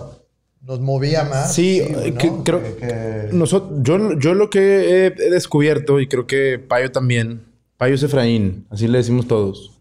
nos 0.63 0.81
movía 0.81 1.25
más. 1.25 1.55
Sí, 1.55 1.81
que- 2.19 2.31
¿no? 2.31 2.45
creo- 2.45 2.63
Que- 2.63 2.77
que- 2.77 3.29
Nosotros, 3.33 3.81
yo, 3.83 4.19
yo 4.19 4.35
lo 4.35 4.49
que 4.51 4.61
he, 4.61 5.07
he 5.07 5.31
descubierto, 5.31 6.01
y 6.01 6.07
creo 6.09 6.27
que 6.27 6.59
Payo 6.59 6.91
también, 6.93 7.43
Payo 7.77 7.95
es 7.97 8.03
Efraín, 8.03 8.67
así 8.71 8.87
le 8.89 8.99
decimos 8.99 9.27
todos. 9.27 9.73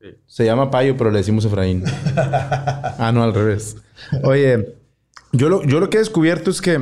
Sí. 0.00 0.08
Se 0.26 0.44
llama 0.46 0.70
Payo, 0.70 0.96
pero 0.96 1.10
le 1.10 1.18
decimos 1.18 1.44
Efraín. 1.44 1.84
ah, 2.16 3.10
no, 3.12 3.22
al 3.22 3.34
revés. 3.34 3.76
Oye, 4.24 4.74
yo 5.32 5.48
lo, 5.50 5.62
yo 5.64 5.78
lo 5.78 5.90
que 5.90 5.98
he 5.98 6.00
descubierto 6.00 6.50
es 6.50 6.62
que 6.62 6.72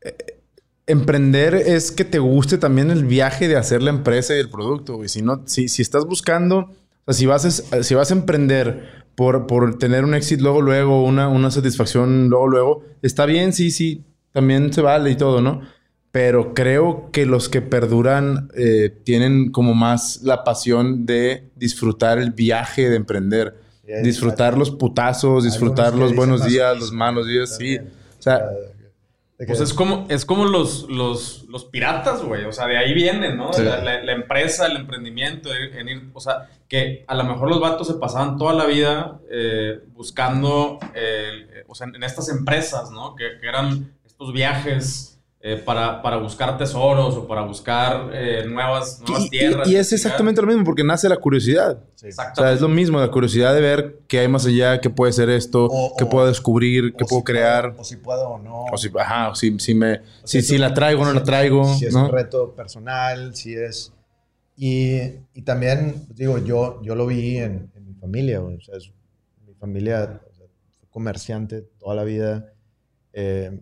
eh, 0.00 0.16
emprender 0.86 1.54
es 1.54 1.92
que 1.92 2.04
te 2.04 2.18
guste 2.18 2.56
también 2.58 2.90
el 2.90 3.04
viaje 3.04 3.46
de 3.46 3.56
hacer 3.56 3.82
la 3.82 3.90
empresa 3.90 4.34
y 4.34 4.38
el 4.40 4.48
producto. 4.50 4.96
güey. 4.96 5.08
Si, 5.08 5.20
no, 5.22 5.42
si, 5.46 5.68
si 5.68 5.82
estás 5.82 6.06
buscando, 6.06 6.70
o 7.04 7.12
sea, 7.12 7.14
si 7.14 7.26
vas 7.26 7.44
a, 7.44 7.82
si 7.82 7.94
vas 7.94 8.10
a 8.10 8.14
emprender 8.14 8.99
por, 9.14 9.46
por 9.46 9.78
tener 9.78 10.04
un 10.04 10.14
éxito 10.14 10.42
luego, 10.42 10.62
luego, 10.62 11.04
una, 11.04 11.28
una 11.28 11.50
satisfacción 11.50 12.28
luego, 12.28 12.48
luego, 12.48 12.84
está 13.02 13.26
bien, 13.26 13.52
sí, 13.52 13.70
sí, 13.70 14.04
también 14.32 14.72
se 14.72 14.80
vale 14.80 15.10
y 15.10 15.16
todo, 15.16 15.40
¿no? 15.40 15.62
Pero 16.12 16.54
creo 16.54 17.10
que 17.12 17.26
los 17.26 17.48
que 17.48 17.62
perduran 17.62 18.48
eh, 18.56 18.90
tienen 19.04 19.52
como 19.52 19.74
más 19.74 20.22
la 20.22 20.42
pasión 20.42 21.06
de 21.06 21.50
disfrutar 21.54 22.18
el 22.18 22.32
viaje 22.32 22.88
de 22.88 22.96
emprender. 22.96 23.54
Disfrutar 24.04 24.56
los 24.56 24.70
putazos, 24.70 25.42
disfrutar 25.42 25.96
los 25.96 26.14
buenos 26.14 26.44
días, 26.44 26.78
los 26.78 26.92
malos 26.92 27.26
días, 27.26 27.56
sí. 27.56 27.76
O 27.76 28.22
sea, 28.22 28.48
Pues 29.46 29.60
es 29.60 29.72
como, 29.74 30.06
es 30.10 30.24
como 30.26 30.44
los, 30.44 30.86
los, 30.90 31.44
los 31.48 31.64
piratas, 31.64 32.22
güey. 32.22 32.44
O 32.44 32.52
sea, 32.52 32.66
de 32.66 32.76
ahí 32.76 32.92
vienen, 32.92 33.36
¿no? 33.36 33.52
Sí. 33.52 33.62
La, 33.62 33.82
la- 33.82 34.02
la 34.02 34.12
empresa, 34.12 34.66
el 34.66 34.76
emprendimiento, 34.76 35.48
en, 35.54 35.88
ir, 35.88 36.10
o 36.12 36.20
sea, 36.20 36.48
que 36.68 37.04
a 37.06 37.14
lo 37.14 37.24
mejor 37.24 37.48
los 37.48 37.60
vatos 37.60 37.86
se 37.86 37.94
pasaban 37.94 38.36
toda 38.36 38.52
la 38.52 38.66
vida 38.66 39.18
eh, 39.30 39.80
buscando, 39.94 40.78
eh, 40.94 41.64
o 41.66 41.74
sea, 41.74 41.86
en 41.86 42.02
estas 42.02 42.28
empresas, 42.28 42.90
¿no? 42.90 43.14
Que, 43.16 43.38
que 43.40 43.48
eran 43.48 43.92
estos 44.04 44.32
viajes 44.32 45.09
eh, 45.42 45.56
para, 45.56 46.02
para 46.02 46.18
buscar 46.18 46.58
tesoros 46.58 47.16
o 47.16 47.26
para 47.26 47.40
buscar 47.42 48.10
eh, 48.12 48.44
nuevas, 48.46 49.00
nuevas 49.00 49.22
y, 49.22 49.26
y- 49.26 49.30
tierras. 49.30 49.68
y 49.68 49.74
es 49.76 49.90
exactamente 49.92 50.40
lo 50.42 50.46
mismo, 50.46 50.64
porque 50.64 50.84
nace 50.84 51.08
la 51.08 51.16
curiosidad. 51.16 51.78
sí. 51.94 52.06
O 52.06 52.08
Exacto. 52.10 52.42
sea, 52.42 52.52
es 52.52 52.60
lo 52.60 52.68
mismo, 52.68 53.00
la 53.00 53.10
curiosidad 53.10 53.54
de 53.54 53.60
ver 53.62 54.00
qué 54.06 54.18
hay 54.18 54.28
más 54.28 54.44
allá, 54.44 54.80
qué 54.82 54.90
puede 54.90 55.12
ser 55.14 55.30
esto, 55.30 55.64
O- 55.64 55.94
qué 55.96 56.04
o- 56.04 56.08
puedo 56.10 56.26
descubrir, 56.26 56.94
qué 56.94 57.04
O 57.04 57.06
puedo 57.06 57.20
si 57.20 57.24
crear. 57.24 57.70
puedo- 57.70 57.80
o 57.80 57.84
si 57.84 57.96
puedo 57.96 58.28
o 58.28 58.38
no. 58.38 58.64
O 58.70 58.76
si, 58.76 58.90
ajá, 58.98 59.30
o 59.30 59.34
si, 59.34 59.58
si 59.58 59.72
me, 59.74 59.94
O 59.94 60.02
si, 60.24 60.42
si 60.42 60.58
la 60.58 60.74
traigo 60.74 61.02
o 61.02 61.04
no 61.06 61.14
la 61.14 61.22
traigo, 61.24 61.64
Si 61.74 61.86
es 61.86 61.94
¿no? 61.94 62.04
un 62.06 62.12
reto 62.12 62.54
personal, 62.54 63.34
si 63.34 63.54
es... 63.54 63.94
Y, 64.56 64.98
y 65.32 65.40
también, 65.42 66.06
digo, 66.14 66.36
yo, 66.36 66.82
yo 66.82 66.94
lo 66.94 67.06
vi 67.06 67.38
en, 67.38 67.70
en 67.74 67.86
mi 67.86 67.94
familia. 67.94 68.42
O 68.42 68.60
sea, 68.60 68.76
es- 68.76 68.92
mi 69.46 69.54
familia 69.54 70.20
o 70.22 70.34
fue 70.36 70.46
comerciante 70.90 71.62
toda 71.78 71.94
la 71.94 72.04
vida. 72.04 72.52
Eh, 73.14 73.58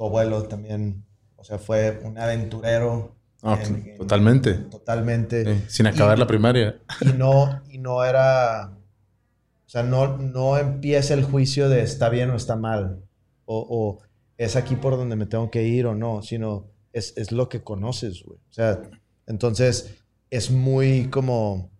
tu 0.00 0.06
abuelo 0.06 0.44
también, 0.44 1.04
o 1.36 1.44
sea, 1.44 1.58
fue 1.58 2.00
un 2.02 2.16
aventurero. 2.16 3.16
Ah, 3.42 3.58
en- 3.62 3.86
en- 3.86 3.98
totalmente. 3.98 4.54
Totalmente. 4.54 5.44
Sí, 5.44 5.64
sin 5.68 5.86
acabar 5.88 6.16
Y- 6.16 6.20
la 6.20 6.26
primaria. 6.26 6.80
y 7.02 7.12
no, 7.12 7.60
y 7.68 7.76
no 7.76 8.02
era, 8.02 8.70
o 8.70 9.68
sea, 9.68 9.82
no, 9.82 10.16
no 10.16 10.56
empieza 10.56 11.12
el 11.12 11.22
juicio 11.24 11.68
de 11.68 11.82
está 11.82 12.08
bien 12.08 12.30
o 12.30 12.36
está 12.36 12.56
mal, 12.56 13.02
o, 13.44 13.58
o 13.68 14.02
es 14.38 14.56
aquí 14.56 14.74
por 14.74 14.96
donde 14.96 15.16
me 15.16 15.26
tengo 15.26 15.50
que 15.50 15.64
ir 15.64 15.84
o 15.84 15.94
no, 15.94 16.22
sino 16.22 16.70
es, 16.94 17.12
es 17.18 17.30
lo 17.30 17.50
que 17.50 17.62
conoces, 17.62 18.22
güey. 18.24 18.38
O 18.38 18.52
sea, 18.52 18.80
entonces 19.26 20.02
es 20.30 20.50
muy 20.50 21.08
como 21.10 21.70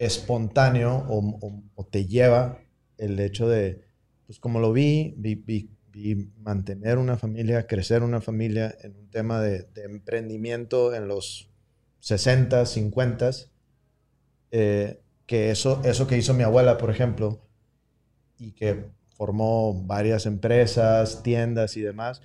espontáneo 0.00 1.04
o, 1.08 1.18
o- 1.40 1.62
o 1.76 1.84
te 1.86 2.06
lleva 2.06 2.58
el 2.98 3.20
hecho 3.20 3.48
de, 3.48 3.84
pues 4.26 4.40
como 4.40 4.58
lo 4.58 4.72
vi, 4.72 5.14
vi, 5.16 5.36
vi, 5.36 5.70
vi 5.92 6.32
mantener 6.38 6.98
una 6.98 7.16
familia, 7.16 7.66
crecer 7.66 8.02
una 8.02 8.20
familia 8.20 8.74
en 8.80 8.96
un 8.96 9.10
tema 9.10 9.40
de, 9.40 9.64
de 9.74 9.84
emprendimiento 9.84 10.94
en 10.94 11.06
los 11.06 11.50
60, 12.00 12.66
50, 12.66 13.30
eh, 14.50 15.00
que 15.26 15.50
eso, 15.50 15.80
eso 15.84 16.06
que 16.06 16.16
hizo 16.16 16.34
mi 16.34 16.42
abuela, 16.42 16.78
por 16.78 16.90
ejemplo, 16.90 17.40
y 18.38 18.52
que 18.52 18.86
formó 19.10 19.72
varias 19.84 20.26
empresas, 20.26 21.22
tiendas 21.22 21.76
y 21.76 21.80
demás, 21.80 22.22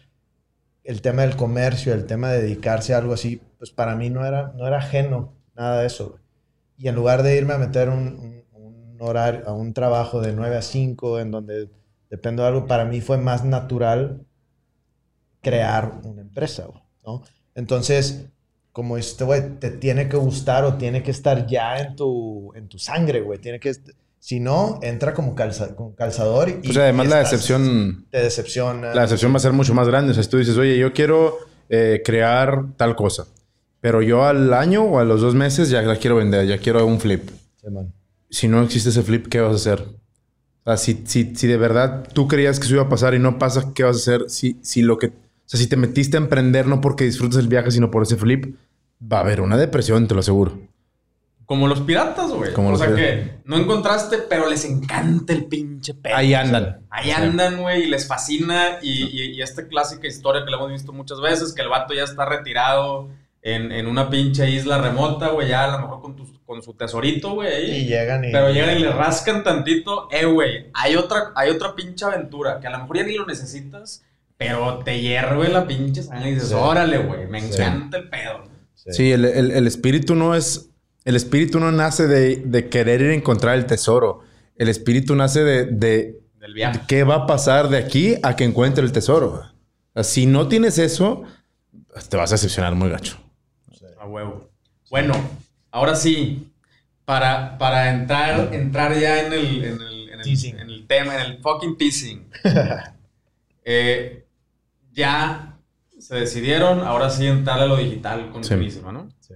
el 0.84 1.01
tema 1.01 1.22
del 1.22 1.36
comercio, 1.36 1.93
el 1.93 2.05
tema 2.05 2.32
de 2.32 2.41
dedicarse 2.41 2.93
a 2.93 2.97
algo 2.97 3.13
así, 3.13 3.41
pues 3.59 3.72
para 3.72 3.95
mí 3.95 4.09
no 4.09 4.26
era, 4.26 4.53
no 4.55 4.65
era 4.65 4.78
ajeno 4.78 5.34
nada 5.55 5.82
de 5.82 5.88
eso. 5.88 6.18
Y 6.78 6.88
en 6.88 6.95
lugar 6.95 7.24
de 7.24 7.38
irme 7.38 7.53
a 7.53 7.57
meter 7.57 7.89
un, 7.89 8.43
un, 8.53 8.97
horario, 8.99 9.47
a 9.47 9.53
un 9.53 9.74
trabajo 9.74 10.22
de 10.22 10.34
9 10.34 10.57
a 10.57 10.61
5, 10.61 11.20
en 11.20 11.32
donde 11.32 11.70
dependo 12.10 12.43
de 12.43 12.49
algo, 12.49 12.68
para 12.68 12.86
mí 12.86 13.01
fue 13.01 13.18
más 13.18 13.43
natural 13.43 14.26
crear 15.41 15.99
una 16.03 16.22
empresa, 16.22 16.68
¿no? 17.05 17.24
Entonces, 17.55 18.26
como 18.72 18.97
este, 18.97 19.24
güey, 19.24 19.58
te 19.60 19.72
tiene 19.72 20.08
que 20.08 20.18
gustar 20.18 20.64
o 20.64 20.76
tiene 20.76 21.01
que 21.01 21.12
estar 21.12 21.47
ya 21.47 21.80
en 21.80 21.95
tu, 21.95 22.53
en 22.53 22.68
tu 22.68 22.78
sangre, 22.78 23.22
güey. 23.22 23.39
Tiene 23.39 23.60
que... 23.60 23.74
Si 24.20 24.39
no, 24.39 24.80
entra 24.84 25.14
como 25.14 25.34
calza, 25.34 25.76
con 25.76 25.93
calzador 25.93 26.49
y... 26.49 26.53
Pues 26.53 26.78
además 26.78 27.08
la 27.08 27.18
decepción... 27.18 28.05
Te 28.12 28.20
decepciona. 28.20 28.93
La 28.93 29.03
decepción 29.03 29.32
va 29.32 29.38
a 29.38 29.39
ser 29.39 29.53
mucho 29.53 29.74
más 29.74 29.88
grande. 29.88 30.12
O 30.12 30.14
sea, 30.14 30.22
si 30.22 30.30
tú 30.30 30.38
dices, 30.38 30.58
oye, 30.58 30.78
yo 30.78 30.93
quiero 30.93 31.38
eh, 31.70 32.01
crear 32.05 32.66
tal 32.76 32.95
cosa. 32.95 33.26
Pero 33.80 34.01
yo 34.01 34.26
al 34.26 34.53
año 34.53 34.84
o 34.84 34.99
a 34.99 35.05
los 35.05 35.22
dos 35.22 35.34
meses 35.34 35.70
ya 35.70 35.82
la 35.82 35.95
quiero 35.95 36.18
vender, 36.18 36.45
ya 36.45 36.58
quiero 36.58 36.86
un 36.86 36.99
flip. 36.99 37.30
Sí, 37.60 37.70
man. 37.72 37.93
Si 38.30 38.47
no 38.47 38.62
existe 38.62 38.89
ese 38.89 39.01
flip, 39.01 39.28
¿qué 39.28 39.39
vas 39.39 39.53
a 39.53 39.55
hacer? 39.55 39.86
O 40.68 40.76
sea, 40.76 40.78
si, 40.78 41.03
si, 41.05 41.34
si 41.34 41.47
de 41.47 41.55
verdad 41.57 42.05
tú 42.13 42.28
creías 42.28 42.59
que 42.59 42.65
eso 42.65 42.74
iba 42.76 42.84
a 42.84 42.89
pasar 42.89 43.13
y 43.13 43.20
no 43.20 43.39
pasa, 43.39 43.72
¿qué 43.74 43.84
vas 43.84 43.95
a 43.95 43.99
hacer? 43.99 44.30
Si, 44.30 44.57
si 44.61 44.82
lo 44.82 44.97
que... 44.97 45.07
O 45.07 45.11
sea, 45.45 45.57
si 45.59 45.68
te 45.68 45.78
metiste 45.78 46.18
a 46.18 46.20
emprender 46.20 46.68
no 46.68 46.82
porque 46.82 47.05
disfrutes 47.05 47.38
el 47.39 47.47
viaje, 47.47 47.72
sino 47.72 47.89
por 47.89 48.03
ese 48.03 48.18
flip, 48.18 48.53
va 49.01 49.18
a 49.18 49.22
haber 49.22 49.39
una 49.39 49.55
depresión, 49.55 50.07
te 50.09 50.13
lo 50.13 50.20
aseguro. 50.20 50.59
Como 51.45 51.70
los 51.70 51.80
piratas, 51.80 52.32
güey. 52.32 52.51
Como 52.51 52.68
o 52.68 52.72
los 52.72 52.82
sea 52.82 52.93
piratas. 52.93 53.26
que 53.28 53.34
no 53.45 53.55
encontraste, 53.55 54.18
pero 54.30 54.49
les 54.49 54.65
encanta 54.65 55.32
el 55.32 55.45
pinche 55.45 55.93
pedo. 55.93 56.18
Ahí 56.18 56.34
andan. 56.34 56.82
Ahí 56.89 57.11
andan, 57.11 57.61
güey, 57.61 57.84
y 57.84 57.88
les 57.88 58.05
fascina. 58.05 58.80
Y, 58.82 59.03
y- 59.05 59.32
y 59.38 59.41
esta 59.41 59.65
clásica 59.70 60.05
historia 60.07 60.43
que 60.43 60.51
la 60.51 60.57
hemos 60.57 60.72
visto 60.74 60.91
muchas 60.91 61.22
veces, 61.22 61.53
que 61.53 61.61
el 61.61 61.70
vato 61.70 61.93
ya 61.93 62.03
está 62.03 62.26
retirado 62.26 63.07
en, 63.41 63.71
en 63.71 63.88
una 63.88 64.09
pinche 64.09 64.49
isla 64.49 64.77
remota, 64.79 65.29
güey, 65.29 65.47
ya 65.49 65.63
a 65.65 65.71
lo 65.77 65.79
mejor 65.79 66.01
con, 66.01 66.15
tu- 66.15 66.39
con 66.45 66.61
su 66.61 66.73
tesorito, 66.73 67.31
güey. 67.35 67.81
Y 67.81 67.85
llegan 67.85 68.25
y... 68.25 68.31
Pero 68.31 68.49
llegan 68.51 68.77
y 68.77 68.81
le 68.81 68.91
rascan 68.91 69.43
tantito. 69.43 70.07
Eh, 70.11 70.25
güey, 70.25 70.67
hay 70.73 70.95
otra, 70.95 71.31
hay 71.35 71.49
otra 71.51 71.75
pinche 71.75 72.03
aventura 72.05 72.59
que 72.59 72.67
a 72.67 72.71
lo 72.71 72.79
mejor 72.79 72.97
ya 72.97 73.03
ni 73.03 73.13
lo 73.15 73.25
necesitas, 73.25 74.03
pero 74.38 74.79
te 74.83 74.99
hierve 74.99 75.47
la 75.49 75.65
pinche 75.67 76.03
sangre 76.03 76.31
y 76.31 76.33
dices, 76.35 76.49
Sí. 76.49 76.55
órale, 76.55 76.97
güey, 76.99 77.27
me 77.27 77.41
Sí. 77.41 77.53
encanta 77.61 77.97
el 77.97 78.09
pedo. 78.09 78.43
Sí. 78.75 78.91
Sí, 78.93 79.11
el, 79.11 79.25
el- 79.25 79.51
el 79.51 79.67
espíritu 79.67 80.15
no 80.15 80.35
es. 80.35 80.69
El 81.05 81.15
espíritu 81.15 81.59
no 81.61 81.71
nace 81.71 82.05
de, 82.07 82.35
de 82.38 82.67
querer 82.69 83.01
ir 83.01 83.11
a 83.11 83.13
encontrar 83.13 83.55
el 83.57 83.65
tesoro. 83.65 84.21
El 84.57 84.67
espíritu 84.67 85.15
nace 85.15 85.43
de, 85.43 85.65
de 85.65 86.19
Del 86.39 86.53
viaje. 86.53 86.81
qué 86.88 87.03
va 87.03 87.15
a 87.15 87.27
pasar 87.27 87.69
de 87.69 87.77
aquí 87.77 88.15
a 88.23 88.35
que 88.35 88.43
encuentre 88.43 88.83
el 88.83 88.91
tesoro. 88.91 89.43
Si 90.03 90.25
no 90.25 90.47
tienes 90.49 90.77
eso, 90.79 91.23
te 92.09 92.17
vas 92.17 92.31
a 92.31 92.35
decepcionar 92.35 92.75
muy 92.75 92.89
gacho. 92.89 93.17
A 94.08 94.10
huevo. 94.10 94.49
Bueno, 94.89 95.14
ahora 95.70 95.93
sí, 95.93 96.49
para, 97.03 97.58
para 97.58 97.89
entrar, 97.93 98.53
entrar 98.53 98.97
ya 98.97 99.26
en 99.28 99.34
el, 99.34 99.64
en, 99.66 99.82
el, 99.82 100.10
en, 100.10 100.20
el, 100.20 100.24
Teasing. 100.24 100.60
en 100.60 100.70
el 100.70 100.88
tema, 100.88 101.16
en 101.16 101.22
el 101.32 101.38
fucking 101.39 101.78
teasing. 101.78 102.26
Eh, 103.70 104.24
ya 104.93 105.58
se 105.99 106.16
decidieron, 106.16 106.80
ahora 106.88 107.10
sí 107.10 107.28
entrar 107.28 107.60
a 107.60 107.66
lo 107.66 107.76
digital 107.76 108.30
con 108.32 108.41
Sí. 108.41 108.53
Finísima, 108.53 108.93
¿no? 108.93 109.10
Sí. 109.20 109.34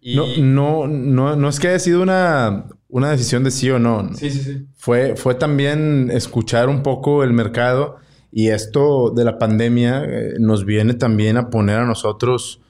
Y, 0.00 0.14
No, 0.14 0.86
no, 0.86 0.86
no, 0.86 1.34
no 1.34 1.48
es 1.48 1.58
que 1.58 1.66
haya 1.66 1.80
sido 1.80 2.00
una, 2.00 2.66
una 2.88 3.10
decisión 3.10 3.42
de 3.42 3.50
sí 3.50 3.68
o 3.68 3.80
no. 3.80 4.14
Sí, 4.14 4.30
sí, 4.30 4.42
sí. 4.44 4.64
Fue, 4.76 5.16
fue 5.16 5.34
también 5.34 6.08
escuchar 6.12 6.68
un 6.68 6.84
poco 6.84 7.24
el 7.24 7.32
mercado 7.32 7.96
y 8.30 8.50
esto 8.50 9.10
de 9.10 9.24
la 9.24 9.38
pandemia 9.38 10.04
eh, 10.04 10.34
nos 10.38 10.64
viene 10.64 10.94
también 10.94 11.36
a 11.36 11.50
poner 11.50 11.80
a 11.80 11.84
nosotros 11.84 12.60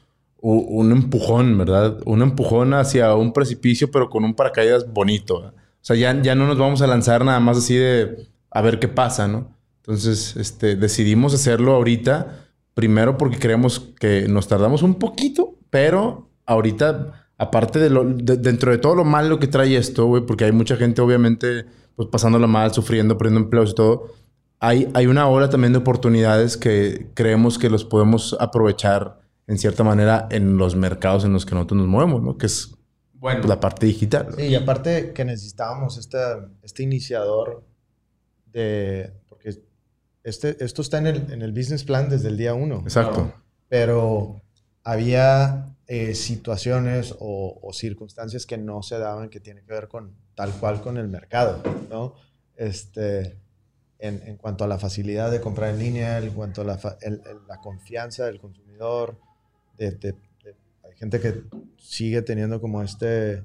un 0.54 0.92
empujón, 0.92 1.58
¿verdad? 1.58 1.98
Un 2.06 2.22
empujón 2.22 2.74
hacia 2.74 3.14
un 3.14 3.32
precipicio, 3.32 3.90
pero 3.90 4.08
con 4.08 4.24
un 4.24 4.34
paracaídas 4.34 4.92
bonito. 4.92 5.36
O 5.36 5.52
sea, 5.80 5.96
ya, 5.96 6.20
ya 6.22 6.34
no 6.34 6.46
nos 6.46 6.58
vamos 6.58 6.82
a 6.82 6.86
lanzar 6.86 7.24
nada 7.24 7.40
más 7.40 7.58
así 7.58 7.76
de 7.76 8.28
a 8.50 8.62
ver 8.62 8.78
qué 8.78 8.88
pasa, 8.88 9.28
¿no? 9.28 9.54
Entonces, 9.78 10.36
este, 10.36 10.76
decidimos 10.76 11.34
hacerlo 11.34 11.74
ahorita, 11.74 12.46
primero 12.74 13.16
porque 13.16 13.38
creemos 13.38 13.80
que 13.98 14.28
nos 14.28 14.48
tardamos 14.48 14.82
un 14.82 14.96
poquito, 14.96 15.56
pero 15.70 16.28
ahorita, 16.46 17.28
aparte 17.38 17.78
de 17.78 17.90
lo, 17.90 18.04
de- 18.04 18.36
dentro 18.36 18.70
de 18.70 18.78
todo 18.78 18.94
lo 18.94 19.04
malo 19.04 19.38
que 19.38 19.46
trae 19.46 19.76
esto, 19.76 20.06
güey, 20.06 20.24
porque 20.26 20.44
hay 20.44 20.52
mucha 20.52 20.76
gente 20.76 21.00
obviamente 21.00 21.64
pues 21.96 22.08
pasándola 22.10 22.46
mal, 22.46 22.72
sufriendo, 22.72 23.16
perdiendo 23.18 23.40
empleos 23.40 23.70
y 23.70 23.74
todo, 23.74 24.08
hay, 24.60 24.88
hay 24.94 25.06
una 25.06 25.26
ola 25.28 25.48
también 25.50 25.72
de 25.72 25.78
oportunidades 25.80 26.56
que 26.56 27.08
creemos 27.14 27.58
que 27.58 27.70
los 27.70 27.84
podemos 27.84 28.36
aprovechar 28.40 29.18
en 29.48 29.58
cierta 29.58 29.82
manera 29.82 30.28
en 30.30 30.56
los 30.56 30.76
mercados 30.76 31.24
en 31.24 31.32
los 31.32 31.44
que 31.44 31.54
nosotros 31.56 31.78
nos 31.78 31.88
movemos, 31.88 32.22
¿no? 32.22 32.38
Que 32.38 32.46
es 32.46 32.74
Bueno, 33.14 33.46
la 33.48 33.58
parte 33.58 33.86
digital. 33.86 34.28
Sí, 34.36 34.42
y 34.42 34.54
aparte 34.54 35.12
que 35.12 35.24
necesitábamos 35.24 35.98
esta- 35.98 36.48
este 36.62 36.84
iniciador 36.84 37.64
de... 38.46 39.12
Porque 39.28 39.60
este, 40.22 40.62
esto 40.64 40.82
está 40.82 40.98
en 40.98 41.06
el, 41.08 41.32
en 41.32 41.42
el 41.42 41.52
business 41.52 41.82
plan 41.84 42.08
desde 42.08 42.28
el 42.28 42.36
día 42.36 42.54
uno. 42.54 42.80
Exacto. 42.80 43.32
Pero 43.68 44.42
había 44.84 45.74
eh, 45.86 46.14
situaciones 46.14 47.14
o, 47.18 47.58
o 47.62 47.72
circunstancias 47.72 48.46
que 48.46 48.58
no 48.58 48.82
se 48.82 48.98
daban 48.98 49.28
que 49.30 49.40
tienen 49.40 49.64
que 49.64 49.72
ver 49.72 49.88
con 49.88 50.14
tal 50.34 50.52
cual 50.52 50.80
con 50.80 50.96
el 50.98 51.08
mercado, 51.08 51.62
¿no? 51.90 52.14
Este, 52.56 53.38
en, 53.98 54.22
en 54.26 54.36
cuanto 54.36 54.64
a 54.64 54.68
la 54.68 54.78
facilidad 54.78 55.30
de 55.30 55.40
comprar 55.40 55.70
en 55.70 55.78
línea, 55.78 56.18
en 56.18 56.30
cuanto 56.32 56.60
a 56.60 56.64
la, 56.64 56.78
fa- 56.78 56.98
el- 57.00 57.22
el- 57.26 57.46
la 57.48 57.60
confianza 57.60 58.26
del 58.26 58.38
consumidor, 58.40 59.18
de, 59.78 59.92
de- 59.92 60.12
de- 60.44 60.56
hay 60.84 60.96
gente 60.96 61.20
que 61.20 61.42
sigue 61.76 62.20
teniendo 62.22 62.60
como 62.60 62.82
este, 62.82 63.42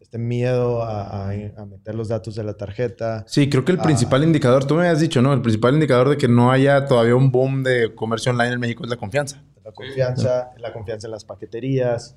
este 0.00 0.18
miedo 0.18 0.82
a, 0.82 1.28
a- 1.28 1.32
a 1.32 1.64
meter 1.66 1.94
los 1.94 2.08
datos 2.08 2.34
de 2.36 2.44
la 2.44 2.54
tarjeta. 2.54 3.24
Sí, 3.26 3.48
creo 3.50 3.64
que 3.64 3.72
el 3.72 3.80
Ah. 3.80 3.82
principal 3.82 4.22
indicador, 4.22 4.64
tú 4.66 4.74
me 4.74 4.82
habías 4.82 5.00
dicho, 5.00 5.20
¿no? 5.22 5.32
El 5.32 5.42
principal 5.42 5.74
indicador 5.74 6.10
de 6.10 6.16
que 6.16 6.28
no 6.28 6.50
haya 6.52 6.86
todavía 6.86 7.16
un 7.16 7.32
boom 7.32 7.62
de 7.64 7.94
comercio 7.94 8.30
online 8.32 8.52
en 8.54 8.60
México 8.60 8.84
es 8.84 8.90
la 8.90 8.96
confianza. 8.96 9.42
la 9.64 9.72
confianza, 9.72 10.50
la 10.58 10.72
confianza 10.72 11.08
en 11.08 11.10
las 11.10 11.24
paqueterías, 11.24 12.14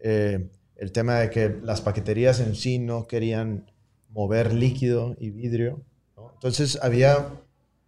eh, 0.00 0.50
el 0.76 0.92
tema 0.92 1.14
de 1.20 1.30
que 1.30 1.56
las 1.62 1.80
paqueterías 1.80 2.40
en 2.40 2.54
sí 2.54 2.78
no 2.78 3.06
querían 3.06 3.70
mover 4.10 4.52
líquido 4.52 5.16
y 5.18 5.30
vidrio. 5.30 5.80
¿no? 6.16 6.30
Entonces 6.34 6.78
había 6.82 7.28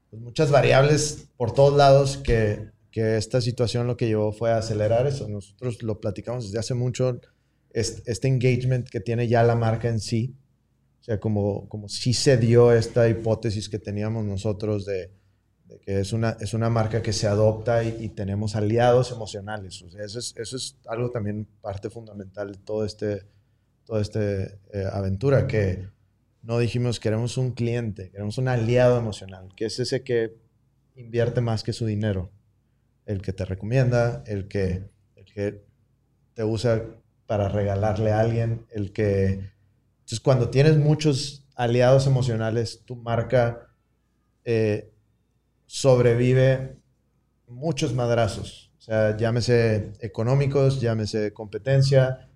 pues, 0.09 0.23
muchas 0.23 0.51
variables 0.51 1.29
por 1.37 1.53
todos 1.53 1.77
lados 1.77 2.17
que, 2.17 2.71
que 2.93 3.17
esta 3.17 3.41
situación 3.41 3.87
lo 3.87 3.97
que 3.97 4.07
llevó 4.07 4.33
fue 4.33 4.53
a 4.53 4.59
acelerar 4.59 5.07
eso. 5.07 5.29
Nosotros 5.29 5.83
lo 5.83 6.01
platicamos 6.01 6.45
desde 6.45 6.59
hace 6.59 6.75
mucho, 6.75 7.21
este, 7.71 8.29
engagement 8.29 8.89
que 8.89 9.01
tiene 9.01 9.27
ya 9.27 9.43
la 9.43 9.57
marca 9.57 9.89
en 9.89 9.99
sí. 9.99 10.37
O 11.01 11.05
sea, 11.05 11.19
como, 11.19 11.69
como 11.69 11.89
sí 11.89 12.13
se 12.13 12.37
dio 12.37 12.73
esta 12.73 13.09
hipótesis 13.09 13.69
que 13.69 13.81
teníamos 13.81 14.25
nosotros 14.25 14.85
de, 14.85 15.11
de 15.65 15.81
que 15.81 15.99
es 15.99 16.13
una, 16.13 16.37
es 16.39 16.55
una 16.55 16.71
marca 16.71 17.03
que 17.03 17.13
se 17.13 17.27
adopta 17.27 17.83
y, 17.83 17.97
y 17.99 18.09
tenemos 18.11 18.55
aliados 18.55 19.11
emocionales. 19.11 19.83
O 19.83 19.91
sea, 19.91 20.05
eso 20.05 20.21
es, 20.21 20.35
eso 20.37 20.57
es 20.57 20.77
algo 20.87 21.11
también 21.11 21.49
parte 21.61 21.91
fundamental 21.91 22.53
de 22.53 22.59
todo 22.59 22.85
este, 22.85 23.23
toda 23.85 24.01
esta 24.01 24.21
aventura, 24.93 25.47
que 25.47 25.89
no 26.43 26.59
dijimos 26.59 27.01
queremos 27.01 27.37
un 27.37 27.53
cliente, 27.53 28.11
queremos 28.11 28.39
un 28.39 28.49
aliado 28.49 28.99
emocional, 28.99 29.49
que 29.57 29.67
es 29.67 29.79
ese 29.79 30.03
que 30.03 30.35
invierte 30.97 31.41
más 31.41 31.63
que 31.63 31.73
su 31.73 31.87
dinero, 31.87 32.31
el 33.07 33.23
que 33.23 33.33
te 33.33 33.45
recomienda, 33.45 34.23
el 34.27 34.49
que, 34.49 34.91
el 35.17 35.25
que 35.25 35.65
te 36.35 36.45
usa 36.45 36.83
para 37.27 37.49
regalarle 37.49 38.13
a 38.13 38.21
alguien, 38.21 38.67
el 38.71 38.93
que... 38.93 39.51
Entonces, 40.01 40.21
cuando 40.21 40.51
tienes 40.51 40.77
muchos 40.77 41.47
aliados 41.55 42.07
emocionales, 42.07 42.83
tu 42.85 42.97
marca 42.97 43.69
eh, 44.45 44.93
sobrevive 45.67 46.77
muchos 47.47 47.95
madrazos. 47.95 48.73
O 48.79 48.83
sea, 48.83 49.17
llámese 49.17 49.93
económicos, 50.01 50.81
llámese 50.81 51.33
competencia, 51.33 52.29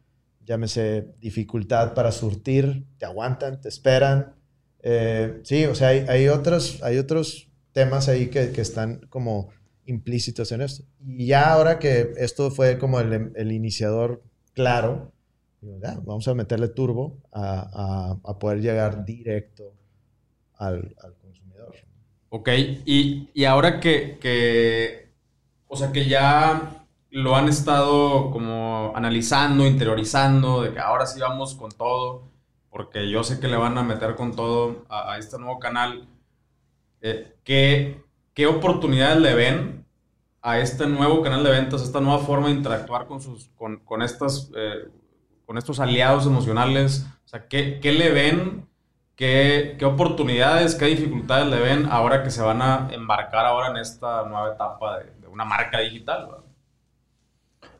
llámese 0.44 1.08
dificultad 1.18 1.92
para 1.94 2.12
surtir, 2.12 2.86
te 2.98 3.04
aguantan, 3.04 3.60
te 3.60 3.68
esperan. 3.68 4.36
Eh, 4.82 5.40
sí, 5.42 5.64
o 5.64 5.74
sea, 5.74 5.88
hay, 5.88 6.06
hay 6.08 6.28
otros, 6.28 6.82
hay 6.82 6.98
otros 6.98 7.50
temas 7.72 8.08
ahí 8.08 8.28
que, 8.28 8.52
que 8.52 8.60
están 8.60 9.00
como 9.08 9.50
implícitos 9.86 10.52
en 10.52 10.62
esto. 10.62 10.84
Y 11.06 11.26
ya 11.26 11.52
ahora 11.52 11.78
que 11.78 12.12
esto 12.16 12.50
fue 12.50 12.78
como 12.78 13.00
el, 13.00 13.52
iniciador 13.52 14.22
claro, 14.54 15.12
vamos 16.04 16.26
a 16.28 16.34
meterle 16.34 16.68
turbo 16.68 17.18
a, 17.32 18.18
a- 18.24 18.38
poder 18.38 18.60
llegar 18.60 19.04
directo 19.04 19.74
al, 20.58 20.94
al 21.02 21.14
consumidor. 21.16 21.74
ok. 22.30 22.48
Y, 22.84 23.30
y 23.34 23.44
ahora 23.44 23.80
que, 23.80 24.18
que, 24.20 25.10
o 25.68 25.76
sea, 25.76 25.92
que 25.92 26.06
ya 26.08 26.86
lo 27.10 27.36
han 27.36 27.48
estado 27.48 28.30
como 28.30 28.92
analizando, 28.94 29.66
interiorizando, 29.66 30.62
de 30.62 30.72
que 30.72 30.80
ahora 30.80 31.06
sí 31.06 31.20
vamos 31.20 31.54
con 31.54 31.70
todo, 31.72 32.30
porque 32.70 33.08
yo 33.10 33.24
sé 33.24 33.40
que 33.40 33.48
le 33.48 33.56
van 33.56 33.78
a 33.78 33.82
meter 33.82 34.14
con 34.16 34.34
todo 34.36 34.84
a, 34.88 35.12
a 35.14 35.18
este 35.18 35.38
nuevo 35.38 35.58
canal. 35.58 36.08
Eh, 37.00 37.36
¿qué, 37.44 38.02
¿Qué 38.36 38.46
oportunidades 38.46 39.16
le 39.16 39.34
ven 39.34 39.86
a 40.42 40.58
este 40.58 40.86
nuevo 40.86 41.22
canal 41.22 41.42
de 41.42 41.48
ventas, 41.48 41.80
a 41.80 41.84
esta 41.84 42.02
nueva 42.02 42.18
forma 42.18 42.48
de 42.48 42.52
interactuar 42.52 43.06
con, 43.06 43.22
sus, 43.22 43.48
con, 43.56 43.78
con 43.78 44.02
estas, 44.02 44.50
eh, 44.54 44.90
con 45.46 45.56
estos 45.56 45.80
aliados 45.80 46.26
emocionales? 46.26 47.06
O 47.24 47.28
sea, 47.28 47.48
¿qué, 47.48 47.80
qué 47.80 47.92
le 47.92 48.10
ven? 48.10 48.66
¿Qué, 49.14 49.76
¿Qué 49.78 49.86
oportunidades, 49.86 50.74
qué 50.74 50.84
dificultades 50.84 51.46
le 51.46 51.60
ven 51.60 51.86
ahora 51.90 52.22
que 52.22 52.30
se 52.30 52.42
van 52.42 52.60
a 52.60 52.90
embarcar 52.92 53.46
ahora 53.46 53.70
en 53.70 53.78
esta 53.78 54.24
nueva 54.24 54.52
etapa 54.52 54.98
de, 54.98 55.04
de 55.22 55.28
una 55.28 55.46
marca 55.46 55.80
digital? 55.80 56.28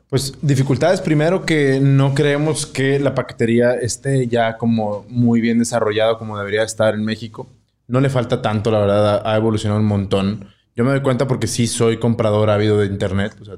Pues 0.09 0.39
dificultades 0.41 1.01
primero 1.01 1.45
que 1.45 1.79
no 1.79 2.15
creemos 2.15 2.65
que 2.65 2.97
la 2.99 3.13
paquetería 3.13 3.75
esté 3.75 4.25
ya 4.25 4.57
como 4.57 5.05
muy 5.07 5.39
bien 5.39 5.59
desarrollada 5.59 6.17
como 6.17 6.35
debería 6.35 6.63
estar 6.63 6.95
en 6.95 7.05
México. 7.05 7.47
No 7.87 8.01
le 8.01 8.09
falta 8.09 8.41
tanto, 8.41 8.71
la 8.71 8.79
verdad, 8.79 9.21
ha 9.25 9.35
evolucionado 9.35 9.79
un 9.79 9.87
montón. 9.87 10.47
Yo 10.75 10.83
me 10.83 10.91
doy 10.91 11.01
cuenta 11.01 11.27
porque 11.27 11.47
sí 11.47 11.67
soy 11.67 11.97
comprador 11.97 12.49
ávido 12.49 12.79
de 12.79 12.87
internet. 12.87 13.35
O 13.41 13.45
sea, 13.45 13.55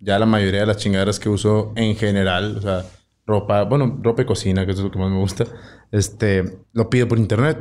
ya 0.00 0.18
la 0.18 0.26
mayoría 0.26 0.60
de 0.60 0.66
las 0.66 0.78
chingaderas 0.78 1.20
que 1.20 1.28
uso 1.28 1.72
en 1.76 1.96
general, 1.96 2.56
o 2.56 2.62
sea, 2.62 2.84
ropa, 3.26 3.64
bueno, 3.64 3.98
ropa 4.02 4.22
y 4.22 4.24
cocina, 4.24 4.64
que 4.64 4.72
es 4.72 4.78
lo 4.78 4.90
que 4.90 4.98
más 4.98 5.10
me 5.10 5.18
gusta, 5.18 5.44
este, 5.92 6.58
lo 6.72 6.90
pido 6.90 7.06
por 7.08 7.18
internet. 7.18 7.58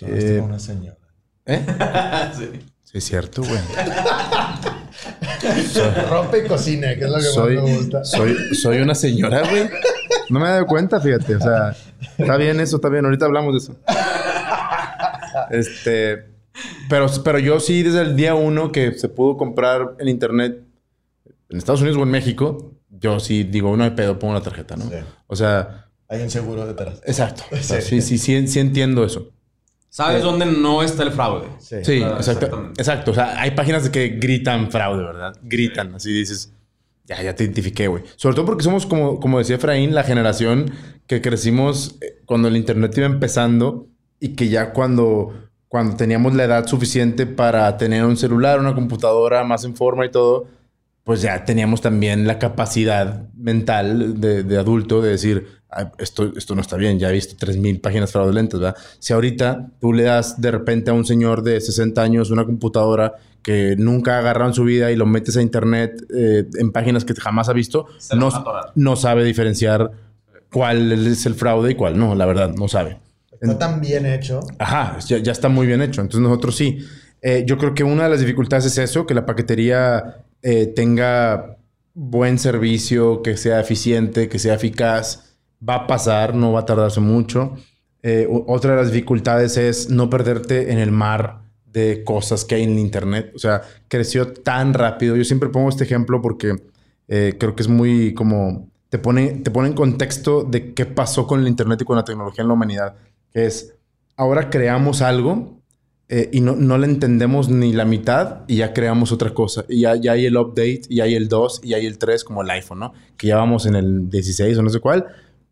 Eh, 0.00 0.40
una 0.42 0.58
señora. 0.58 0.98
¿Eh? 1.46 1.64
sí. 2.36 2.60
Sí, 2.90 2.98
es 2.98 3.04
cierto, 3.04 3.42
güey. 3.42 3.60
Ropa 6.10 6.38
y 6.38 6.48
cocina, 6.48 6.94
que 6.94 7.04
es 7.04 7.10
lo 7.10 7.18
que 7.18 7.22
soy, 7.22 7.56
más 7.56 7.64
me 7.64 7.76
gusta. 7.76 8.02
soy, 8.02 8.34
soy 8.54 8.78
una 8.78 8.94
señora, 8.94 9.42
güey. 9.46 9.68
No 10.30 10.40
me 10.40 10.46
he 10.46 10.52
dado 10.52 10.66
cuenta, 10.66 10.98
fíjate. 10.98 11.36
O 11.36 11.40
sea, 11.40 11.76
está 12.16 12.38
bien 12.38 12.58
eso, 12.60 12.76
está 12.76 12.88
bien. 12.88 13.04
Ahorita 13.04 13.26
hablamos 13.26 13.52
de 13.52 13.58
eso. 13.58 13.76
Este. 15.50 16.26
Pero, 16.88 17.06
pero 17.22 17.38
yo 17.38 17.60
sí, 17.60 17.82
desde 17.82 18.02
el 18.02 18.16
día 18.16 18.34
uno 18.34 18.72
que 18.72 18.92
se 18.92 19.08
pudo 19.08 19.36
comprar 19.36 19.94
en 20.00 20.08
internet 20.08 20.64
en 21.50 21.58
Estados 21.58 21.80
Unidos 21.80 21.98
o 21.98 22.02
en 22.02 22.10
México, 22.10 22.72
yo 22.90 23.20
sí 23.20 23.44
digo, 23.44 23.76
no 23.76 23.84
hay 23.84 23.90
pedo, 23.90 24.18
pongo 24.18 24.34
la 24.34 24.42
tarjeta, 24.42 24.76
¿no? 24.76 24.84
Sí. 24.84 24.96
O 25.28 25.36
sea, 25.36 25.86
Hay 26.08 26.20
un 26.22 26.30
seguro 26.30 26.66
detrás. 26.66 27.00
exacto. 27.06 27.44
O 27.52 27.56
sea, 27.56 27.80
Sí. 27.80 28.00
sí, 28.00 28.18
sí, 28.18 28.40
sí, 28.40 28.48
sí 28.48 28.58
entiendo 28.60 29.04
eso. 29.04 29.30
¿Sabes 29.90 30.22
dónde 30.22 30.44
no 30.46 30.82
está 30.82 31.02
el 31.02 31.12
fraude? 31.12 31.46
Sí. 31.60 31.76
Sí, 31.82 32.02
Ah, 32.04 32.14
exacto. 32.18 32.72
Exacto. 32.76 33.10
O 33.12 33.14
sea, 33.14 33.40
hay 33.40 33.52
páginas 33.52 33.88
que 33.88 34.08
gritan 34.20 34.70
fraude, 34.70 35.02
¿verdad? 35.04 35.32
Gritan. 35.42 35.94
Así 35.94 36.12
dices, 36.12 36.52
ya, 37.06 37.22
ya 37.22 37.34
te 37.34 37.44
identifiqué, 37.44 37.86
güey. 37.88 38.02
Sobre 38.16 38.34
todo 38.36 38.44
porque 38.46 38.64
somos, 38.64 38.84
como, 38.84 39.18
como 39.20 39.38
decía 39.38 39.56
Efraín, 39.56 39.94
la 39.94 40.02
generación 40.02 40.70
que 41.06 41.22
crecimos 41.22 41.96
eh, 42.02 42.20
cuando 42.26 42.48
el 42.48 42.56
internet 42.56 42.92
iba 42.98 43.06
empezando 43.06 43.86
y 44.20 44.30
que 44.30 44.48
ya 44.48 44.72
cuando, 44.72 45.32
cuando 45.68 45.96
teníamos 45.96 46.34
la 46.34 46.44
edad 46.44 46.66
suficiente 46.66 47.26
para 47.26 47.76
tener 47.76 48.04
un 48.04 48.16
celular, 48.16 48.60
una 48.60 48.74
computadora 48.74 49.44
más 49.44 49.64
en 49.64 49.76
forma 49.76 50.06
y 50.06 50.10
todo, 50.10 50.46
pues 51.04 51.22
ya 51.22 51.44
teníamos 51.44 51.80
también 51.80 52.26
la 52.26 52.38
capacidad 52.38 53.28
mental 53.34 54.20
de, 54.20 54.42
de 54.42 54.58
adulto 54.58 55.00
de 55.00 55.10
decir, 55.10 55.46
"Ay, 55.70 55.86
esto, 55.98 56.32
esto 56.36 56.54
no 56.54 56.60
está 56.60 56.76
bien, 56.76 56.98
ya 56.98 57.08
he 57.08 57.12
visto 57.12 57.34
3.000 57.36 57.80
páginas 57.80 58.12
fraudulentas, 58.12 58.60
¿verdad? 58.60 58.76
Si 58.98 59.14
ahorita 59.14 59.70
tú 59.80 59.92
le 59.94 60.02
das 60.02 60.38
de 60.40 60.50
repente 60.50 60.90
a 60.90 60.94
un 60.94 61.06
señor 61.06 61.42
de 61.42 61.60
60 61.60 62.02
años 62.02 62.30
una 62.30 62.44
computadora 62.44 63.14
que 63.42 63.76
nunca 63.78 64.16
ha 64.16 64.18
agarrado 64.18 64.50
en 64.50 64.54
su 64.54 64.64
vida 64.64 64.90
y 64.90 64.96
lo 64.96 65.06
metes 65.06 65.36
a 65.38 65.40
internet 65.42 66.04
eh, 66.14 66.44
en 66.58 66.72
páginas 66.72 67.06
que 67.06 67.14
jamás 67.14 67.48
ha 67.48 67.54
visto, 67.54 67.86
no 68.74 68.96
sabe 68.96 69.24
diferenciar 69.24 69.92
cuál 70.52 70.92
es 70.92 71.24
el 71.24 71.34
fraude 71.34 71.70
y 71.70 71.74
cuál 71.74 71.98
no, 71.98 72.14
la 72.14 72.26
verdad, 72.26 72.50
no 72.54 72.68
sabe. 72.68 72.98
Está 73.40 73.58
tan 73.58 73.80
bien 73.80 74.06
hecho. 74.06 74.40
Ajá, 74.58 74.98
ya, 75.06 75.18
ya 75.18 75.32
está 75.32 75.48
muy 75.48 75.66
bien 75.66 75.82
hecho. 75.82 76.00
Entonces 76.00 76.20
nosotros 76.20 76.56
sí. 76.56 76.78
Eh, 77.20 77.44
yo 77.46 77.58
creo 77.58 77.74
que 77.74 77.84
una 77.84 78.04
de 78.04 78.10
las 78.10 78.20
dificultades 78.20 78.66
es 78.66 78.78
eso, 78.78 79.06
que 79.06 79.14
la 79.14 79.26
paquetería 79.26 80.24
eh, 80.42 80.66
tenga 80.66 81.56
buen 81.94 82.38
servicio, 82.38 83.22
que 83.22 83.36
sea 83.36 83.60
eficiente, 83.60 84.28
que 84.28 84.38
sea 84.38 84.54
eficaz. 84.54 85.36
Va 85.66 85.74
a 85.74 85.86
pasar, 85.86 86.34
no 86.34 86.52
va 86.52 86.60
a 86.60 86.64
tardarse 86.64 87.00
mucho. 87.00 87.54
Eh, 88.02 88.28
otra 88.46 88.72
de 88.72 88.82
las 88.82 88.92
dificultades 88.92 89.56
es 89.56 89.90
no 89.90 90.08
perderte 90.08 90.70
en 90.70 90.78
el 90.78 90.92
mar 90.92 91.42
de 91.66 92.04
cosas 92.04 92.44
que 92.44 92.54
hay 92.54 92.62
en 92.62 92.70
el 92.70 92.78
Internet. 92.78 93.32
O 93.34 93.38
sea, 93.38 93.62
creció 93.88 94.32
tan 94.32 94.72
rápido. 94.72 95.16
Yo 95.16 95.24
siempre 95.24 95.48
pongo 95.48 95.68
este 95.68 95.84
ejemplo 95.84 96.22
porque 96.22 96.54
creo 97.06 97.56
que 97.56 97.62
es 97.62 97.68
muy 97.68 98.14
como... 98.14 98.68
Te 98.88 98.98
pone, 98.98 99.40
te 99.42 99.50
pone 99.50 99.68
en 99.68 99.74
contexto 99.74 100.44
de 100.44 100.72
qué 100.72 100.86
pasó 100.86 101.26
con 101.26 101.40
el 101.40 101.48
Internet 101.48 101.82
y 101.82 101.84
con 101.84 101.96
la 101.96 102.04
tecnología 102.04 102.40
en 102.40 102.48
la 102.48 102.54
humanidad. 102.54 102.94
Que 103.32 103.46
es, 103.46 103.74
ahora 104.16 104.50
creamos 104.50 105.02
algo 105.02 105.60
eh, 106.08 106.30
y 106.32 106.40
no, 106.40 106.56
no 106.56 106.78
le 106.78 106.86
entendemos 106.86 107.50
ni 107.50 107.72
la 107.72 107.84
mitad 107.84 108.42
y 108.48 108.56
ya 108.56 108.72
creamos 108.72 109.12
otra 109.12 109.34
cosa. 109.34 109.64
Y 109.68 109.80
ya, 109.80 109.96
ya 109.96 110.12
hay 110.12 110.26
el 110.26 110.36
update, 110.36 110.82
y 110.88 111.00
hay 111.00 111.14
el 111.14 111.28
2, 111.28 111.60
y 111.64 111.74
hay 111.74 111.86
el 111.86 111.98
3 111.98 112.24
como 112.24 112.42
el 112.42 112.50
iPhone, 112.50 112.78
¿no? 112.78 112.92
Que 113.16 113.28
ya 113.28 113.36
vamos 113.36 113.66
en 113.66 113.76
el 113.76 114.08
16 114.08 114.56
o 114.58 114.62
no 114.62 114.70
sé 114.70 114.80
cuál. 114.80 115.06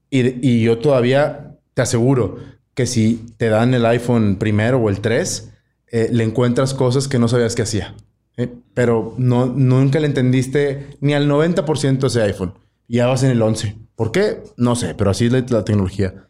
Y, 0.09 0.49
y 0.49 0.63
yo 0.63 0.79
todavía 0.79 1.59
te 1.75 1.83
aseguro 1.83 2.39
que 2.75 2.87
si 2.87 3.27
te 3.37 3.49
dan 3.49 3.75
el 3.75 3.85
iPhone 3.87 4.37
primero 4.37 4.79
o 4.79 4.89
el 4.89 5.01
3, 5.01 5.53
eh, 5.89 6.09
le 6.13 6.25
encuentras 6.25 6.75
cosas 6.75 7.09
que 7.09 7.19
no 7.19 7.29
sabías 7.29 7.55
que 7.55 7.63
hacía. 7.63 7.95
¿eh? 8.37 8.53
Pero 8.75 9.15
no, 9.19 9.47
nunca 9.47 10.01
le 10.01 10.07
entendiste 10.07 10.97
ni 11.01 11.15
al 11.15 11.29
90% 11.29 11.99
de 11.99 12.07
ese 12.07 12.23
iPhone. 12.23 12.55
Ya 12.89 13.07
vas 13.07 13.23
en 13.23 13.31
el 13.31 13.43
11. 13.43 13.77
¿Por 13.95 14.13
qué? 14.13 14.43
No 14.57 14.77
sé, 14.77 14.95
pero 14.95 15.11
así 15.11 15.27
es 15.27 15.33
la, 15.33 15.45
la 15.49 15.65
tecnología. 15.65 16.26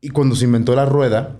Y 0.00 0.10
cuando 0.10 0.36
se 0.36 0.44
inventó 0.44 0.74
la 0.74 0.86
rueda, 0.86 1.36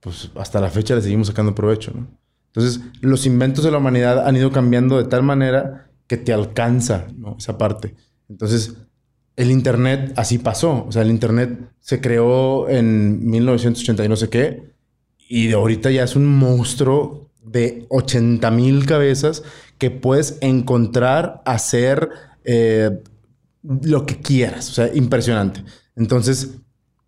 pues 0.00 0.30
hasta 0.36 0.60
la 0.60 0.70
fecha 0.70 0.94
le 0.94 1.02
seguimos 1.02 1.28
sacando 1.28 1.54
provecho, 1.54 1.92
¿no? 1.94 2.06
Entonces, 2.48 2.80
los 3.00 3.26
inventos 3.26 3.64
de 3.64 3.70
la 3.70 3.78
humanidad 3.78 4.26
han 4.26 4.36
ido 4.36 4.50
cambiando 4.50 4.96
de 4.96 5.04
tal 5.04 5.22
manera 5.22 5.90
que 6.06 6.16
te 6.16 6.32
alcanza, 6.32 7.06
¿no? 7.16 7.36
Esa 7.38 7.58
parte. 7.58 7.94
Entonces, 8.28 8.74
el 9.36 9.50
Internet 9.50 10.14
así 10.16 10.38
pasó. 10.38 10.84
O 10.86 10.92
sea, 10.92 11.02
el 11.02 11.10
Internet 11.10 11.70
se 11.80 12.00
creó 12.00 12.68
en 12.68 13.24
1980 13.28 14.04
y 14.04 14.08
no 14.08 14.16
sé 14.16 14.28
qué. 14.28 14.72
Y 15.28 15.46
de 15.48 15.54
ahorita 15.54 15.90
ya 15.90 16.02
es 16.02 16.16
un 16.16 16.26
monstruo 16.26 17.30
de 17.44 17.86
80 17.90 18.50
mil 18.50 18.86
cabezas 18.86 19.42
que 19.78 19.90
puedes 19.90 20.38
encontrar, 20.40 21.42
hacer 21.44 22.08
eh, 22.44 23.02
lo 23.62 24.06
que 24.06 24.20
quieras. 24.20 24.70
O 24.70 24.72
sea, 24.72 24.90
impresionante. 24.94 25.62
Entonces, 25.94 26.58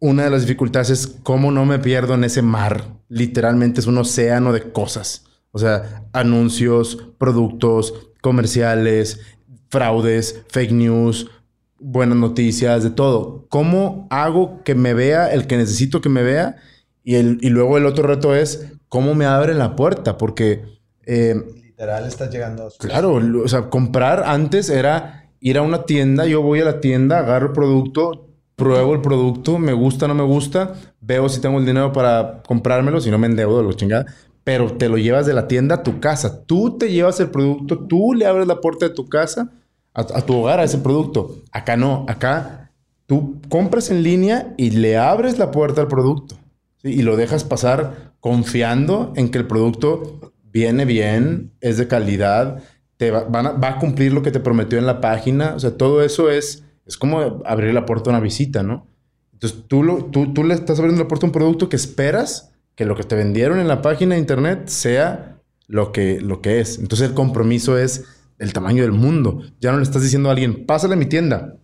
una 0.01 0.25
de 0.25 0.31
las 0.31 0.43
dificultades 0.43 0.91
es 0.91 1.07
cómo 1.23 1.53
no 1.53 1.67
me 1.67 1.79
pierdo 1.79 2.15
en 2.15 2.25
ese 2.25 2.43
mar. 2.43 2.85
Literalmente 3.09 3.81
es 3.81 3.87
un 3.87 3.99
océano 3.99 4.53
de 4.53 4.73
cosas. 4.73 5.27
O 5.53 5.59
sea, 5.59 6.05
anuncios, 6.13 7.07
productos, 7.19 7.95
comerciales, 8.23 9.21
fraudes, 9.69 10.43
fake 10.49 10.73
news, 10.73 11.31
buenas 11.79 12.17
noticias, 12.17 12.83
de 12.83 12.91
todo. 12.91 13.47
¿Cómo 13.49 14.07
hago 14.11 14.63
que 14.65 14.75
me 14.75 14.95
vea 14.95 15.33
el 15.33 15.47
que 15.47 15.57
necesito 15.57 16.01
que 16.01 16.09
me 16.09 16.23
vea? 16.23 16.57
Y, 17.05 17.17
el, 17.17 17.39
y 17.41 17.51
luego 17.51 17.77
el 17.79 17.87
otro 17.87 18.07
reto 18.07 18.35
es 18.35 18.73
cómo 18.89 19.15
me 19.15 19.27
abre 19.27 19.55
la 19.55 19.77
puerta, 19.77 20.17
porque 20.17 20.65
eh, 21.05 21.35
Literal, 21.65 22.07
estás 22.07 22.31
llegando 22.31 22.67
a 22.67 22.71
su 22.71 22.79
Claro, 22.79 23.15
o 23.15 23.49
sea, 23.49 23.69
comprar 23.71 24.23
antes 24.27 24.69
era 24.71 25.31
ir 25.41 25.59
a 25.59 25.63
una 25.63 25.85
tienda, 25.85 26.27
yo 26.27 26.43
voy 26.43 26.61
a 26.61 26.65
la 26.65 26.81
tienda, 26.81 27.19
agarro 27.19 27.49
el 27.49 27.53
producto, 27.53 28.30
pruebo 28.61 28.93
el 28.93 29.01
producto, 29.01 29.59
me 29.59 29.73
gusta, 29.73 30.07
no 30.07 30.15
me 30.15 30.23
gusta, 30.23 30.75
veo 31.01 31.31
si 31.31 31.41
tengo 31.41 31.59
el 31.59 31.65
dinero 31.65 31.95
para 31.95 32.43
comprármelo, 32.47 33.01
si 33.01 33.11
no 33.11 33.17
me 33.17 33.27
endeudo, 33.27 33.63
lo 33.63 33.73
chingada, 33.73 34.05
pero 34.45 34.75
te 34.75 34.91
lo 34.91 34.99
llevas 34.99 35.25
de 35.25 35.33
la 35.33 35.49
tienda 35.49 35.77
a 35.77 35.83
tu 35.83 35.99
casa. 35.99 36.45
Tú 36.45 36.77
te 36.77 36.93
llevas 36.93 37.19
el 37.21 37.31
producto, 37.31 37.79
tú 37.79 38.13
le 38.13 38.27
abres 38.27 38.47
la 38.47 38.61
puerta 38.61 38.87
de 38.87 38.95
tu 38.95 39.09
casa 39.09 39.51
a, 39.95 40.21
tu 40.21 40.37
hogar 40.37 40.61
a 40.61 40.65
ese 40.65 40.77
producto. 40.77 41.37
Acá 41.53 41.79
no, 41.79 42.05
acá 42.07 42.71
tú 43.07 43.41
compras 43.49 43.91
en 43.91 44.03
línea 44.03 44.53
y 44.59 44.71
le 44.73 44.99
abres 44.99 45.39
la 45.39 45.51
puerta 45.51 45.81
al 45.81 45.89
producto. 45.89 46.37
Y 46.83 47.01
lo 47.01 47.17
dejas 47.17 47.45
pasar 47.45 48.13
confiando 48.21 49.15
en 49.17 49.31
que 49.31 49.39
el 49.39 49.47
producto 49.47 50.33
viene 50.53 50.85
bien, 50.85 51.53
es 51.63 51.79
de 51.79 51.89
calidad, 51.89 52.63
te 52.99 53.11
va, 53.11 53.21
a, 53.21 53.53
va 53.53 53.69
a 53.69 53.79
cumplir 53.79 54.13
lo 54.13 54.23
que 54.23 54.31
te 54.31 54.41
prometió 54.41 54.79
en 54.79 54.85
la 54.85 55.01
página. 55.01 55.55
O 55.55 55.61
sea, 55.61 55.79
todo 55.79 56.03
eso 56.03 56.31
es, 56.31 56.65
es 56.91 56.97
como 56.97 57.41
abrir 57.47 57.73
la 57.73 57.87
puerta 57.87 58.11
a 58.11 58.15
una 58.15 58.21
visita, 58.21 58.65
¿no? 58.65 58.89
Entonces 59.33 59.61
tú, 59.69 59.85
lo, 59.85 60.07
tú, 60.07 60.35
tú 60.35 60.43
le 60.43 60.55
estás 60.55 60.79
abriendo 60.81 61.01
la 61.01 61.07
puerta 61.09 61.25
a 61.25 61.29
un 61.29 61.33
producto 61.33 61.69
que 61.69 61.77
esperas 61.77 62.51
que 62.75 62.85
lo 62.85 62.97
que 62.97 63.05
te 63.05 63.15
vendieron 63.15 63.61
en 63.61 63.69
la 63.69 63.81
página 63.81 64.17
de 64.17 64.21
internet 64.21 64.67
sea 64.67 65.41
lo 65.69 65.93
que, 65.93 66.21
lo 66.21 66.41
que 66.43 66.59
es. 66.61 66.79
Entonces 66.81 67.09
el 67.09 67.15
compromiso 67.15 67.79
es 67.79 68.05
el 68.41 68.53
tamaño 68.53 68.83
del 68.83 68.91
mundo. 68.91 69.41
Ya 69.61 69.71
no 69.71 69.77
le 69.79 69.85
estás 69.85 70.03
diciendo 70.03 70.29
a 70.29 70.33
alguien, 70.33 70.67
pásale 70.67 70.95
a 70.95 70.97
mi 70.97 71.07
tienda. 71.07 71.57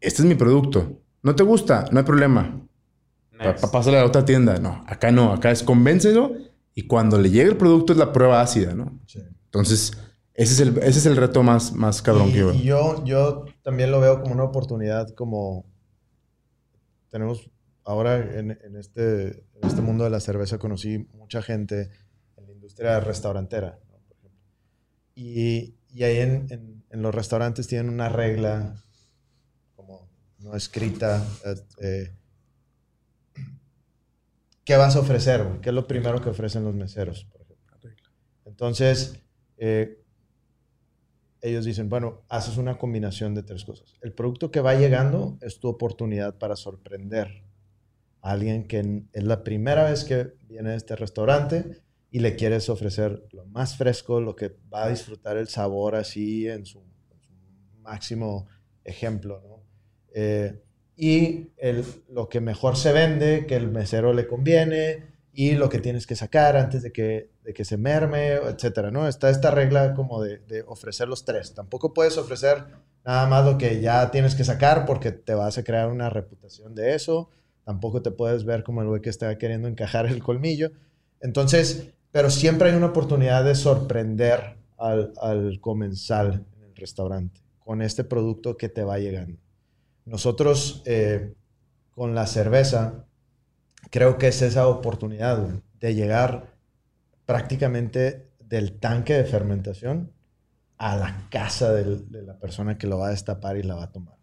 Este 0.00 0.22
es 0.22 0.26
mi 0.26 0.36
producto. 0.36 1.00
¿No 1.22 1.36
te 1.36 1.42
gusta? 1.42 1.84
No 1.92 1.98
hay 1.98 2.04
problema. 2.06 2.58
Pa- 3.38 3.70
pásale 3.70 3.98
a 3.98 4.00
la 4.00 4.06
otra 4.06 4.24
tienda. 4.24 4.58
No, 4.58 4.82
acá 4.86 5.10
no. 5.12 5.32
Acá 5.34 5.50
es 5.50 5.62
convéncelo 5.62 6.32
Y 6.74 6.86
cuando 6.86 7.18
le 7.18 7.28
llega 7.30 7.50
el 7.50 7.58
producto 7.58 7.92
es 7.92 7.98
la 7.98 8.10
prueba 8.12 8.40
ácida, 8.40 8.74
¿no? 8.74 8.98
Sí. 9.06 9.20
Entonces, 9.44 9.92
ese 10.34 10.54
es 10.54 10.60
el, 10.60 10.78
ese 10.78 10.98
es 10.98 11.06
el 11.06 11.16
reto 11.16 11.42
más, 11.42 11.72
más 11.74 12.00
cabrón 12.00 12.30
y, 12.30 12.32
que 12.32 12.38
yo 12.38 12.52
yo, 12.54 13.04
yo 13.04 13.44
también 13.62 13.90
lo 13.90 14.00
veo 14.00 14.20
como 14.20 14.34
una 14.34 14.44
oportunidad, 14.44 15.08
como 15.14 15.64
tenemos 17.10 17.50
ahora 17.84 18.16
en, 18.38 18.52
en 18.62 18.76
este, 18.76 19.28
en 19.54 19.64
este 19.64 19.82
mundo 19.82 20.04
de 20.04 20.10
la 20.10 20.20
cerveza, 20.20 20.58
conocí 20.58 20.98
mucha 21.14 21.42
gente 21.42 21.90
en 22.36 22.46
la 22.46 22.52
industria 22.52 23.00
restaurantera, 23.00 23.78
¿no? 23.90 23.98
Por 24.08 24.16
ejemplo. 24.16 24.40
Y, 25.14 25.74
y 25.92 26.02
ahí 26.04 26.18
en, 26.18 26.46
en- 26.50 26.84
en 26.90 27.02
los 27.02 27.14
restaurantes 27.14 27.66
tienen 27.68 27.88
una 27.92 28.08
regla 28.10 28.74
como 29.76 30.08
no 30.40 30.54
escrita. 30.54 31.26
eh, 31.46 31.54
eh, 31.80 32.12
¿Qué 34.64 34.76
vas 34.76 34.96
a 34.96 35.00
ofrecer? 35.00 35.42
güey? 35.44 35.60
¿Qué 35.60 35.70
es 35.70 35.74
lo 35.74 35.86
primero 35.86 36.20
que 36.20 36.30
ofrecen 36.30 36.64
los 36.64 36.74
meseros? 36.74 37.24
Por 37.24 37.40
ejemplo? 37.42 37.72
Entonces, 38.44 39.20
eh, 39.56 40.01
ellos 41.42 41.64
dicen, 41.64 41.88
bueno, 41.88 42.22
haces 42.28 42.56
una 42.56 42.78
combinación 42.78 43.34
de 43.34 43.42
tres 43.42 43.64
cosas. 43.64 43.92
El 44.00 44.12
producto 44.12 44.50
que 44.50 44.60
va 44.60 44.74
llegando 44.74 45.36
es 45.40 45.58
tu 45.58 45.68
oportunidad 45.68 46.38
para 46.38 46.54
sorprender 46.54 47.42
a 48.20 48.30
alguien 48.30 48.68
que 48.68 49.02
es 49.12 49.24
la 49.24 49.42
primera 49.42 49.90
vez 49.90 50.04
que 50.04 50.34
viene 50.46 50.70
a 50.70 50.74
este 50.76 50.94
restaurante 50.94 51.82
y 52.12 52.20
le 52.20 52.36
quieres 52.36 52.68
ofrecer 52.68 53.26
lo 53.32 53.44
más 53.46 53.76
fresco, 53.76 54.20
lo 54.20 54.36
que 54.36 54.56
va 54.72 54.84
a 54.84 54.90
disfrutar 54.90 55.36
el 55.36 55.48
sabor 55.48 55.96
así 55.96 56.48
en 56.48 56.64
su, 56.64 56.80
máximo 57.80 58.46
ejemplo, 58.84 59.42
¿no? 59.44 59.62
Eh, 60.14 60.62
y 60.96 61.48
lo 62.08 62.28
que 62.28 62.40
mejor 62.40 62.76
se 62.76 62.92
vende, 62.92 63.46
que 63.46 63.56
el 63.56 63.68
mesero 63.68 64.12
le 64.12 64.28
conviene, 64.28 65.11
y 65.32 65.52
lo 65.52 65.68
que 65.68 65.78
tienes 65.78 66.06
que 66.06 66.14
sacar 66.14 66.56
antes 66.56 66.82
de 66.82 66.92
que, 66.92 67.30
de 67.42 67.54
que 67.54 67.64
se 67.64 67.78
merme, 67.78 68.34
etcétera, 68.34 68.90
¿no? 68.90 69.08
Está 69.08 69.30
esta 69.30 69.50
regla 69.50 69.94
como 69.94 70.22
de, 70.22 70.64
ofrecer 70.66 71.08
los 71.08 71.24
tres. 71.24 71.54
Tampoco 71.54 71.94
puedes 71.94 72.18
ofrecer 72.18 72.64
nada 73.04 73.26
más 73.26 73.44
lo 73.44 73.56
que 73.56 73.80
ya 73.80 74.10
tienes 74.10 74.34
que 74.34 74.44
sacar 74.44 74.84
porque 74.84 75.10
te 75.10 75.34
vas 75.34 75.56
a 75.56 75.64
crear 75.64 75.88
una 75.88 76.10
reputación 76.10 76.74
de 76.74 76.94
eso. 76.94 77.30
Tampoco 77.64 78.02
te 78.02 78.10
puedes 78.10 78.44
ver 78.44 78.62
como 78.62 78.82
el 78.82 78.88
güey 78.88 79.00
que 79.00 79.10
está 79.10 79.36
queriendo 79.38 79.68
encajar 79.68 80.06
el 80.06 80.22
colmillo. 80.22 80.72
Entonces, 81.20 81.88
pero 82.10 82.28
siempre 82.28 82.70
hay 82.70 82.76
una 82.76 82.86
oportunidad 82.86 83.44
de 83.44 83.54
sorprender 83.54 84.56
al, 84.76 85.12
al 85.20 85.60
comensal 85.60 86.44
en 86.56 86.64
el 86.64 86.76
restaurante 86.76 87.40
con 87.64 87.80
este 87.80 88.04
producto 88.04 88.56
que 88.56 88.68
te 88.68 88.82
va 88.82 88.98
llegando. 88.98 89.38
Nosotros, 90.04 90.82
eh, 90.84 91.32
con 91.94 92.14
la 92.14 92.26
cerveza, 92.26 93.06
creo 93.92 94.16
que 94.16 94.28
es 94.28 94.40
esa 94.40 94.66
oportunidad 94.66 95.46
de 95.78 95.94
llegar 95.94 96.54
prácticamente 97.26 98.30
del 98.40 98.72
tanque 98.80 99.12
de 99.12 99.24
fermentación 99.24 100.10
a 100.78 100.96
la 100.96 101.28
casa 101.30 101.72
de 101.72 102.22
la 102.22 102.38
persona 102.38 102.78
que 102.78 102.86
lo 102.86 102.98
va 102.98 103.08
a 103.08 103.10
destapar 103.10 103.58
y 103.58 103.62
la 103.62 103.74
va 103.74 103.84
a 103.84 103.92
tomar. 103.92 104.16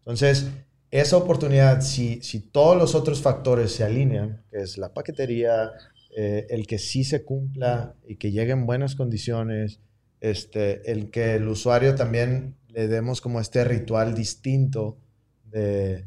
Entonces, 0.00 0.50
esa 0.90 1.16
oportunidad, 1.16 1.80
si, 1.82 2.20
si 2.20 2.40
todos 2.40 2.76
los 2.76 2.96
otros 2.96 3.22
factores 3.22 3.72
se 3.72 3.84
alinean, 3.84 4.42
que 4.50 4.58
es 4.58 4.76
la 4.76 4.92
paquetería, 4.92 5.70
eh, 6.16 6.46
el 6.50 6.66
que 6.66 6.78
sí 6.78 7.04
se 7.04 7.24
cumpla 7.24 7.94
y 8.06 8.16
que 8.16 8.32
llegue 8.32 8.52
en 8.52 8.66
buenas 8.66 8.96
condiciones, 8.96 9.80
este, 10.20 10.90
el 10.90 11.10
que 11.10 11.36
el 11.36 11.46
usuario 11.46 11.94
también 11.94 12.56
le 12.68 12.88
demos 12.88 13.20
como 13.20 13.40
este 13.40 13.62
ritual 13.64 14.14
distinto 14.14 14.98
de, 15.44 16.04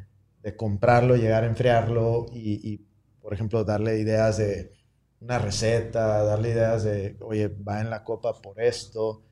comprarlo, 0.58 1.16
llegar 1.16 1.44
a 1.44 1.48
enfriarlo 1.48 2.28
y, 2.32 2.82
por 3.26 3.34
ejemplo, 3.34 3.64
darle 3.66 4.00
ideas 4.00 4.38
de 4.38 4.72
una 5.20 5.40
receta, 5.40 6.24
darle 6.24 6.52
ideas 6.52 6.84
de, 6.84 7.18
oye, 7.22 7.48
va 7.50 7.82
en 7.82 7.90
la 7.90 8.04
copa 8.04 8.40
por 8.40 8.62
esto. 8.62 9.24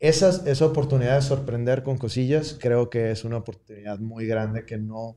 Esas, 0.00 0.46
esa 0.46 0.66
oportunidad 0.66 1.16
de 1.16 1.22
sorprender 1.22 1.82
con 1.82 1.98
cosillas 1.98 2.56
creo 2.60 2.90
que 2.90 3.10
es 3.10 3.24
una 3.24 3.38
oportunidad 3.38 3.98
muy 3.98 4.26
grande 4.26 4.66
que 4.66 4.78
no, 4.78 5.16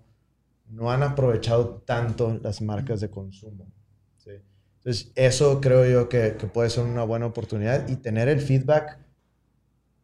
no 0.70 0.91
han 0.91 1.03
aprovechado 1.03 1.84
tanto 1.86 2.39
las 2.41 2.62
marcas 2.62 3.01
de 3.01 3.12
consumo. 3.12 3.72
¿sí? 4.18 4.32
Entonces, 4.80 5.12
eso 5.16 5.62
creo 5.62 5.86
yo 5.86 6.10
que, 6.10 6.38
que 6.38 6.47
puede 6.47 6.70
ser 6.72 6.86
una 6.86 7.03
buena 7.05 7.28
oportunidad 7.28 7.88
y 7.89 7.97
tener 7.97 8.30
el 8.30 8.41
feedback 8.41 8.99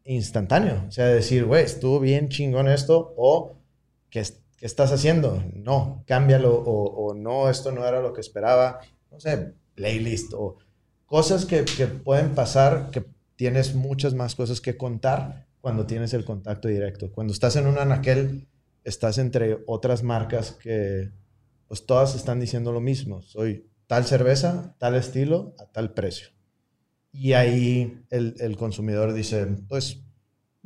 instantáneo. 0.06 0.86
O 0.88 0.92
sea, 0.92 1.08
decir, 1.08 1.46
güey, 1.46 1.64
estuvo 1.66 2.00
bien 2.00 2.30
chingón 2.30 2.68
esto 2.68 3.14
o 3.18 3.58
¿qué, 4.10 4.20
es- 4.22 4.44
estás 4.66 4.92
haciendo? 4.92 5.44
No, 5.54 6.04
cámbialo 6.08 6.54
o, 6.56 7.14
no, 7.14 7.50
esto 7.50 7.72
no 7.72 7.86
era 7.86 8.02
lo 8.02 8.14
que 8.14 8.22
esperaba. 8.22 8.80
No 9.12 9.20
sé, 9.20 9.54
playlist 9.76 10.34
o 10.34 10.58
cosas 11.06 11.46
que, 11.46 11.64
pueden 11.64 12.34
pasar 12.36 12.90
que 12.92 13.06
tienes 13.36 13.76
muchas 13.76 14.14
más 14.14 14.36
cosas 14.36 14.62
que 14.62 14.78
contar 14.78 15.46
cuando 15.62 15.86
tienes 15.86 16.14
el 16.14 16.26
contacto 16.26 16.68
directo. 16.68 17.12
Cuando 17.12 17.34
estás 17.34 17.56
en 17.56 17.68
un 17.68 17.78
anaquel, 17.78 18.48
estás 18.84 19.18
entre 19.18 19.60
otras 19.68 20.04
marcas 20.04 20.52
que 20.52 21.12
pues 21.68 21.86
todas 21.86 22.16
están 22.16 22.40
diciendo 22.40 22.72
lo 22.72 22.82
mismo. 22.82 23.22
Soy 23.22 23.68
tal 23.88 24.06
cerveza, 24.06 24.76
tal 24.78 24.96
estilo, 24.96 25.56
a 25.60 25.66
tal 25.66 25.94
precio. 25.94 26.30
Y 27.12 27.34
ahí 27.34 28.04
el, 28.10 28.58
consumidor 28.58 29.14
dice, 29.14 29.46
pues, 29.70 30.02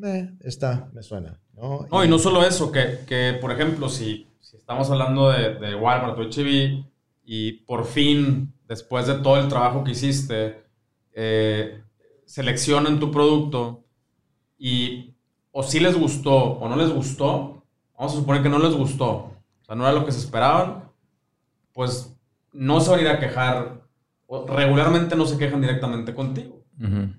eh, 0.04 0.32
esta 0.42 0.90
me 0.94 1.04
suena. 1.04 1.40
¿No? 1.60 1.88
No, 1.92 2.04
y 2.04 2.08
no 2.08 2.20
solo 2.20 2.44
eso, 2.44 2.72
que, 2.72 3.00
que, 3.08 3.38
por 3.40 3.52
ejemplo, 3.52 3.90
si, 3.90 4.28
si 4.40 4.58
estamos 4.58 4.90
hablando 4.90 5.30
de, 5.30 5.56
de 5.56 5.76
Walmart 5.76 6.18
o 6.18 6.22
HB 6.22 6.86
y 7.26 7.52
por 7.66 7.86
fin, 7.86 8.54
después 8.68 9.08
de 9.08 9.16
todo 9.16 9.38
el 9.38 9.48
trabajo 9.48 9.84
que 9.84 9.92
hiciste, 9.92 10.64
eh, 11.14 11.82
seleccionan 12.26 13.00
tu 13.00 13.12
producto 13.12 13.84
y 14.58 15.16
o 15.52 15.64
si 15.64 15.80
les 15.80 15.98
gustó 15.98 16.36
o 16.36 16.70
no 16.70 16.76
les 16.76 16.92
gustó, 16.92 17.66
vamos 17.98 18.14
a 18.14 18.16
suponer 18.16 18.44
que 18.44 18.50
no 18.50 18.60
les 18.60 18.74
gustó, 18.74 19.10
o 19.12 19.66
sea, 19.66 19.76
no 19.76 19.84
era 19.84 19.94
lo 19.94 20.06
que 20.06 20.12
se 20.12 20.20
esperaban, 20.20 20.90
pues 21.74 22.16
no 22.54 22.80
se 22.80 22.92
van 22.92 23.00
a 23.00 23.02
ir 23.02 23.08
a 23.10 23.20
quejar, 23.20 23.82
o 24.28 24.46
regularmente 24.46 25.16
no 25.16 25.26
se 25.26 25.38
quejan 25.38 25.62
directamente 25.62 26.14
contigo. 26.14 26.64
Ujú. 26.80 27.14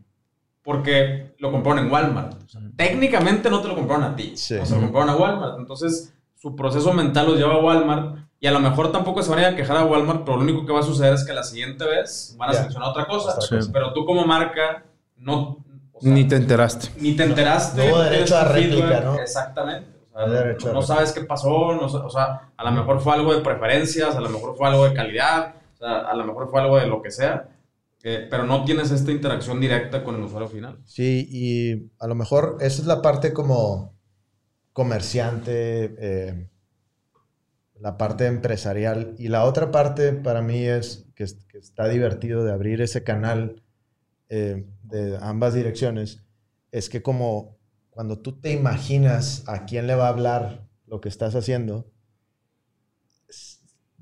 Porque 0.63 1.35
lo 1.39 1.51
compraron 1.51 1.85
en 1.87 1.91
Walmart. 1.93 2.43
O 2.45 2.49
sea, 2.49 2.61
técnicamente 2.77 3.49
no 3.51 3.61
te 3.61 3.69
lo 3.69 3.75
compraron 3.75 4.05
a 4.05 4.15
ti. 4.17 4.37
Sí. 4.37 4.57
O 4.57 4.67
sea, 4.67 4.77
lo 4.77 4.83
compraron 4.83 5.11
a 5.11 5.17
Walmart. 5.17 5.59
Entonces, 5.59 6.13
su 6.37 6.55
proceso 6.55 6.93
mental 6.93 7.27
los 7.27 7.39
lleva 7.39 7.55
a 7.55 7.59
Walmart. 7.59 8.17
Y 8.43 8.47
a 8.47 8.53
lo 8.53 8.61
mejor 8.61 8.91
tampoco 8.93 9.23
se 9.23 9.31
van 9.31 9.39
a 9.39 9.43
ir 9.43 9.49
a 9.49 9.57
quejar 9.57 9.77
a 9.77 9.85
Walmart, 9.85 10.25
pero 10.25 10.37
lo 10.37 10.43
único 10.43 10.65
que 10.65 10.73
va 10.73 10.81
a 10.81 10.83
suceder 10.83 11.13
es 11.15 11.25
que 11.25 11.33
la 11.35 11.43
siguiente 11.43 11.85
vez 11.85 12.35
van 12.39 12.51
a 12.51 12.53
Ya. 12.53 12.59
seleccionar 12.61 12.89
otra 12.91 13.07
cosa. 13.07 13.35
Cosa. 13.35 13.59
Pero 13.73 13.93
tú 13.93 14.05
como 14.07 14.25
marca 14.25 14.85
no... 15.17 15.59
o 15.93 16.01
sea, 16.01 16.11
Ni 16.13 16.25
te 16.25 16.37
enteraste. 16.37 16.89
ni 16.99 17.13
te 17.15 17.25
enteraste. 17.25 17.87
No 17.91 17.97
no 17.99 18.03
derecho 18.03 18.37
a 18.39 18.45
réplica. 18.45 19.01
¿no? 19.01 19.15
Exactamente. 19.17 19.91
O 20.13 20.19
sea, 20.19 20.27
No 20.69 20.73
no, 20.75 20.83
sabes 20.83 21.13
qué 21.13 21.21
pasó, 21.23 21.75
no 21.75 21.83
o 21.87 22.11
sea, 22.11 22.49
a 22.57 22.65
lo 22.65 22.73
mejor 22.73 23.01
fue 23.01 23.13
algo 23.15 23.35
de 23.35 23.41
preferencias, 23.43 24.17
a 24.17 24.21
lo 24.21 24.29
mejor 24.31 24.57
fue 24.57 24.69
algo 24.69 24.87
de 24.89 24.95
calidad, 24.95 25.55
o 25.75 25.77
sea, 25.77 25.99
a 26.01 26.15
lo 26.15 26.25
mejor 26.25 26.51
fue 26.51 26.61
algo 26.63 26.79
de 26.79 26.87
lo 26.87 27.01
que 27.03 27.11
sea, 27.11 27.47
eh, 28.03 28.27
pero 28.31 28.45
no 28.45 28.65
tienes 28.65 28.91
esta 28.91 29.13
interacción 29.13 29.61
directa 29.61 30.03
con 30.03 30.15
el 30.15 30.23
usuario 30.23 30.49
final. 30.49 30.79
Sí, 30.85 31.29
y 31.31 31.93
a 31.99 32.07
lo 32.07 32.15
mejor 32.15 32.57
esa 32.61 32.81
es 32.83 32.87
la 32.87 33.03
parte 33.03 33.33
como 33.33 33.99
comerciante, 34.73 35.95
eh, 35.99 36.49
la 37.79 37.99
parte 37.99 38.27
empresarial. 38.27 39.15
Y 39.19 39.29
la 39.29 39.45
otra 39.45 39.71
parte 39.71 40.13
para 40.13 40.41
mí 40.41 40.65
es 40.65 41.07
que, 41.15 41.27
que 41.49 41.59
está 41.59 41.89
divertido 41.89 42.45
de 42.45 42.53
abrir 42.53 42.81
ese 42.81 43.05
canal 43.05 43.63
eh, 44.33 44.65
de 44.85 45.19
ambas 45.21 45.55
direcciones, 45.55 46.23
es 46.71 46.89
que 46.89 47.03
como 47.03 47.59
cuando 47.91 48.21
tú 48.21 48.41
te 48.41 48.53
imaginas 48.53 49.43
a 49.49 49.65
quién 49.67 49.89
le 49.89 49.97
va 49.97 50.07
a 50.07 50.11
hablar 50.11 50.69
lo 50.87 51.01
que 51.01 51.09
estás 51.09 51.35
haciendo, 51.35 51.91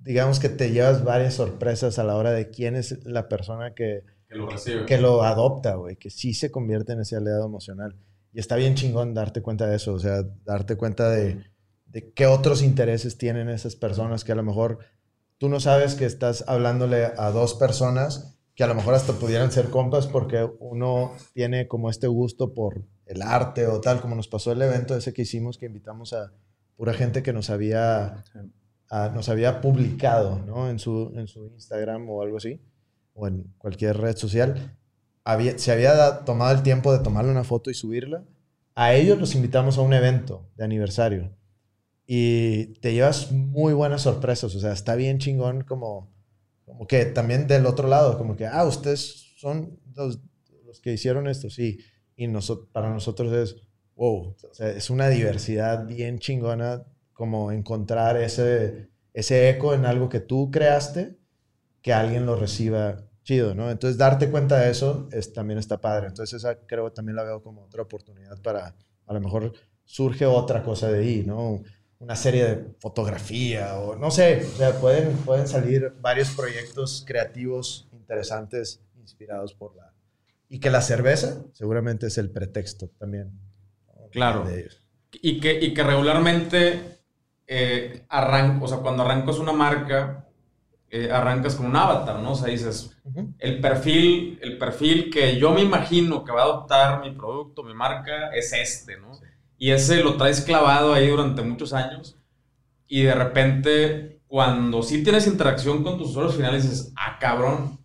digamos 0.03 0.38
que 0.40 0.49
te 0.49 0.70
llevas 0.70 1.05
varias 1.05 1.34
sorpresas 1.34 1.99
a 1.99 2.05
la 2.05 2.16
hora 2.16 2.32
de 2.32 2.51
quién 2.51 2.76
es 2.76 3.05
la 3.05 3.28
persona 3.28 3.74
que, 3.74 4.05
Que 4.28 4.36
lo 4.36 4.49
recibe. 4.49 4.86
que 4.86 4.99
lo 4.99 5.22
adopta, 5.22 5.74
güey, 5.74 5.96
que 5.96 6.11
sí 6.11 6.34
se 6.34 6.51
convierte 6.51 6.92
en 6.92 7.01
ese 7.01 7.16
aliado 7.16 7.46
emocional. 7.46 7.96
Y 8.32 8.40
está 8.40 8.57
bien 8.57 8.74
chingón 8.74 9.14
darte 9.14 9.42
cuenta 9.42 9.66
de 9.66 9.76
eso, 9.76 9.94
o 9.94 9.99
sea, 9.99 10.22
darte 10.44 10.76
cuenta 10.76 11.11
de, 11.11 11.44
de 11.86 12.12
qué 12.12 12.26
otros 12.26 12.62
intereses 12.62 13.18
tienen 13.18 13.49
esas 13.49 13.76
personas 13.76 14.24
que 14.24 14.32
a 14.32 14.36
lo 14.36 14.42
mejor 14.42 14.78
tú 15.38 15.49
no 15.49 15.61
sabes 15.61 15.94
que 15.94 16.05
estás 16.05 16.44
hablándole 16.46 17.07
a 17.16 17.30
dos 17.30 17.55
personas 17.55 18.38
que 18.59 18.64
a 18.64 18.66
lo 18.66 18.74
mejor 18.74 18.94
hasta 18.94 19.12
pudieran 19.12 19.53
ser 19.53 19.70
compas 19.70 20.09
porque 20.09 20.44
uno 20.59 21.12
tiene 21.32 21.68
como 21.68 21.90
este 21.90 22.09
gusto 22.09 22.55
por 22.55 22.82
el 23.07 23.22
arte 23.22 23.68
o 23.68 23.80
tal, 23.80 24.01
como 24.01 24.16
nos 24.16 24.26
pasó 24.26 24.51
el 24.51 24.61
evento 24.61 24.96
ese 24.96 25.12
que 25.12 25.22
hicimos 25.22 25.59
que 25.59 25.66
invitamos 25.66 26.12
a 26.12 26.32
pura 26.76 26.92
gente 26.92 27.22
que 27.22 27.32
nos 27.32 27.51
había, 27.51 28.24
a- 28.91 29.09
nos 29.11 29.28
había 29.28 29.61
publicado 29.61 30.39
¿no? 30.47 30.68
en, 30.70 30.78
su, 30.78 31.12
en 31.16 31.26
su 31.28 31.47
Instagram 31.49 32.09
o 32.11 32.22
algo 32.22 32.36
así, 32.39 32.61
o 33.14 33.26
en 33.28 33.45
cualquier 33.59 33.97
red 33.99 34.16
social. 34.16 34.76
Había, 35.24 35.59
se 35.59 35.72
había 35.72 36.24
tomado 36.24 36.55
el 36.57 36.62
tiempo 36.62 36.93
de 36.93 37.01
tomarle 37.03 37.30
una 37.30 37.45
foto 37.45 37.70
y 37.70 37.74
subirla. 37.74 38.24
A 38.74 38.95
ellos 38.95 39.18
los 39.18 39.34
invitamos 39.34 39.76
a 39.78 39.82
un 39.82 39.93
evento 39.93 40.49
de 40.57 40.64
aniversario 40.64 41.36
y 42.07 42.74
te 42.80 42.93
llevas 42.95 43.32
muy 43.32 43.74
buenas 43.74 44.03
sorpresas, 44.03 44.55
o 44.55 44.61
sea, 44.61 44.72
está 44.72 44.95
bien 44.95 45.18
chingón 45.18 45.62
como 45.62 46.16
como 46.64 46.86
que 46.86 47.07
también 47.07 47.47
del 47.47 47.64
otro 47.64 47.89
lado, 47.89 48.18
como 48.18 48.36
que, 48.36 48.47
ah, 48.47 48.64
ustedes 48.66 49.32
son 49.39 49.80
los, 49.95 50.18
los 50.66 50.80
que 50.80 50.93
hicieron 50.93 51.26
esto, 51.26 51.49
sí. 51.49 51.78
Y 52.14 52.26
nosotros, 52.28 52.68
para 52.72 52.91
nosotros 52.91 53.32
es, 53.32 53.57
wow, 53.97 54.36
es 54.61 54.91
una 54.91 55.09
diversidad 55.09 55.86
bien 55.86 56.18
chingona 56.18 56.84
como 57.18 57.50
encontrar 57.50 58.16
ese, 58.16 58.90
ese 59.12 59.50
eco 59.50 59.74
en 59.74 59.86
algo 59.86 60.08
que 60.08 60.20
tú 60.20 60.52
creaste, 60.52 61.18
que 61.82 61.92
alguien 61.92 62.26
lo 62.26 62.36
reciba 62.36 63.08
chido, 63.24 63.56
¿no? 63.56 63.72
Entonces, 63.72 63.98
darte 63.98 64.30
cuenta 64.30 64.60
de 64.60 64.70
eso 64.70 65.08
es, 65.10 65.32
también 65.32 65.58
está 65.58 65.80
padre. 65.80 66.06
Entonces, 66.06 66.38
esa 66.38 66.60
creo 66.60 66.92
también 66.92 67.16
la 67.16 67.24
veo 67.24 67.42
como 67.42 67.64
otra 67.64 67.82
oportunidad 67.82 68.40
para, 68.40 68.76
a 69.04 69.12
lo 69.12 69.20
mejor 69.20 69.52
surge 69.84 70.26
otra 70.26 70.62
cosa 70.62 70.92
de 70.92 71.00
ahí, 71.00 71.24
¿no? 71.26 71.60
Una 71.98 72.14
serie 72.14 72.44
de 72.44 72.64
fotografía 72.78 73.80
o 73.80 73.96
no 73.96 74.12
sé, 74.12 74.46
o 74.54 74.56
sea, 74.56 74.78
pueden, 74.78 75.16
pueden 75.16 75.48
salir 75.48 75.92
varios 76.00 76.30
proyectos 76.30 77.02
creativos 77.04 77.88
interesantes 77.90 78.80
inspirados 78.96 79.54
por 79.54 79.74
la... 79.74 79.92
Y 80.48 80.60
que 80.60 80.70
la 80.70 80.82
cerveza 80.82 81.42
seguramente 81.52 82.06
es 82.06 82.16
el 82.16 82.30
pretexto 82.30 82.90
también. 82.96 83.32
¿no? 83.88 84.08
Claro. 84.10 84.44
De 84.44 84.60
ellos. 84.60 84.80
Y 85.10 85.40
que, 85.40 85.58
y 85.60 85.74
que 85.74 85.82
regularmente 85.82 86.97
eh, 87.49 88.07
arran- 88.11 88.61
o 88.62 88.68
sea, 88.68 88.78
cuando 88.80 89.05
arrancas 89.05 89.38
una 89.40 89.53
marca, 89.55 90.28
eh, 90.90 91.11
arrancas 91.12 91.57
con 91.57 91.66
un 91.66 91.76
avatar, 91.76 92.20
¿no? 92.20 92.32
O 92.32 92.36
sea, 92.36 92.49
dices, 92.49 92.96
el 93.38 93.61
perfil, 93.61 94.38
el 94.42 94.59
perfil 94.59 95.11
que 95.11 95.38
yo 95.38 95.53
me 95.53 95.62
imagino 95.62 96.24
que 96.24 96.32
va 96.32 96.42
a 96.42 96.44
adoptar 96.44 97.01
mi 97.03 97.12
producto, 97.12 97.64
mi 97.64 97.74
marca, 97.74 98.30
es 98.34 98.53
este, 98.55 98.99
¿no? 98.99 99.12
Y 99.59 99.72
ese 99.72 100.03
lo 100.05 100.16
traes 100.16 100.42
clavado 100.42 100.94
ahí 100.94 101.09
durante 101.09 101.42
muchos 101.42 101.72
años 101.74 102.16
y 102.88 103.03
de 103.03 103.14
repente, 103.14 104.20
cuando 104.28 104.82
sí 104.82 105.03
tienes 105.05 105.26
interacción 105.26 105.82
con 105.84 105.99
tus 105.99 106.11
usuarios 106.11 106.36
finales, 106.36 106.62
dices, 106.64 106.92
ah, 106.96 107.18
cabrón. 107.20 107.78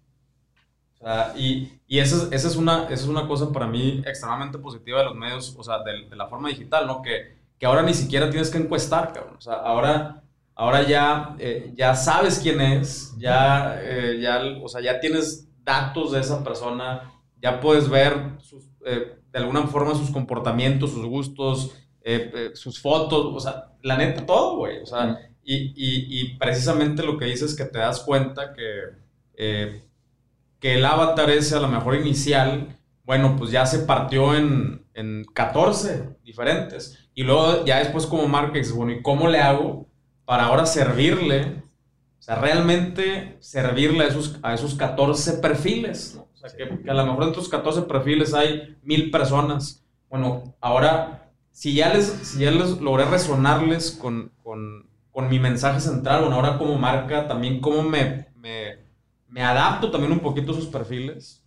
O 0.99 1.05
sea, 1.05 1.34
y, 1.36 1.80
y 1.88 1.99
esa, 1.99 2.16
es, 2.16 2.32
esa, 2.32 2.47
es 2.47 2.55
una, 2.55 2.84
esa 2.86 2.93
es 2.93 3.07
una 3.07 3.28
cosa 3.28 3.51
para 3.51 3.68
mí 3.68 4.01
extremadamente 4.05 4.57
positiva 4.59 4.99
de 4.99 5.05
los 5.05 5.16
medios, 5.16 5.55
o 5.57 5.64
sea, 5.64 5.80
de, 5.84 6.07
de 6.09 6.16
la 6.16 6.28
forma 6.28 6.49
digital, 6.49 6.88
¿no? 6.88 7.01
Que, 7.01 7.38
que 7.64 7.68
ahora 7.68 7.82
ni 7.82 7.93
siquiera 7.93 8.30
tienes 8.30 8.49
que 8.49 8.57
encuestar, 8.57 9.14
cabrón. 9.14 9.38
O 9.38 9.41
sea, 9.41 9.53
ahora, 9.53 10.22
ahora 10.53 10.86
ya, 10.86 11.34
eh, 11.39 11.72
ya 11.74 11.95
sabes 11.95 12.39
quién 12.39 12.59
es, 12.59 13.16
ya, 13.18 13.80
eh, 13.82 14.20
ya, 14.22 14.41
o 14.61 14.68
sea, 14.68 14.82
ya 14.82 14.99
tienes 14.99 15.47
datos 15.64 16.11
de 16.11 16.20
esa 16.20 16.43
persona, 16.43 17.14
ya 17.41 17.61
puedes 17.61 17.88
ver 17.88 18.32
sus, 18.39 18.66
eh, 18.86 19.16
de 19.32 19.39
alguna 19.39 19.66
forma 19.68 19.95
sus 19.95 20.11
comportamientos, 20.11 20.91
sus 20.91 21.05
gustos, 21.05 21.72
eh, 22.01 22.51
sus 22.53 22.82
fotos, 22.82 23.28
o 23.34 23.39
sea, 23.39 23.72
la 23.82 23.95
neta, 23.95 24.26
todo, 24.26 24.57
güey. 24.57 24.80
O 24.80 24.86
sea, 24.86 25.18
y, 25.41 25.55
y, 25.55 26.20
y 26.20 26.38
precisamente 26.38 27.01
lo 27.01 27.18
que 27.18 27.28
dices 27.28 27.51
es 27.51 27.55
que 27.55 27.64
te 27.64 27.80
das 27.80 28.01
cuenta 28.01 28.51
que, 28.53 29.80
que 30.59 30.74
el 30.74 30.84
avatar 30.84 31.30
ese 31.30 31.55
a 31.55 31.61
lo 31.61 31.70
mejor 31.70 31.95
inicial, 31.95 32.78
bueno, 33.05 33.38
pues 33.38 33.51
ya 33.51 33.66
se 33.66 33.80
partió 33.80 34.36
en, 34.36 34.86
en 34.93 35.24
14 35.34 36.09
diferentes. 36.26 37.03
Y 37.16 37.24
luego 37.24 37.66
ya 37.66 37.80
después 37.80 38.05
como 38.05 38.28
marca 38.28 38.57
dices, 38.57 38.74
bueno, 38.74 38.91
¿y 38.93 39.01
cómo 39.01 39.28
le 39.28 39.39
hago 39.39 39.88
para 40.26 40.45
ahora 40.45 40.66
servirle? 40.66 41.64
O 42.20 42.22
sea, 42.22 42.36
realmente 42.36 43.38
servirle 43.39 44.05
a 44.05 44.07
esos, 44.07 44.39
a 44.41 44.53
esos 44.53 44.76
14 44.76 45.34
perfiles, 45.34 46.16
¿no? 46.16 46.24
O 46.34 46.38
sea, 46.38 46.49
que, 46.55 46.82
que 46.82 46.89
a 46.89 46.93
lo 46.93 47.05
mejor 47.05 47.24
en 47.24 47.34
tus 47.34 47.49
14 47.49 47.84
perfiles 47.84 48.34
hay 48.34 48.78
mil 48.84 49.11
personas. 49.11 49.84
Bueno, 50.09 50.55
ahora, 50.59 51.30
si 51.51 51.74
ya 51.76 51.93
les, 51.93 52.05
si 52.05 52.39
ya 52.39 52.51
les 52.51 52.82
logré 52.82 53.05
resonarles 53.05 53.91
con, 53.91 54.32
con, 54.43 54.89
con 55.11 55.30
mi 55.30 55.39
mensaje 55.39 55.80
central, 55.80 56.22
bueno, 56.22 56.36
ahora 56.36 56.57
como 56.57 56.78
marca, 56.78 57.28
también 57.28 57.59
cómo 57.59 57.84
me, 57.84 58.28
me, 58.36 58.80
me 59.28 59.43
adapto 59.43 59.91
también 59.91 60.14
un 60.14 60.20
poquito 60.20 60.51
a 60.51 60.55
sus 60.55 60.68
perfiles. 60.68 61.43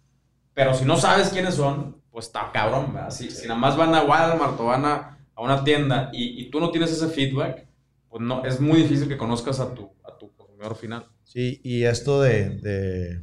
Pero 0.54 0.72
si 0.74 0.84
no 0.84 0.96
sabes 0.96 1.28
quiénes 1.28 1.54
son, 1.54 2.00
pues 2.10 2.26
está 2.26 2.50
cabrón, 2.52 2.94
¿verdad? 2.94 3.10
Si, 3.10 3.30
si 3.30 3.46
nada 3.46 3.60
más 3.60 3.76
van 3.76 3.94
a 3.94 4.02
Walmart 4.02 4.58
o 4.58 4.64
van 4.64 4.84
a, 4.86 5.15
a 5.36 5.42
una 5.42 5.62
tienda 5.62 6.10
y, 6.12 6.50
tú 6.50 6.58
no 6.58 6.70
tienes 6.70 6.90
ese 6.90 7.08
feedback, 7.08 7.68
pues 8.08 8.22
no, 8.22 8.44
es 8.44 8.60
muy 8.60 8.82
difícil 8.82 9.06
que 9.06 9.16
conozcas 9.16 9.60
a 9.60 9.72
tu, 9.72 9.90
a 10.02 10.18
tu 10.18 10.34
consumidor 10.34 10.74
final. 10.74 11.06
Sí, 11.22 11.60
y 11.62 11.84
esto 11.84 12.22
de, 12.22 12.50
de 12.58 13.22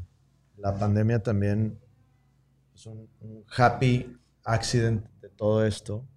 la 0.57 0.77
pandemia 0.77 1.21
también 1.21 1.77
es 2.73 2.85
un, 2.85 3.09
happy 3.55 4.17
accident 4.43 5.05
de 5.21 5.29
todo 5.29 5.65
esto, 5.65 6.07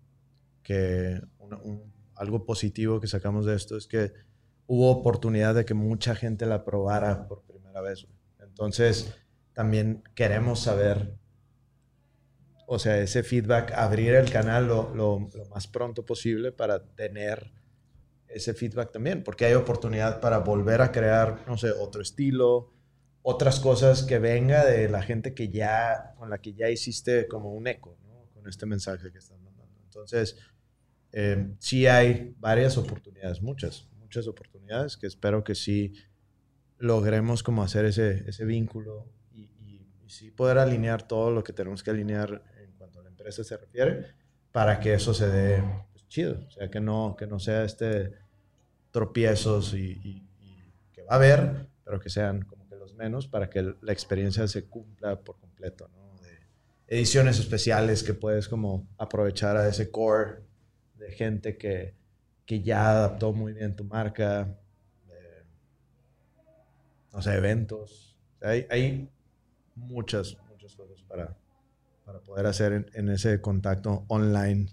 que 0.62 1.20
algo 2.14 2.44
positivo 2.44 3.00
que 3.00 3.06
sacamos 3.06 3.44
de 3.46 3.54
esto 3.54 3.76
es 3.76 3.86
que 3.86 4.12
hubo 4.66 4.90
oportunidad 4.90 5.54
de 5.54 5.64
que 5.64 5.74
mucha 5.74 6.14
gente 6.14 6.46
la 6.46 6.64
probara 6.64 7.28
por 7.28 7.42
primera 7.42 7.80
vez. 7.80 8.06
Entonces, 8.40 9.14
también 9.52 10.02
queremos 10.14 10.60
saber, 10.60 11.16
o 12.66 12.78
sea, 12.78 12.98
ese 12.98 13.22
feedback, 13.22 13.72
abrir 13.72 14.14
el 14.14 14.30
canal 14.30 14.66
lo, 14.68 14.94
lo- 14.94 15.28
lo 15.34 15.44
más 15.46 15.66
pronto 15.68 16.04
posible 16.04 16.52
para 16.52 16.84
tener 16.94 17.52
ese 18.28 18.54
feedback 18.54 18.92
también, 18.92 19.22
porque 19.24 19.46
hay 19.46 19.54
oportunidad 19.54 20.20
para 20.20 20.38
volver 20.38 20.82
a 20.82 20.92
crear, 20.92 21.44
no 21.46 21.56
sé, 21.56 21.70
otro 21.72 22.02
estilo, 22.02 22.72
otras 23.22 23.60
cosas 23.60 24.02
que 24.04 24.18
venga 24.18 24.64
de 24.64 24.88
la 24.88 25.02
gente 25.02 25.34
que 25.34 25.48
ya, 25.48 26.14
con 26.18 26.30
la 26.30 26.38
que 26.38 26.54
ya 26.54 26.68
hiciste 26.70 27.28
como 27.28 27.52
un 27.54 27.66
eco, 27.68 27.96
¿no? 28.06 28.26
Con 28.34 28.48
este 28.48 28.66
mensaje 28.66 29.10
que 29.12 29.18
están 29.18 29.42
mandando. 29.44 29.80
Entonces, 29.84 30.36
eh, 31.12 31.54
sí 31.58 31.86
hay 31.86 32.34
varias 32.38 32.76
oportunidades, 32.78 33.42
muchas, 33.42 33.88
muchas 33.98 34.26
oportunidades 34.28 34.96
que 34.96 35.06
espero 35.06 35.44
que 35.44 35.54
sí 35.54 35.94
logremos 36.78 37.42
como 37.42 37.62
hacer 37.62 37.84
ese, 37.86 38.24
ese 38.28 38.44
vínculo 38.44 39.06
y, 39.32 39.42
y, 39.60 39.88
y 40.04 40.10
sí 40.10 40.30
poder 40.30 40.58
alinear 40.58 41.06
todo 41.06 41.30
lo 41.30 41.42
que 41.42 41.52
tenemos 41.52 41.82
que 41.82 41.90
alinear 41.90 42.42
en 42.62 42.72
cuanto 42.74 43.00
a 43.00 43.02
la 43.02 43.08
empresa 43.26 43.42
se 43.42 43.56
refiere 43.56 44.06
para 44.52 44.78
que 44.78 44.94
eso 44.94 45.12
se 45.12 45.26
dé 45.28 45.62
pues, 45.92 46.06
chido. 46.08 46.38
O 46.46 46.50
sea, 46.50 46.70
que 46.70 46.80
no, 46.80 47.16
que 47.18 47.26
no 47.26 47.38
sea 47.40 47.64
este 47.64 48.12
tropiezos 48.92 49.74
y, 49.74 50.00
y- 50.02 50.22
y 50.40 50.72
que 50.92 51.02
va 51.02 51.12
a 51.12 51.16
haber, 51.16 51.66
pero 51.84 51.98
que 52.00 52.08
sean 52.08 52.42
como 52.42 52.68
que 52.68 52.76
los 52.76 52.94
menos 52.94 53.26
para 53.26 53.50
que 53.50 53.74
la 53.82 53.92
experiencia 53.92 54.46
se 54.46 54.66
cumpla 54.68 55.20
por 55.20 55.38
completo, 55.40 55.88
¿no? 55.88 56.14
De 56.22 56.38
ediciones 56.86 57.38
especiales 57.40 58.02
que 58.04 58.14
puedes 58.14 58.48
como 58.48 58.86
aprovechar 58.96 59.56
a 59.56 59.68
ese 59.68 59.90
core 59.90 60.42
de 60.94 61.10
gente 61.10 61.58
que, 61.58 61.94
que 62.46 62.62
ya 62.62 62.90
adaptó 62.90 63.32
muy 63.32 63.52
bien 63.52 63.74
tu 63.76 63.84
marca, 63.84 64.56
de, 65.08 65.44
no 67.12 67.20
sé, 67.20 67.34
eventos. 67.34 68.16
O 68.36 68.38
sea, 68.38 68.50
hay, 68.50 68.66
hay 68.70 69.10
muchas, 69.74 70.36
muchas 70.48 70.74
cosas 70.74 71.02
para, 71.02 71.36
para 72.06 72.20
poder 72.20 72.46
hacer 72.46 72.72
en, 72.72 72.86
en 72.94 73.08
ese 73.10 73.40
contacto 73.42 74.04
online, 74.08 74.68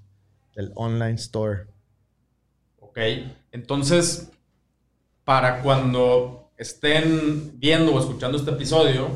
el 0.56 0.72
online 0.76 1.16
store. 1.16 1.66
Ok, 2.80 3.00
entonces, 3.52 4.32
para 5.26 5.62
cuando 5.64 6.52
estén 6.58 7.60
viendo 7.60 7.94
o 7.94 8.00
escuchando 8.00 8.38
este 8.38 8.52
episodio, 8.52 9.10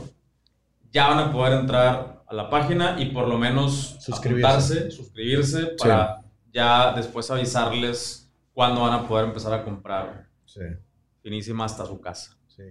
ya 0.92 1.10
van 1.10 1.20
a 1.20 1.32
poder 1.32 1.60
entrar 1.60 2.24
a 2.28 2.34
la 2.34 2.50
página 2.50 3.00
y 3.00 3.12
por 3.12 3.28
lo 3.28 3.38
menos 3.38 3.98
Suscribirse. 4.00 4.90
suscribirse 4.92 5.68
para 5.78 6.22
ya 6.52 6.94
después 6.96 7.30
avisarles 7.30 8.28
cuándo 8.54 8.82
van 8.82 8.94
a 8.94 9.08
poder 9.08 9.26
empezar 9.28 9.54
a 9.54 9.64
comprar 9.64 10.26
Sí, 10.46 10.62
finísima 11.22 11.66
hasta 11.66 11.86
su 11.86 12.02
casa. 12.02 12.36
sí. 12.48 12.64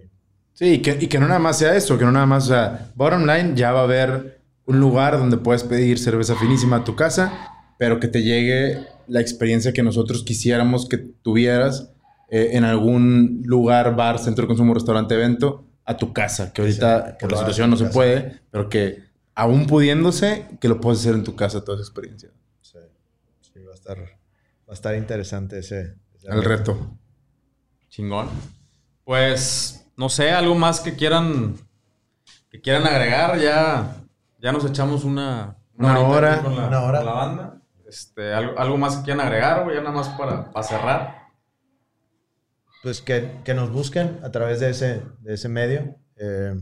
Sí, 0.53 0.73
y 0.73 0.81
que, 0.81 0.97
y 0.99 1.07
que 1.07 1.19
no 1.19 1.27
nada 1.27 1.39
más 1.39 1.59
sea 1.59 1.75
eso, 1.75 1.99
que 1.99 2.03
no 2.03 2.11
nada 2.11 2.25
más, 2.25 2.45
o 2.45 2.47
sea, 2.47 2.91
bottom 2.95 3.27
line 3.27 3.53
ya 3.55 3.71
va 3.71 3.81
a 3.81 3.83
haber 3.83 4.36
un 4.67 4.79
lugar 4.79 5.17
donde 5.17 5.37
puedes 5.37 5.63
pedir 5.63 5.97
cerveza 5.97 6.35
finísima 6.35 6.77
a 6.77 6.83
tu 6.83 6.95
casa, 6.95 7.51
pero 7.79 7.99
que 7.99 8.07
te 8.07 8.21
llegue 8.21 8.85
la 9.07 9.21
experiencia 9.21 9.73
que 9.73 9.81
nosotros 9.81 10.23
quisiéramos 10.23 10.87
que 10.87 10.97
tuvieras 10.97 11.91
eh, 12.29 12.49
en 12.53 12.63
algún 12.65 13.41
lugar, 13.45 13.95
bar, 13.95 14.19
centro 14.19 14.43
de 14.43 14.47
consumo, 14.49 14.73
restaurante, 14.73 15.15
evento, 15.15 15.63
a 15.85 15.95
tu 15.95 16.11
casa, 16.13 16.51
que 16.51 16.61
ahorita 16.61 16.97
Sí, 16.97 17.11
por 17.11 17.17
que 17.17 17.27
la 17.35 17.39
situación 17.39 17.69
no 17.69 17.77
se 17.77 17.85
casa. 17.85 17.93
puede, 17.93 18.41
pero 18.51 18.67
que 18.67 19.03
aún 19.35 19.67
pudiéndose, 19.67 20.45
que 20.59 20.67
lo 20.67 20.81
puedes 20.81 20.99
hacer 20.99 21.15
en 21.15 21.23
tu 21.23 21.35
casa 21.35 21.63
toda 21.63 21.77
esa 21.77 21.83
experiencia. 21.87 22.29
Sí, 22.61 22.77
sí, 23.39 23.59
va 23.63 23.71
a 23.71 23.75
estar, 23.75 23.97
va 23.97 24.05
a 24.69 24.73
estar 24.73 24.95
interesante 24.95 25.59
ese, 25.59 25.95
ese 26.13 26.27
El 26.29 26.43
reto. 26.43 26.97
Chingón. 27.89 28.27
Pues, 29.05 29.85
no 29.95 30.09
sé, 30.09 30.31
algo 30.31 30.55
más 30.55 30.81
que 30.81 30.95
quieran 30.95 31.55
que 32.49 32.59
quieran 32.59 32.85
agregar, 32.85 33.39
ya, 33.39 33.95
ya 34.39 34.51
nos 34.51 34.65
echamos 34.65 35.03
una, 35.03 35.57
Una 35.77 35.99
hora. 35.99 36.41
con 36.41 36.55
la, 36.55 36.67
Una 36.67 36.81
hora. 36.83 36.97
con 36.99 37.05
la 37.05 37.13
banda. 37.13 37.61
Este, 37.87 38.33
algo, 38.33 38.57
algo 38.59 38.77
más 38.77 38.97
que 38.97 39.03
quieran 39.05 39.25
agregar, 39.25 39.63
güey, 39.63 39.75
ya 39.77 39.81
nada 39.81 39.95
más 39.95 40.09
para, 40.09 40.51
para 40.51 40.67
cerrar. 40.67 41.27
Pues 42.83 43.01
que, 43.01 43.31
que 43.43 43.53
nos 43.53 43.71
busquen 43.71 44.19
a 44.23 44.31
través 44.31 44.59
de 44.59 44.69
ese, 44.69 45.01
de 45.21 45.33
ese 45.33 45.49
medio, 45.49 45.95
eh, 46.17 46.55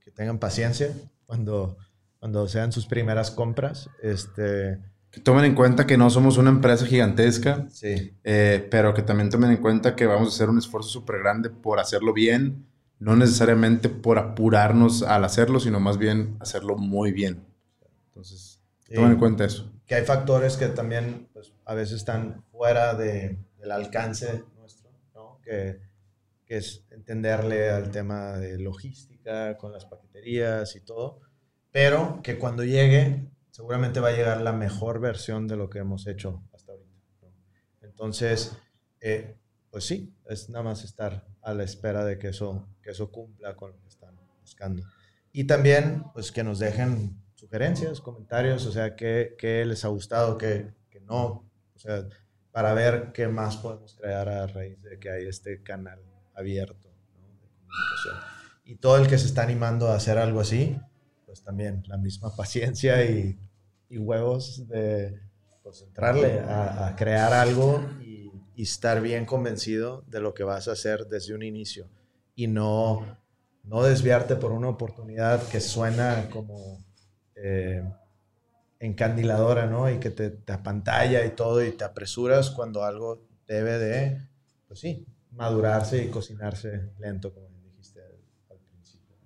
que 0.00 0.10
tengan 0.10 0.38
paciencia 0.38 0.90
cuando, 1.26 1.76
cuando 2.18 2.48
sean 2.48 2.72
sus 2.72 2.86
primeras 2.86 3.30
compras. 3.30 3.88
Este, 4.02 4.80
Que 5.10 5.20
tomen 5.20 5.44
en 5.44 5.54
cuenta 5.54 5.86
que 5.86 5.96
no 5.96 6.10
somos 6.10 6.38
una 6.38 6.50
empresa 6.50 6.86
gigantesca, 6.86 7.66
sí, 7.70 8.16
Eh, 8.24 8.66
pero 8.70 8.94
que 8.94 9.02
también 9.02 9.30
tomen 9.30 9.50
en 9.52 9.58
cuenta 9.58 9.94
que 9.94 10.06
vamos 10.06 10.28
a 10.28 10.34
hacer 10.34 10.48
un 10.50 10.58
esfuerzo 10.58 10.88
súper 10.90 11.20
grande 11.20 11.50
por 11.50 11.78
hacerlo 11.78 12.12
bien 12.12 12.66
no 12.98 13.16
necesariamente 13.16 13.88
por 13.88 14.18
apurarnos 14.18 15.02
al 15.02 15.24
hacerlo, 15.24 15.60
sino 15.60 15.80
más 15.80 15.98
bien 15.98 16.36
hacerlo 16.40 16.76
muy 16.76 17.12
bien. 17.12 17.44
Entonces, 18.06 18.60
tomen 18.92 19.12
en 19.12 19.18
cuenta 19.18 19.44
eso. 19.44 19.72
Que 19.86 19.96
hay 19.96 20.04
factores 20.04 20.56
que 20.56 20.68
también 20.68 21.28
pues, 21.32 21.52
a 21.64 21.74
veces 21.74 21.96
están 21.96 22.44
fuera 22.50 22.94
de, 22.94 23.38
del 23.58 23.70
alcance 23.72 24.44
nuestro, 24.56 24.90
¿no? 25.14 25.40
Que, 25.42 25.80
que 26.46 26.56
es 26.56 26.84
entenderle 26.90 27.70
al 27.70 27.90
tema 27.90 28.38
de 28.38 28.58
logística 28.58 29.56
con 29.56 29.72
las 29.72 29.84
paqueterías 29.84 30.76
y 30.76 30.80
todo, 30.80 31.20
pero 31.70 32.20
que 32.22 32.38
cuando 32.38 32.64
llegue 32.64 33.28
seguramente 33.54 34.00
va 34.00 34.08
a 34.08 34.12
llegar 34.12 34.40
la 34.40 34.52
mejor 34.52 34.98
versión 34.98 35.46
de 35.46 35.56
lo 35.56 35.70
que 35.70 35.78
hemos 35.78 36.08
hecho 36.08 36.42
hasta 36.52 36.72
ahorita. 36.72 36.90
Entonces, 37.82 38.56
eh, 39.00 39.36
pues 39.70 39.84
sí, 39.84 40.12
es 40.28 40.48
nada 40.50 40.64
más 40.64 40.82
estar 40.82 41.24
a 41.44 41.54
la 41.54 41.62
espera 41.62 42.04
de 42.04 42.18
que 42.18 42.28
eso, 42.28 42.66
que 42.82 42.90
eso 42.90 43.10
cumpla 43.10 43.54
con 43.54 43.72
lo 43.72 43.80
que 43.80 43.88
están 43.88 44.16
buscando. 44.40 44.82
Y 45.32 45.44
también, 45.44 46.04
pues 46.12 46.32
que 46.32 46.42
nos 46.42 46.58
dejen 46.58 47.22
sugerencias, 47.34 48.00
comentarios, 48.00 48.64
o 48.66 48.72
sea, 48.72 48.96
qué, 48.96 49.34
qué 49.38 49.64
les 49.64 49.84
ha 49.84 49.88
gustado, 49.88 50.38
qué, 50.38 50.72
qué 50.90 51.00
no, 51.00 51.50
o 51.74 51.78
sea, 51.78 52.06
para 52.50 52.72
ver 52.72 53.12
qué 53.12 53.28
más 53.28 53.56
podemos 53.56 53.94
crear 53.94 54.28
a 54.28 54.46
raíz 54.46 54.80
de 54.82 54.98
que 54.98 55.10
hay 55.10 55.26
este 55.26 55.62
canal 55.62 56.00
abierto 56.34 56.88
¿no? 57.14 57.26
de 57.40 57.48
comunicación. 57.48 58.14
Y 58.64 58.76
todo 58.76 58.96
el 58.96 59.08
que 59.08 59.18
se 59.18 59.26
está 59.26 59.42
animando 59.42 59.88
a 59.88 59.96
hacer 59.96 60.18
algo 60.18 60.40
así, 60.40 60.78
pues 61.26 61.42
también 61.42 61.82
la 61.86 61.98
misma 61.98 62.34
paciencia 62.36 63.04
y, 63.04 63.38
y 63.88 63.98
huevos 63.98 64.66
de 64.68 65.20
pues, 65.62 65.82
entrarle 65.82 66.40
a, 66.40 66.86
a 66.86 66.96
crear 66.96 67.32
algo 67.32 67.84
y, 68.00 68.13
y, 68.56 68.62
estar 68.62 69.00
bien 69.00 69.26
convencido 69.26 70.04
de 70.06 70.20
lo 70.20 70.34
que 70.34 70.44
vas 70.44 70.68
a 70.68 70.72
hacer 70.72 71.06
desde 71.06 71.34
un 71.34 71.42
inicio 71.42 71.88
y 72.34 72.46
no, 72.46 73.18
no 73.64 73.82
desviarte 73.82 74.36
por 74.36 74.52
una 74.52 74.68
oportunidad 74.68 75.46
que 75.48 75.60
suena 75.60 76.28
como 76.30 76.84
eh, 77.36 77.82
encandiladora, 78.80 79.66
¿no? 79.66 79.90
Y 79.90 79.98
que 79.98 80.10
te, 80.10 80.30
te 80.30 80.52
apantalla 80.52 81.24
y 81.24 81.30
todo 81.30 81.64
y 81.64 81.72
te 81.72 81.84
apresuras 81.84 82.50
cuando 82.50 82.84
algo 82.84 83.26
debe 83.46 83.78
de, 83.78 84.28
pues 84.66 84.80
sí, 84.80 85.06
madurarse 85.32 86.04
y 86.04 86.08
cocinarse 86.08 86.92
lento, 86.98 87.32
como 87.32 87.48
dijiste 87.62 88.00
al, 88.50 88.58
principio. 88.70 89.16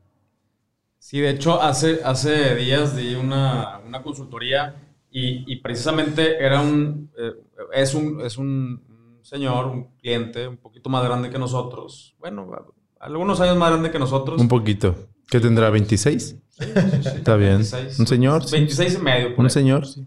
Sí, 0.98 1.20
de 1.20 1.30
hecho, 1.30 1.60
hace, 1.60 2.00
hace 2.04 2.54
días 2.54 2.96
di 2.96 3.14
una, 3.14 3.78
una 3.78 4.02
consultoría 4.02 4.74
y, 5.10 5.50
y, 5.50 5.56
precisamente 5.56 6.42
era 6.44 6.60
un, 6.60 7.10
eh, 7.18 7.32
es, 7.72 7.94
un, 7.94 8.20
es 8.20 8.36
un 8.36 8.87
señor, 9.28 9.66
un 9.66 9.84
cliente 9.98 10.48
un 10.48 10.56
poquito 10.56 10.88
más 10.88 11.04
grande 11.04 11.28
que 11.28 11.38
nosotros. 11.38 12.16
Bueno, 12.18 12.50
algunos 12.98 13.40
años 13.40 13.56
más 13.56 13.70
grande 13.70 13.90
que 13.90 13.98
nosotros. 13.98 14.40
Un 14.40 14.48
poquito. 14.48 14.96
¿Qué 15.28 15.38
tendrá? 15.40 15.70
¿26? 15.70 16.18
Sí, 16.18 16.38
sí, 16.48 16.64
sí. 17.02 17.08
Está 17.16 17.36
bien. 17.36 17.56
26, 17.58 17.98
¿Un 17.98 18.06
señor? 18.06 18.50
26 18.50 18.94
y 18.94 18.98
medio. 18.98 19.34
¿Un 19.36 19.44
ahí. 19.44 19.50
señor? 19.50 19.86
Sí. 19.86 20.06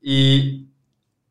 Y, 0.00 0.68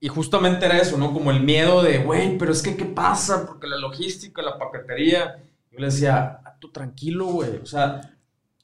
y 0.02 0.08
justamente 0.10 0.66
era 0.66 0.78
eso, 0.78 0.98
¿no? 0.98 1.14
Como 1.14 1.32
el 1.32 1.42
miedo 1.42 1.82
de, 1.82 2.00
güey, 2.00 2.38
pero 2.38 2.52
es 2.52 2.62
que, 2.62 2.76
¿qué 2.76 2.86
pasa? 2.86 3.48
Porque 3.48 3.68
la 3.68 3.78
logística, 3.78 4.42
la 4.42 4.58
paquetería. 4.58 5.42
Yo 5.72 5.80
le 5.80 5.86
decía, 5.86 6.42
tú 6.60 6.70
tranquilo, 6.70 7.28
güey. 7.28 7.56
O 7.64 7.66
sea, 7.66 8.02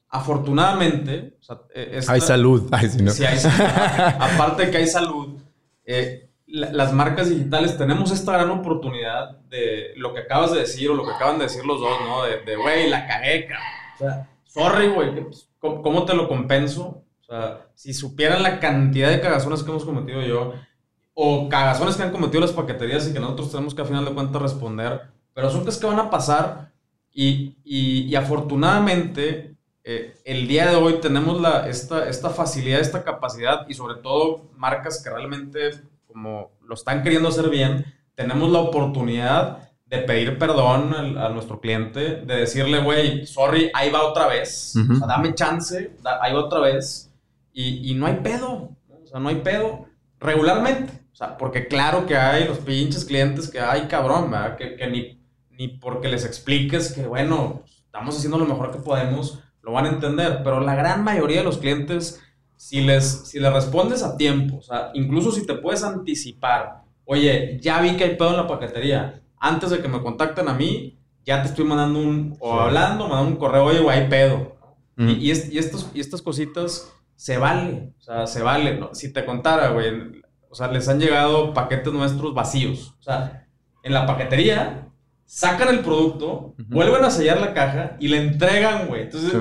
afortunadamente. 0.10 1.38
O 1.40 1.44
sea, 1.44 1.62
esta, 1.74 2.12
hay 2.12 2.22
salud. 2.22 2.68
Ay, 2.72 2.90
sí, 2.90 3.02
no. 3.02 3.12
sí, 3.12 3.24
hay 3.24 3.40
salud. 3.40 3.72
Aparte 4.20 4.66
de 4.66 4.72
que 4.72 4.78
hay 4.78 4.88
salud, 4.88 5.38
eh, 5.86 6.25
la, 6.48 6.72
las 6.72 6.94
marcas 6.94 7.30
digitales 7.30 7.78
tenemos 7.78 8.12
esta 8.12 8.34
gran 8.34 8.50
oportunidad 8.52 9.38
de 9.50 9.94
lo 9.98 10.14
que 10.14 10.22
acabas 10.22 10.52
de 10.52 10.60
decir 10.60 10.90
o 10.90 10.96
lo 10.96 11.06
que 11.06 11.14
acaban 11.14 11.38
de 11.38 11.46
decir 11.46 11.66
los 11.66 11.80
dos, 11.80 11.98
¿no? 12.06 12.24
De, 12.24 12.56
güey, 12.56 12.90
la 12.90 13.08
cagué. 13.08 13.48
O 13.96 13.98
sea, 13.98 14.30
sorry, 14.46 14.90
güey, 14.90 15.24
pues, 15.24 15.50
¿cómo, 15.60 15.82
¿cómo 15.82 16.06
te 16.06 16.14
lo 16.14 16.28
compenso? 16.28 17.04
O 17.22 17.24
sea, 17.24 17.68
si 17.74 17.94
supieran 17.94 18.44
la 18.44 18.60
cantidad 18.60 19.10
de 19.10 19.22
cagazones 19.22 19.64
que 19.64 19.72
hemos 19.72 19.86
cometido 19.86 20.22
yo, 20.22 20.54
o 21.14 21.50
cagazones 21.50 21.96
que 21.96 22.04
han 22.04 22.12
cometido 22.12 22.42
las 22.42 22.52
paqueterías 22.52 23.08
y 23.08 23.14
que 23.14 23.20
nosotros 23.20 23.50
tenemos 23.52 23.74
que 23.74 23.82
a 23.82 23.86
final 23.86 24.06
de 24.06 24.14
cuentas 24.14 24.42
responder, 24.42 25.02
pero 25.34 25.50
son 25.50 25.64
cosas 25.64 25.80
que 25.80 25.88
van 25.88 26.00
a 26.00 26.10
pasar 26.10 26.72
y, 27.12 27.56
y, 27.64 28.02
y 28.04 28.16
afortunadamente 28.16 29.56
eh, 29.84 30.18
el 30.26 30.48
día 30.48 30.70
de 30.70 30.76
hoy 30.76 31.00
tenemos 31.00 31.40
la, 31.40 31.70
esta, 31.70 32.10
esta 32.10 32.30
facilidad, 32.32 32.82
esta 32.82 33.04
capacidad 33.04 33.68
y 33.70 33.76
sobre 33.76 33.96
todo 34.02 34.50
marcas 34.58 35.02
que 35.02 35.10
realmente 35.10 35.72
como 36.16 36.52
lo 36.66 36.76
están 36.76 37.04
queriendo 37.04 37.28
hacer 37.28 37.50
bien, 37.50 37.86
tenemos 38.16 38.50
la 38.50 38.60
oportunidad 38.60 39.70
de 39.86 39.98
pedir 39.98 40.40
perdón 40.40 40.94
a, 40.94 41.26
a 41.26 41.30
nuestro 41.30 41.60
cliente, 41.60 42.22
de 42.22 42.36
decirle, 42.38 42.80
güey, 42.82 43.28
sorry, 43.28 43.70
ahí 43.74 43.92
va 43.92 44.02
otra 44.06 44.28
vez, 44.28 44.74
uh 44.78 44.80
-huh. 44.80 44.94
o 44.94 44.96
sea, 44.96 45.08
dame 45.08 45.36
chance, 45.36 45.92
da, 46.02 46.24
ahí 46.24 46.34
va 46.34 46.40
otra 46.40 46.62
vez 46.62 47.12
y, 47.52 47.92
y 47.92 47.96
no 47.96 48.06
hay 48.06 48.16
pedo, 48.24 48.70
¿no? 48.88 48.96
o 49.04 49.06
sea, 49.06 49.20
no 49.20 49.28
hay 49.28 49.36
pedo 49.36 49.88
regularmente. 50.22 50.94
O 51.12 51.16
sea, 51.18 51.38
porque 51.38 51.68
claro 51.68 52.06
que 52.06 52.16
hay 52.16 52.46
los 52.46 52.60
pinches 52.60 53.04
clientes 53.04 53.50
que 53.50 53.60
hay, 53.60 53.88
cabrón, 53.88 54.32
¿verdad? 54.32 54.56
Que, 54.56 54.76
que 54.78 54.88
ni, 54.88 55.22
ni 55.50 55.68
porque 55.68 56.08
les 56.08 56.24
expliques 56.26 56.94
que, 56.94 57.06
bueno, 57.06 57.62
estamos 57.86 58.18
haciendo 58.18 58.38
lo 58.38 58.46
mejor 58.46 58.72
que 58.72 58.80
podemos, 58.80 59.40
lo 59.62 59.72
van 59.74 59.86
a 59.86 59.90
entender. 59.90 60.42
Pero 60.44 60.60
la 60.62 60.76
gran 60.76 61.04
mayoría 61.04 61.38
de 61.40 61.46
los 61.46 61.58
clientes, 61.58 62.22
si 62.58 62.82
les, 62.82 63.28
si 63.28 63.40
les 63.40 63.52
respondes 63.52 64.04
a 64.04 64.18
tiempo, 64.18 64.58
o 64.58 64.62
sea, 64.62 64.92
incluso 64.94 65.32
si 65.32 65.46
te 65.46 65.56
puedes 65.56 65.84
anticipar, 65.84 66.84
oye, 67.06 67.60
ya 67.62 67.82
vi 67.82 67.96
que 67.96 68.04
hay 68.06 68.16
pedo 68.16 68.32
en 68.32 68.38
la 68.38 68.48
paquetería, 68.48 69.22
antes 69.40 69.70
de 69.70 69.82
que 69.82 69.88
me 69.88 70.02
contacten 70.02 70.48
a 70.48 70.54
mí, 70.54 70.98
ya 71.26 71.42
te 71.42 71.50
estoy 71.50 71.66
mandando 71.66 72.00
un, 72.00 72.38
o 72.40 72.60
hablando, 72.60 73.08
mandando 73.08 73.32
un 73.32 73.38
correo, 73.38 73.66
oye, 73.66 73.80
güey, 73.80 74.00
hay 74.00 74.10
pedo. 74.10 74.56
Mm. 74.96 75.10
Y, 75.10 75.14
y, 75.14 75.32
es, 75.32 75.52
y, 75.52 75.58
estos, 75.58 75.90
y 75.94 76.00
estas 76.00 76.22
cositas 76.22 76.92
se 77.16 77.38
vale, 77.38 77.94
o 78.00 78.02
sea, 78.02 78.28
se 78.28 78.42
vale. 78.42 78.78
¿no? 78.78 78.94
Si 78.94 79.12
te 79.12 79.26
contara, 79.26 79.70
güey, 79.70 80.22
o 80.50 80.56
sea, 80.56 80.68
les 80.72 80.88
han 80.88 81.00
llegado 81.00 81.54
paquetes 81.54 81.92
nuestros 81.92 82.34
vacíos. 82.34 82.96
O 83.00 83.04
sea, 83.04 83.48
en 83.84 83.94
la 83.94 84.06
paquetería 84.06 84.88
sacan 85.26 85.70
el 85.70 85.80
producto, 85.80 86.28
uh 86.28 86.56
-huh. 86.58 86.66
vuelven 86.70 87.04
a 87.04 87.10
sellar 87.10 87.40
la 87.42 87.54
caja 87.54 87.98
y 88.00 88.08
le 88.08 88.18
entregan, 88.18 88.88
güey. 88.88 89.04
Entonces, 89.04 89.34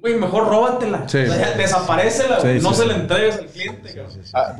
güey, 0.00 0.14
mejor 0.14 0.48
róbatela. 0.48 1.08
Sí. 1.08 1.18
O 1.18 1.32
sea, 1.32 1.52
desaparecela, 1.56 2.40
sí, 2.40 2.58
no 2.62 2.72
se 2.74 2.86
la 2.86 2.94
entregues 2.94 3.38
al 3.38 3.46
cliente. 3.46 4.04
A, 4.34 4.56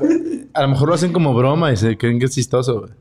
a, 0.53 0.61
lo 0.61 0.67
mejor 0.67 0.89
lo 0.89 0.95
hacen 0.95 1.11
como 1.11 1.33
broma 1.33 1.71
y 1.71 1.77
se 1.77 1.97
creen 1.97 2.19
que 2.19 2.25
es 2.25 2.31
chistoso, 2.31 2.81
güey. 2.81 2.91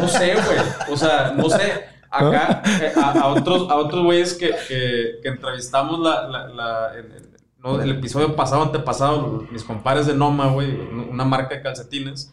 No 0.00 0.08
sé, 0.08 0.34
güey. 0.34 0.58
O 0.90 0.96
sea, 0.96 1.32
no 1.36 1.48
sé. 1.50 1.98
Acá, 2.10 2.62
eh, 2.80 2.92
a, 2.96 3.20
a, 3.20 3.26
otros 3.28 3.70
a 3.70 3.76
otros 3.76 4.02
güeyes 4.02 4.32
que, 4.32 4.54
que, 4.66 5.18
que, 5.22 5.28
entrevistamos 5.28 6.00
la, 6.00 6.26
la, 6.26 6.48
la 6.48 6.98
en, 6.98 7.28
no, 7.58 7.82
el 7.82 7.90
episodio 7.90 8.34
pasado, 8.34 8.62
antepasado, 8.62 9.46
mis 9.50 9.64
compadres 9.64 10.06
de 10.06 10.14
Noma, 10.14 10.46
güey, 10.46 10.70
una 10.70 11.24
marca 11.24 11.56
de 11.56 11.62
calcetines 11.62 12.32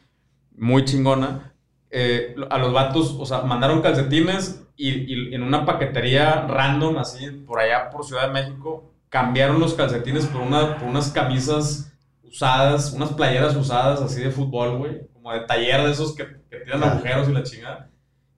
muy 0.55 0.85
chingona. 0.85 1.51
Eh, 1.89 2.35
a 2.49 2.57
los 2.57 2.73
vatos, 2.73 3.15
o 3.17 3.25
sea, 3.25 3.41
mandaron 3.41 3.81
calcetines 3.81 4.65
y, 4.75 4.89
y, 4.89 5.33
en 5.33 5.43
una 5.43 5.65
paquetería 5.65 6.45
random, 6.47 6.97
así, 6.97 7.29
por 7.31 7.59
allá 7.59 7.89
por 7.89 8.05
Ciudad 8.05 8.27
de 8.27 8.33
México, 8.33 8.91
cambiaron 9.15 9.61
los 9.61 9.75
calcetines 9.75 10.25
por, 10.25 10.41
una, 10.41 10.77
por 10.77 10.89
unas 10.89 11.09
camisas 11.09 11.89
usadas, 12.21 12.91
unas 12.91 13.13
playeras 13.13 13.55
usadas 13.55 14.01
así 14.01 14.21
de 14.21 14.29
fútbol, 14.29 14.77
güey, 14.77 15.07
como 15.13 15.31
de 15.31 15.39
taller 15.45 15.85
de 15.85 15.91
esos 15.91 16.13
que, 16.13 16.25
que 16.49 16.57
tienen 16.57 16.83
agujeros 16.83 17.29
y 17.29 17.31
la 17.31 17.43
chingada. 17.43 17.89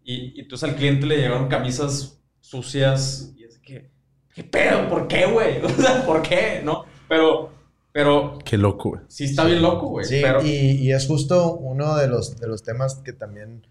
Y, 0.03 0.37
y 0.37 0.41
entonces 0.41 0.69
al 0.69 0.75
cliente 0.75 1.07
le 1.07 1.17
llegaron 1.17 1.47
camisas 1.47 2.21
sucias 2.41 3.33
y 3.35 3.45
es 3.45 3.57
que, 3.57 3.89
¿qué 4.35 4.43
pedo? 4.43 4.87
¿Por 4.87 5.07
qué, 5.07 5.25
güey? 5.25 5.59
O 5.65 5.69
sea, 5.69 6.05
¿por 6.05 6.21
qué? 6.21 6.61
¿No? 6.63 6.85
Pero 7.09 7.49
pero. 7.91 8.37
Qué 8.45 8.59
loco, 8.59 8.89
güey. 8.89 9.01
Sí, 9.07 9.23
está 9.23 9.45
bien 9.45 9.63
loco, 9.63 9.87
güey. 9.87 10.05
Sí, 10.05 10.19
pero... 10.21 10.45
y, 10.45 10.49
y, 10.49 10.91
es 10.91 11.07
justo 11.07 11.55
uno 11.55 11.95
de 11.95 12.07
los, 12.07 12.39
de 12.39 12.47
los 12.47 12.61
temas 12.61 13.01
que 13.03 13.13
también 13.13 13.65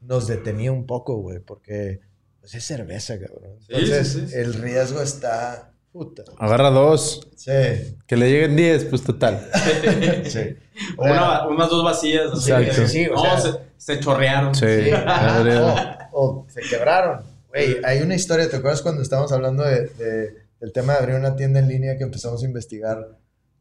nos 0.00 0.28
detenía 0.28 0.70
un 0.70 0.86
poco, 0.86 1.16
güey, 1.16 1.40
porque 1.40 1.98
pues, 2.38 2.54
es 2.54 2.62
cerveza, 2.62 3.18
cabrón. 3.18 3.58
Entonces, 3.66 4.12
sí, 4.12 4.20
sí, 4.20 4.26
sí, 4.28 4.36
el 4.36 4.54
riesgo 4.54 5.02
está. 5.02 5.72
Puta. 5.96 6.24
Agarra 6.38 6.68
dos. 6.70 7.26
Sí. 7.36 7.52
Que 8.06 8.16
le 8.16 8.30
lleguen 8.30 8.54
diez, 8.54 8.84
pues 8.84 9.02
total. 9.02 9.48
sí. 10.24 10.56
Una, 10.98 11.46
unas 11.48 11.70
dos 11.70 11.82
vacías. 11.82 12.32
Así 12.32 12.50
Exacto. 12.50 12.82
Que, 12.82 12.88
sí, 12.88 13.06
o 13.06 13.14
no, 13.14 13.22
sea, 13.22 13.40
se, 13.40 13.52
se, 13.78 14.00
chorrearon. 14.00 14.54
Sí. 14.54 14.90
o, 14.92 16.08
o, 16.12 16.46
se 16.50 16.60
quebraron. 16.60 17.22
Güey, 17.48 17.78
hay 17.82 18.02
una 18.02 18.14
historia, 18.14 18.50
¿te 18.50 18.56
acuerdas 18.56 18.82
cuando 18.82 19.00
estábamos 19.00 19.32
hablando 19.32 19.64
de, 19.64 19.86
de, 19.86 20.34
del 20.60 20.72
tema 20.72 20.92
de 20.92 20.98
abrir 20.98 21.16
una 21.16 21.34
tienda 21.34 21.60
en 21.60 21.68
línea 21.68 21.96
que 21.96 22.04
empezamos 22.04 22.42
a 22.42 22.46
investigar? 22.46 23.16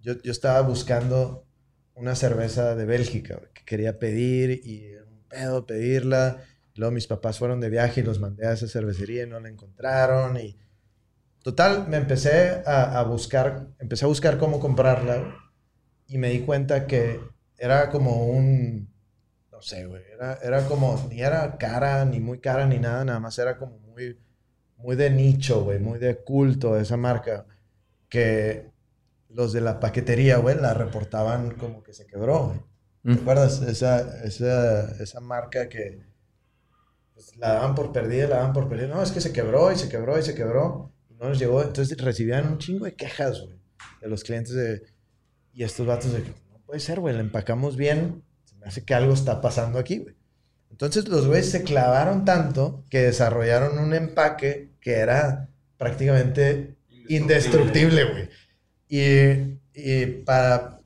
yo, 0.06 0.22
yo 0.22 0.32
estaba 0.32 0.62
buscando 0.62 1.48
una 1.96 2.16
cerveza 2.16 2.76
de 2.76 2.86
Bélgica 2.86 3.42
que 3.54 3.64
quería 3.66 3.98
pedir 3.98 4.62
y 4.64 4.96
un 4.98 5.24
pedo 5.28 5.66
pedirla. 5.66 6.44
Luego 6.76 6.92
mis 6.92 7.08
papás 7.08 7.40
fueron 7.40 7.62
de 7.62 7.70
viaje 7.70 8.02
y 8.02 8.04
los 8.04 8.20
mandé 8.20 8.46
a 8.46 8.52
esa 8.52 8.68
cervecería 8.68 9.24
y 9.24 9.28
no 9.28 9.40
la 9.40 9.50
encontraron. 9.50 10.38
Y 10.38 10.58
total, 11.46 11.88
me 11.88 11.98
empecé 11.98 12.64
a, 12.66 13.00
a 13.00 13.04
buscar, 13.04 13.68
empecé 13.80 14.06
a 14.06 14.08
buscar 14.10 14.38
cómo 14.40 14.60
comprarla 14.60 15.36
y 16.08 16.18
me 16.18 16.30
di 16.30 16.42
cuenta 16.42 16.88
que 16.88 17.20
era 17.58 17.90
como 17.90 18.26
un, 18.28 18.90
no 19.52 19.62
sé, 19.62 19.86
güey, 19.86 20.04
era, 20.14 20.40
era 20.44 20.68
como, 20.68 20.98
ni 21.10 21.22
era 21.22 21.58
cara, 21.58 22.04
ni 22.06 22.20
muy 22.20 22.40
cara, 22.40 22.66
ni 22.66 22.80
nada, 22.80 23.06
nada 23.06 23.20
más 23.20 23.38
era 23.40 23.58
como 23.58 23.78
muy, 23.80 24.20
muy 24.78 24.96
de 24.96 25.10
nicho, 25.12 25.64
güey, 25.64 25.80
muy 25.80 26.00
de 26.00 26.18
culto 26.24 26.78
esa 26.78 26.98
marca, 26.98 27.46
que 28.10 28.72
los 29.30 29.54
de 29.54 29.62
la 29.62 29.80
paquetería, 29.80 30.38
güey, 30.38 30.56
la 30.58 30.74
reportaban 30.74 31.52
como 31.52 31.84
que 31.84 31.94
se 31.94 32.08
quebró, 32.08 32.48
güey. 32.48 32.60
¿Te 32.60 33.20
Mm. 33.20 33.20
acuerdas? 33.22 33.62
Esa, 33.62 34.24
esa, 34.26 34.92
esa 35.02 35.20
marca 35.20 35.70
que 35.70 36.02
pues, 37.14 37.36
la 37.38 37.54
daban 37.54 37.76
por 37.76 37.92
perdida, 37.92 38.28
la 38.28 38.38
daban 38.38 38.54
por 38.54 38.68
perdida. 38.70 38.88
No, 38.88 39.02
es 39.04 39.12
que 39.12 39.22
se 39.22 39.34
quebró 39.34 39.72
y 39.72 39.76
se 39.78 39.90
quebró 39.90 40.18
y 40.20 40.24
se 40.24 40.36
quebró. 40.36 40.92
No 41.26 41.32
les 41.32 41.40
llegó. 41.40 41.64
Entonces 41.64 41.98
recibían 41.98 42.48
un 42.48 42.60
chingo 42.60 42.86
de 42.86 42.94
quejas, 42.94 43.42
güey, 43.42 43.58
de 44.00 44.08
los 44.08 44.24
clientes 44.24 44.54
de... 44.54 44.84
Y 45.54 45.64
estos 45.64 45.88
vatos 45.88 46.14
de... 46.14 46.20
No 46.20 46.60
puede 46.66 46.80
ser, 46.80 47.00
güey, 47.00 47.16
la 47.16 47.22
empacamos 47.22 47.76
bien. 47.76 48.24
Se 48.44 48.56
me 48.58 48.68
hace 48.68 48.86
que 48.86 48.94
algo 48.94 49.14
está 49.14 49.42
pasando 49.42 49.80
aquí, 49.80 49.98
güey. 50.00 50.16
Entonces 50.70 51.08
los 51.08 51.26
güeyes 51.26 51.50
se 51.50 51.64
clavaron 51.64 52.26
tanto 52.26 52.84
que 52.90 53.00
desarrollaron 53.00 53.80
un 53.80 53.94
empaque 53.94 54.74
que 54.82 54.92
era 54.92 55.50
prácticamente 55.78 56.76
indestructible, 57.10 58.04
güey. 58.04 58.30
Y, 58.88 59.58
y 59.74 60.06
para, 60.26 60.82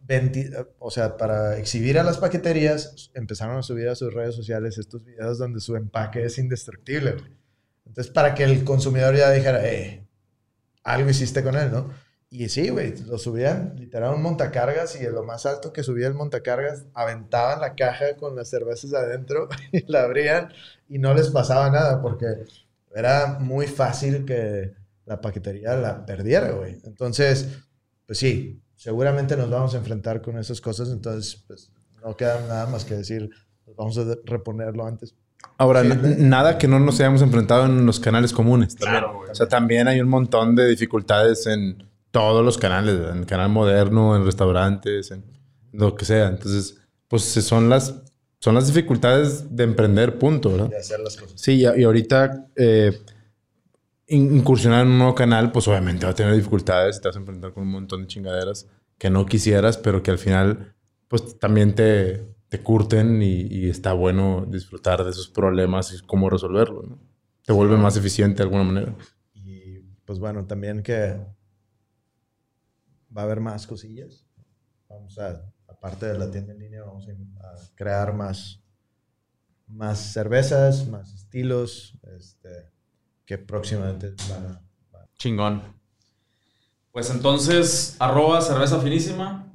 o 0.78 0.90
sea, 0.90 1.18
para 1.18 1.58
exhibir 1.58 2.00
a 2.00 2.04
las 2.04 2.18
paqueterías, 2.18 3.12
empezaron 3.14 3.58
a 3.58 3.64
subir 3.64 3.90
a 3.90 3.96
sus 3.96 4.14
redes 4.14 4.36
sociales 4.36 4.78
estos 4.78 5.04
videos 5.04 5.38
donde 5.38 5.60
su 5.60 5.76
empaque 5.76 6.24
es 6.24 6.38
indestructible, 6.38 7.14
güey. 7.14 7.38
Entonces, 7.86 8.14
para 8.14 8.36
que 8.36 8.44
el 8.44 8.64
consumidor 8.64 9.16
ya 9.16 9.32
dijera, 9.32 9.68
eh, 9.68 10.06
algo 10.94 11.10
hiciste 11.10 11.44
con 11.44 11.56
él, 11.56 11.72
¿no? 11.72 11.90
Y 12.32 12.48
sí, 12.50 12.70
güey, 12.70 12.96
lo 13.06 13.18
subían, 13.18 13.74
literal, 13.78 14.14
un 14.14 14.22
montacargas 14.22 15.00
y 15.02 15.04
lo 15.06 15.24
más 15.24 15.48
alto 15.48 15.74
que 15.74 15.82
subía 15.82 16.08
el 16.08 16.14
montacargas, 16.14 16.86
aventaban 16.94 17.60
la 17.60 17.74
caja 17.74 18.16
con 18.18 18.36
las 18.36 18.50
cervezas 18.50 18.94
adentro 18.94 19.50
y 19.72 19.92
la 19.92 20.04
abrían 20.04 20.54
y 20.88 21.00
no 21.00 21.14
les 21.14 21.30
pasaba 21.30 21.72
nada 21.72 22.02
porque 22.02 22.28
era 22.94 23.40
muy 23.40 23.66
fácil 23.68 24.26
que 24.26 24.74
la 25.06 25.22
paquetería 25.22 25.76
la 25.76 26.06
perdiera, 26.06 26.52
güey. 26.52 26.80
Entonces, 26.84 27.48
pues 28.06 28.20
sí, 28.20 28.62
seguramente 28.76 29.36
nos 29.36 29.50
vamos 29.50 29.74
a 29.74 29.78
enfrentar 29.78 30.22
con 30.22 30.38
esas 30.38 30.62
cosas, 30.62 30.90
entonces, 30.90 31.44
pues 31.48 31.72
no 32.04 32.16
queda 32.16 32.40
nada 32.48 32.68
más 32.68 32.86
que 32.86 32.96
decir, 32.96 33.30
pues, 33.66 33.76
vamos 33.76 33.98
a 33.98 34.06
reponerlo 34.26 34.86
antes. 34.86 35.16
Ahora, 35.58 35.82
Sí, 35.84 35.90
nada 36.20 36.58
que 36.58 36.68
no 36.68 36.80
nos 36.80 37.00
hayamos 37.00 37.22
enfrentado 37.22 37.66
en 37.66 37.86
los 37.86 38.00
canales 38.00 38.32
comunes. 38.34 38.76
También. 38.76 39.02
Claro, 39.02 39.18
güey. 39.18 39.30
O 39.32 39.36
sea, 39.36 39.48
también 39.48 39.88
hay 39.88 40.00
un 40.02 40.10
montón 40.10 40.56
de 40.56 40.68
dificultades 40.68 41.46
en 41.48 41.84
todos 42.12 42.44
los 42.46 42.58
canales, 42.58 42.96
en 43.12 43.20
el 43.20 43.26
canal 43.26 43.50
moderno, 43.50 44.16
en 44.16 44.26
restaurantes, 44.26 45.12
en 45.12 45.24
lo 45.74 45.96
que 45.96 46.06
sea. 46.06 46.28
Entonces, 46.28 46.78
pues 47.08 47.24
son 47.24 47.70
las, 47.70 47.94
son 48.40 48.56
las 48.56 48.68
dificultades 48.68 49.54
de 49.56 49.64
emprender, 49.66 50.18
punto, 50.18 50.52
¿verdad? 50.52 50.70
De 50.70 50.78
hacer 50.78 51.00
las 51.02 51.18
cosas. 51.18 51.40
Sí, 51.40 51.54
y, 51.56 51.62
y 51.64 51.84
ahorita 51.84 52.48
eh, 52.56 52.98
in- 54.08 54.38
incursionar 54.38 54.86
en 54.86 54.92
un 54.94 54.98
nuevo 55.00 55.16
canal, 55.16 55.52
pues 55.52 55.68
obviamente 55.68 56.06
va 56.06 56.14
a 56.14 56.16
tener 56.16 56.34
dificultades 56.36 56.98
y 56.98 57.02
te 57.02 57.10
vas 57.10 57.16
a 57.16 57.20
enfrentar 57.20 57.52
con 57.54 57.64
un 57.64 57.72
montón 57.72 58.02
de 58.02 58.08
chingaderas 58.08 58.68
que 58.98 59.10
no 59.10 59.26
quisieras, 59.26 59.78
pero 59.78 60.02
que 60.04 60.12
al 60.12 60.18
final, 60.18 60.74
pues 61.08 61.38
también 61.40 61.76
te, 61.76 62.26
te 62.50 62.62
curten 62.62 63.22
y, 63.22 63.42
y 63.42 63.70
está 63.70 63.94
bueno 63.94 64.46
disfrutar 64.48 65.04
de 65.04 65.12
esos 65.12 65.30
problemas 65.30 65.94
y 65.94 66.06
cómo 66.06 66.30
resolverlos, 66.30 66.88
¿no? 66.88 67.00
Te 67.46 67.54
vuelve 67.54 67.78
más 67.78 67.96
eficiente 67.98 68.38
de 68.38 68.44
alguna 68.44 68.64
manera. 68.64 68.96
Y 69.34 69.80
pues 70.06 70.20
bueno, 70.20 70.46
también 70.46 70.84
que 70.84 71.20
va 73.16 73.22
a 73.22 73.26
haber 73.26 73.40
más 73.40 73.66
cosillas. 73.66 74.26
Vamos 74.88 75.18
a, 75.20 75.44
aparte 75.68 76.08
de 76.08 76.18
la 76.18 76.30
tienda 76.30 76.54
en 76.54 76.60
línea, 76.60 76.84
vamos 76.84 77.08
a, 77.08 77.76
crear 77.76 78.14
más, 78.14 78.62
más 79.68 80.00
cervezas, 80.00 80.88
más 80.88 81.14
estilos, 81.14 81.98
este, 82.18 82.72
que 83.26 83.38
próximamente 83.38 84.14
van 84.30 84.46
a... 84.46 84.62
van 84.92 85.04
a- 85.04 85.10
Chingón. 85.18 85.62
Pues 86.92 87.10
entonces, 87.12 87.96
arroba 88.00 88.42
cerveza 88.42 88.80
finísima 88.80 89.49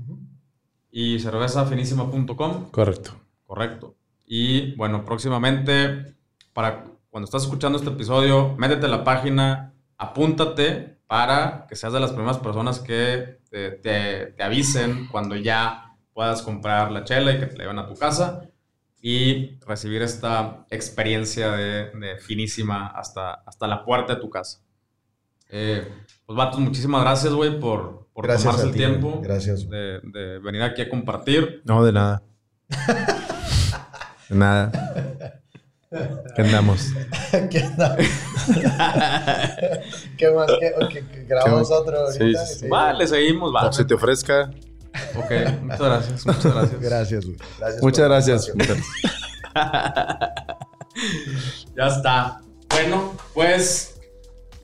y 0.96 1.18
cervezafinísima.com. 1.18 2.70
Correcto. 2.70 3.20
Correcto. 3.44 3.96
Y 4.24 4.76
bueno, 4.76 5.04
próximamente, 5.04 6.14
para 6.52 6.84
cuando 7.10 7.24
estás 7.24 7.42
escuchando 7.42 7.78
este 7.78 7.90
episodio, 7.90 8.54
métete 8.56 8.86
a 8.86 8.88
la 8.88 9.02
página, 9.02 9.74
apúntate 9.98 10.98
para 11.08 11.66
que 11.68 11.74
seas 11.74 11.92
de 11.92 11.98
las 12.00 12.12
primeras 12.12 12.38
personas 12.38 12.78
que 12.78 13.40
te, 13.50 13.72
te- 13.72 14.26
te 14.36 14.42
avisen 14.42 15.08
cuando 15.08 15.34
ya 15.36 15.96
puedas 16.12 16.42
comprar 16.42 16.92
la 16.92 17.02
chela 17.02 17.32
y 17.32 17.40
que 17.40 17.46
te 17.46 17.56
la 17.56 17.64
lleven 17.64 17.78
a 17.80 17.88
tu 17.88 17.96
casa 17.96 18.42
y 19.02 19.58
recibir 19.66 20.00
esta 20.02 20.64
experiencia 20.70 21.50
de, 21.52 21.90
de 21.90 22.18
finísima 22.18 22.86
hasta, 22.86 23.34
hasta 23.34 23.66
la 23.66 23.84
puerta 23.84 24.14
de 24.14 24.20
tu 24.20 24.30
casa. 24.30 24.60
Eh, 25.50 25.86
pues 26.26 26.36
vatos, 26.36 26.60
muchísimas 26.60 27.02
gracias, 27.02 27.32
güey, 27.32 27.58
por, 27.60 28.08
por 28.12 28.24
Gracias 28.26 28.44
tomarse 28.44 28.66
el 28.66 28.72
ti, 28.72 28.78
tiempo 28.78 29.10
güey. 29.10 29.22
Gracias. 29.22 29.68
de, 29.68 30.00
de 30.02 30.38
venir 30.38 30.62
aquí 30.62 30.82
a 30.82 30.88
compartir. 30.88 31.62
No, 31.64 31.84
de 31.84 31.92
nada. 31.92 32.22
De 34.28 34.36
nada. 34.36 34.72
¿Qué 36.34 36.42
andamos? 36.42 36.88
¿Qué, 37.50 37.62
onda? 37.62 37.96
¿Qué 40.18 40.30
más? 40.30 40.50
¿Qué, 40.58 41.04
que 41.06 41.24
grabamos 41.24 41.68
¿Qué? 41.68 41.74
otro 41.74 42.10
Sí, 42.10 42.20
ahorita? 42.20 42.46
sí, 42.46 42.58
sí. 42.60 42.68
Vale, 42.68 43.06
seguimos, 43.06 43.54
va. 43.54 43.60
Como 43.60 43.72
se 43.72 43.84
te 43.84 43.94
ofrezca. 43.94 44.50
Ok, 45.16 45.30
muchas 45.62 45.80
gracias, 45.80 46.26
muchas 46.26 46.54
gracias. 46.54 46.80
Gracias, 46.80 47.24
güey. 47.26 47.36
Gracias 47.58 47.82
Muchas 47.82 48.04
gracias. 48.08 48.52
Ya 51.76 51.86
está. 51.86 52.40
Bueno, 52.70 53.12
pues, 53.32 53.93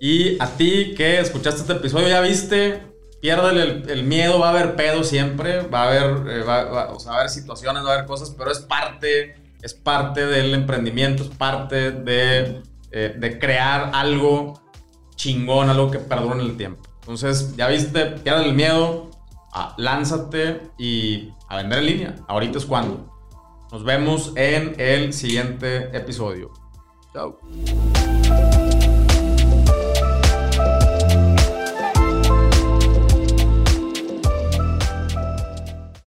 y 0.01 0.41
a 0.43 0.47
ti 0.57 0.95
que 0.97 1.21
escuchaste 1.21 1.61
este 1.61 1.75
episodio, 1.75 2.09
ya 2.09 2.21
viste, 2.23 2.83
piérdele 3.21 3.63
el, 3.63 3.91
el 3.91 4.03
miedo, 4.05 4.39
va 4.39 4.47
a 4.49 4.51
haber 4.51 4.75
pedo 4.75 5.05
siempre, 5.05 5.61
va 5.69 5.83
a 5.83 5.89
haber, 5.89 6.39
eh, 6.39 6.43
va- 6.43 6.89
a 6.89 7.15
haber 7.17 7.29
situaciones, 7.29 7.85
va 7.85 7.91
a 7.91 7.95
haber 7.95 8.07
cosas, 8.07 8.31
pero 8.37 8.51
es 8.51 8.61
parte, 8.61 9.35
es 9.61 9.75
parte 9.75 10.25
del 10.27 10.55
emprendimiento, 10.55 11.23
es 11.23 11.29
parte 11.29 11.91
de, 11.93 12.63
eh, 12.93 13.15
de 13.17 13.39
crear 13.39 13.91
algo 13.93 14.61
chingón, 15.17 15.69
algo 15.69 15.91
que 15.91 15.99
perdure 15.99 16.41
en 16.41 16.47
el 16.47 16.57
tiempo. 16.57 16.83
Entonces, 17.01 17.55
ya 17.57 17.69
viste, 17.69 18.07
piérdele 18.07 18.49
el 18.49 18.55
miedo, 18.55 19.11
ah, 19.53 19.75
lánzate 19.77 20.63
y 20.79 21.29
a 21.49 21.57
vender 21.59 21.81
en 21.81 21.87
línea. 21.87 22.15
Ahorita 22.27 22.57
es 22.57 22.65
cuando. 22.65 23.07
Nos 23.71 23.85
vemos 23.85 24.33
en 24.37 24.75
el 24.79 25.13
siguiente 25.13 25.95
episodio. 25.97 26.51
Chao. 27.13 27.39